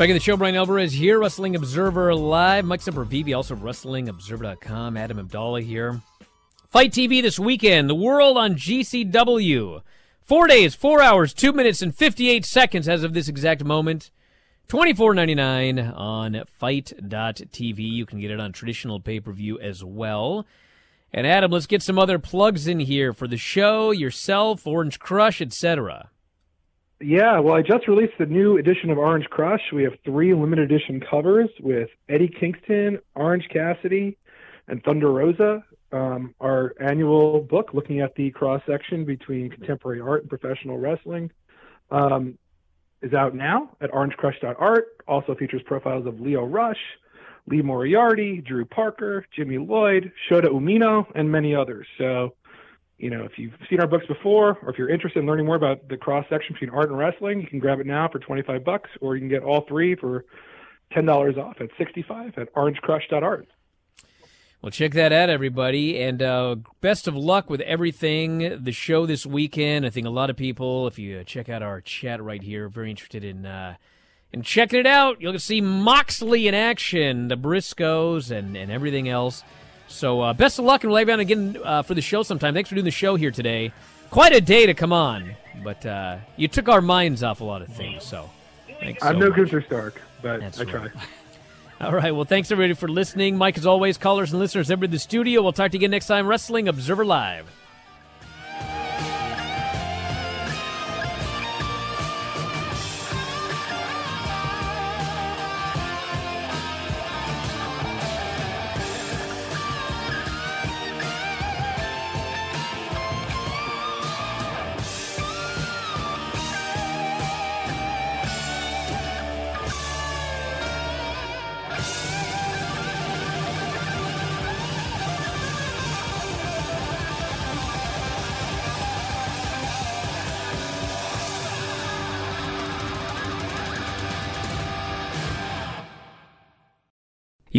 Back 0.00 0.08
in 0.08 0.14
the 0.14 0.20
show, 0.20 0.38
Brian 0.38 0.56
Alvarez 0.56 0.94
here, 0.94 1.20
Wrestling 1.20 1.54
Observer 1.54 2.14
Live. 2.14 2.64
Mike 2.64 2.80
Sempervive, 2.80 3.36
also 3.36 3.52
of 3.52 3.60
WrestlingObserver.com. 3.60 4.96
Adam 4.96 5.18
Abdallah 5.18 5.60
here. 5.60 6.00
FITE 6.70 6.90
TV 6.90 7.20
this 7.20 7.38
weekend. 7.38 7.90
The 7.90 7.94
world 7.94 8.38
on 8.38 8.54
GCW. 8.54 9.82
Four 10.22 10.46
days, 10.46 10.74
four 10.74 11.02
hours, 11.02 11.34
two 11.34 11.52
minutes, 11.52 11.82
and 11.82 11.94
58 11.94 12.46
seconds 12.46 12.88
as 12.88 13.04
of 13.04 13.12
this 13.12 13.28
exact 13.28 13.62
moment. 13.62 14.10
Twenty-four 14.68 15.12
ninety-nine 15.12 15.78
on 15.78 16.44
FITE.tv. 16.46 17.78
You 17.78 18.06
can 18.06 18.20
get 18.20 18.30
it 18.30 18.40
on 18.40 18.52
traditional 18.52 19.00
pay-per-view 19.00 19.60
as 19.60 19.84
well. 19.84 20.46
And 21.12 21.26
Adam, 21.26 21.50
let's 21.50 21.66
get 21.66 21.82
some 21.82 21.98
other 21.98 22.18
plugs 22.18 22.66
in 22.66 22.80
here 22.80 23.12
for 23.12 23.28
the 23.28 23.36
show, 23.36 23.90
yourself, 23.90 24.66
Orange 24.66 24.98
Crush, 24.98 25.42
etc. 25.42 26.08
Yeah, 27.02 27.38
well, 27.38 27.54
I 27.54 27.62
just 27.62 27.88
released 27.88 28.12
the 28.18 28.26
new 28.26 28.58
edition 28.58 28.90
of 28.90 28.98
Orange 28.98 29.24
Crush. 29.30 29.62
We 29.72 29.84
have 29.84 29.94
three 30.04 30.34
limited 30.34 30.70
edition 30.70 31.00
covers 31.00 31.48
with 31.58 31.88
Eddie 32.10 32.28
Kingston, 32.28 32.98
Orange 33.14 33.48
Cassidy, 33.50 34.18
and 34.68 34.82
Thunder 34.84 35.10
Rosa. 35.10 35.64
Um, 35.92 36.34
our 36.40 36.74
annual 36.78 37.40
book 37.40 37.70
looking 37.72 38.00
at 38.00 38.14
the 38.16 38.30
cross 38.32 38.60
section 38.66 39.06
between 39.06 39.48
contemporary 39.48 40.00
art 40.02 40.20
and 40.20 40.28
professional 40.28 40.76
wrestling 40.76 41.30
um, 41.90 42.38
is 43.00 43.14
out 43.14 43.34
now 43.34 43.70
at 43.80 43.90
orangecrush.art. 43.92 44.88
Also 45.08 45.34
features 45.34 45.62
profiles 45.64 46.06
of 46.06 46.20
Leo 46.20 46.44
Rush, 46.44 46.78
Lee 47.46 47.62
Moriarty, 47.62 48.42
Drew 48.42 48.66
Parker, 48.66 49.24
Jimmy 49.34 49.56
Lloyd, 49.56 50.12
Shota 50.30 50.48
Umino, 50.48 51.06
and 51.14 51.32
many 51.32 51.54
others. 51.54 51.86
So, 51.96 52.34
you 53.00 53.08
know, 53.08 53.24
if 53.24 53.38
you've 53.38 53.54
seen 53.68 53.80
our 53.80 53.86
books 53.86 54.06
before, 54.06 54.58
or 54.62 54.70
if 54.70 54.78
you're 54.78 54.90
interested 54.90 55.20
in 55.20 55.26
learning 55.26 55.46
more 55.46 55.56
about 55.56 55.88
the 55.88 55.96
cross 55.96 56.26
section 56.28 56.52
between 56.52 56.70
art 56.70 56.90
and 56.90 56.98
wrestling, 56.98 57.40
you 57.40 57.46
can 57.46 57.58
grab 57.58 57.80
it 57.80 57.86
now 57.86 58.08
for 58.08 58.18
25 58.18 58.62
bucks, 58.62 58.90
or 59.00 59.16
you 59.16 59.20
can 59.20 59.28
get 59.28 59.42
all 59.42 59.62
three 59.66 59.94
for 59.96 60.24
$10 60.92 61.38
off 61.38 61.56
at 61.60 61.70
65 61.78 62.34
at 62.36 62.54
orangecrush.art. 62.54 63.48
Well, 64.60 64.70
check 64.70 64.92
that 64.92 65.12
out, 65.12 65.30
everybody. 65.30 66.02
And 66.02 66.20
uh, 66.20 66.56
best 66.82 67.08
of 67.08 67.16
luck 67.16 67.48
with 67.48 67.62
everything. 67.62 68.62
The 68.62 68.72
show 68.72 69.06
this 69.06 69.24
weekend. 69.24 69.86
I 69.86 69.90
think 69.90 70.06
a 70.06 70.10
lot 70.10 70.28
of 70.28 70.36
people, 70.36 70.86
if 70.86 70.98
you 70.98 71.24
check 71.24 71.48
out 71.48 71.62
our 71.62 71.80
chat 71.80 72.22
right 72.22 72.42
here, 72.42 72.68
very 72.68 72.90
interested 72.90 73.24
in 73.24 73.46
uh, 73.46 73.76
in 74.32 74.42
checking 74.42 74.78
it 74.78 74.86
out. 74.86 75.22
You'll 75.22 75.38
see 75.38 75.62
Moxley 75.62 76.46
in 76.46 76.54
action, 76.54 77.28
the 77.28 77.36
Briscoes, 77.36 78.30
and, 78.30 78.54
and 78.54 78.70
everything 78.70 79.08
else. 79.08 79.42
So 79.90 80.20
uh, 80.20 80.32
best 80.32 80.58
of 80.58 80.64
luck, 80.64 80.84
and 80.84 80.90
we'll 80.90 80.98
have 80.98 81.08
you 81.08 81.14
on 81.14 81.20
again 81.20 81.58
uh, 81.64 81.82
for 81.82 81.94
the 81.94 82.00
show 82.00 82.22
sometime. 82.22 82.54
Thanks 82.54 82.68
for 82.68 82.76
doing 82.76 82.84
the 82.84 82.90
show 82.90 83.16
here 83.16 83.30
today. 83.30 83.72
Quite 84.10 84.32
a 84.32 84.40
day 84.40 84.66
to 84.66 84.74
come 84.74 84.92
on, 84.92 85.34
but 85.62 85.84
uh, 85.84 86.18
you 86.36 86.48
took 86.48 86.68
our 86.68 86.80
minds 86.80 87.22
off 87.22 87.40
a 87.40 87.44
lot 87.44 87.60
of 87.60 87.68
things. 87.68 88.04
So 88.04 88.30
thanks. 88.80 89.02
I'm 89.04 89.16
so 89.20 89.28
no. 89.28 89.30
Gunther 89.30 89.62
Stark, 89.62 90.00
but 90.22 90.40
That's 90.40 90.60
I 90.60 90.64
right. 90.64 90.92
try. 90.92 91.02
All 91.86 91.92
right. 91.92 92.10
Well, 92.14 92.24
thanks 92.24 92.50
everybody 92.50 92.74
for 92.74 92.88
listening. 92.88 93.36
Mike, 93.36 93.56
as 93.58 93.66
always, 93.66 93.98
callers 93.98 94.32
and 94.32 94.40
listeners, 94.40 94.70
everybody 94.70 94.90
in 94.90 94.92
the 94.92 94.98
studio. 94.98 95.42
We'll 95.42 95.52
talk 95.52 95.70
to 95.70 95.76
you 95.76 95.80
again 95.80 95.90
next 95.90 96.06
time. 96.06 96.26
Wrestling 96.26 96.68
Observer 96.68 97.04
Live. 97.04 97.46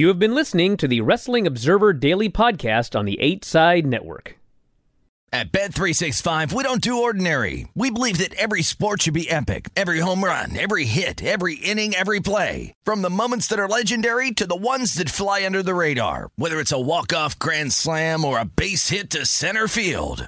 You 0.02 0.08
have 0.08 0.18
been 0.18 0.34
listening 0.34 0.78
to 0.78 0.88
the 0.88 1.02
Wrestling 1.02 1.46
Observer 1.46 1.94
Daily 1.94 2.28
Podcast 2.28 2.98
on 2.98 3.06
the 3.06 3.20
8 3.22 3.46
Side 3.46 3.86
Network. 3.86 4.36
At 5.32 5.52
Bet365, 5.52 6.52
we 6.52 6.64
don't 6.64 6.82
do 6.82 7.04
ordinary. 7.04 7.68
We 7.76 7.92
believe 7.92 8.18
that 8.18 8.34
every 8.34 8.64
sport 8.64 9.04
should 9.04 9.14
be 9.14 9.30
epic. 9.30 9.70
Every 9.76 10.00
home 10.00 10.24
run, 10.24 10.58
every 10.58 10.86
hit, 10.86 11.24
every 11.24 11.54
inning, 11.54 11.94
every 11.94 12.20
play. 12.20 12.74
From 12.84 13.04
the 13.04 13.12
moments 13.12 13.46
that 13.50 13.60
are 13.60 13.68
legendary 13.68 14.32
to 14.32 14.48
the 14.48 14.56
ones 14.56 14.96
that 14.96 15.12
fly 15.12 15.46
under 15.46 15.62
the 15.62 15.76
radar. 15.76 16.32
Whether 16.36 16.60
it's 16.60 16.72
a 16.72 16.80
walk-off 16.80 17.38
grand 17.38 17.72
slam 17.72 18.26
or 18.26 18.40
a 18.40 18.46
base 18.46 18.90
hit 18.90 19.12
to 19.12 19.24
center 19.28 19.68
field. 19.68 20.28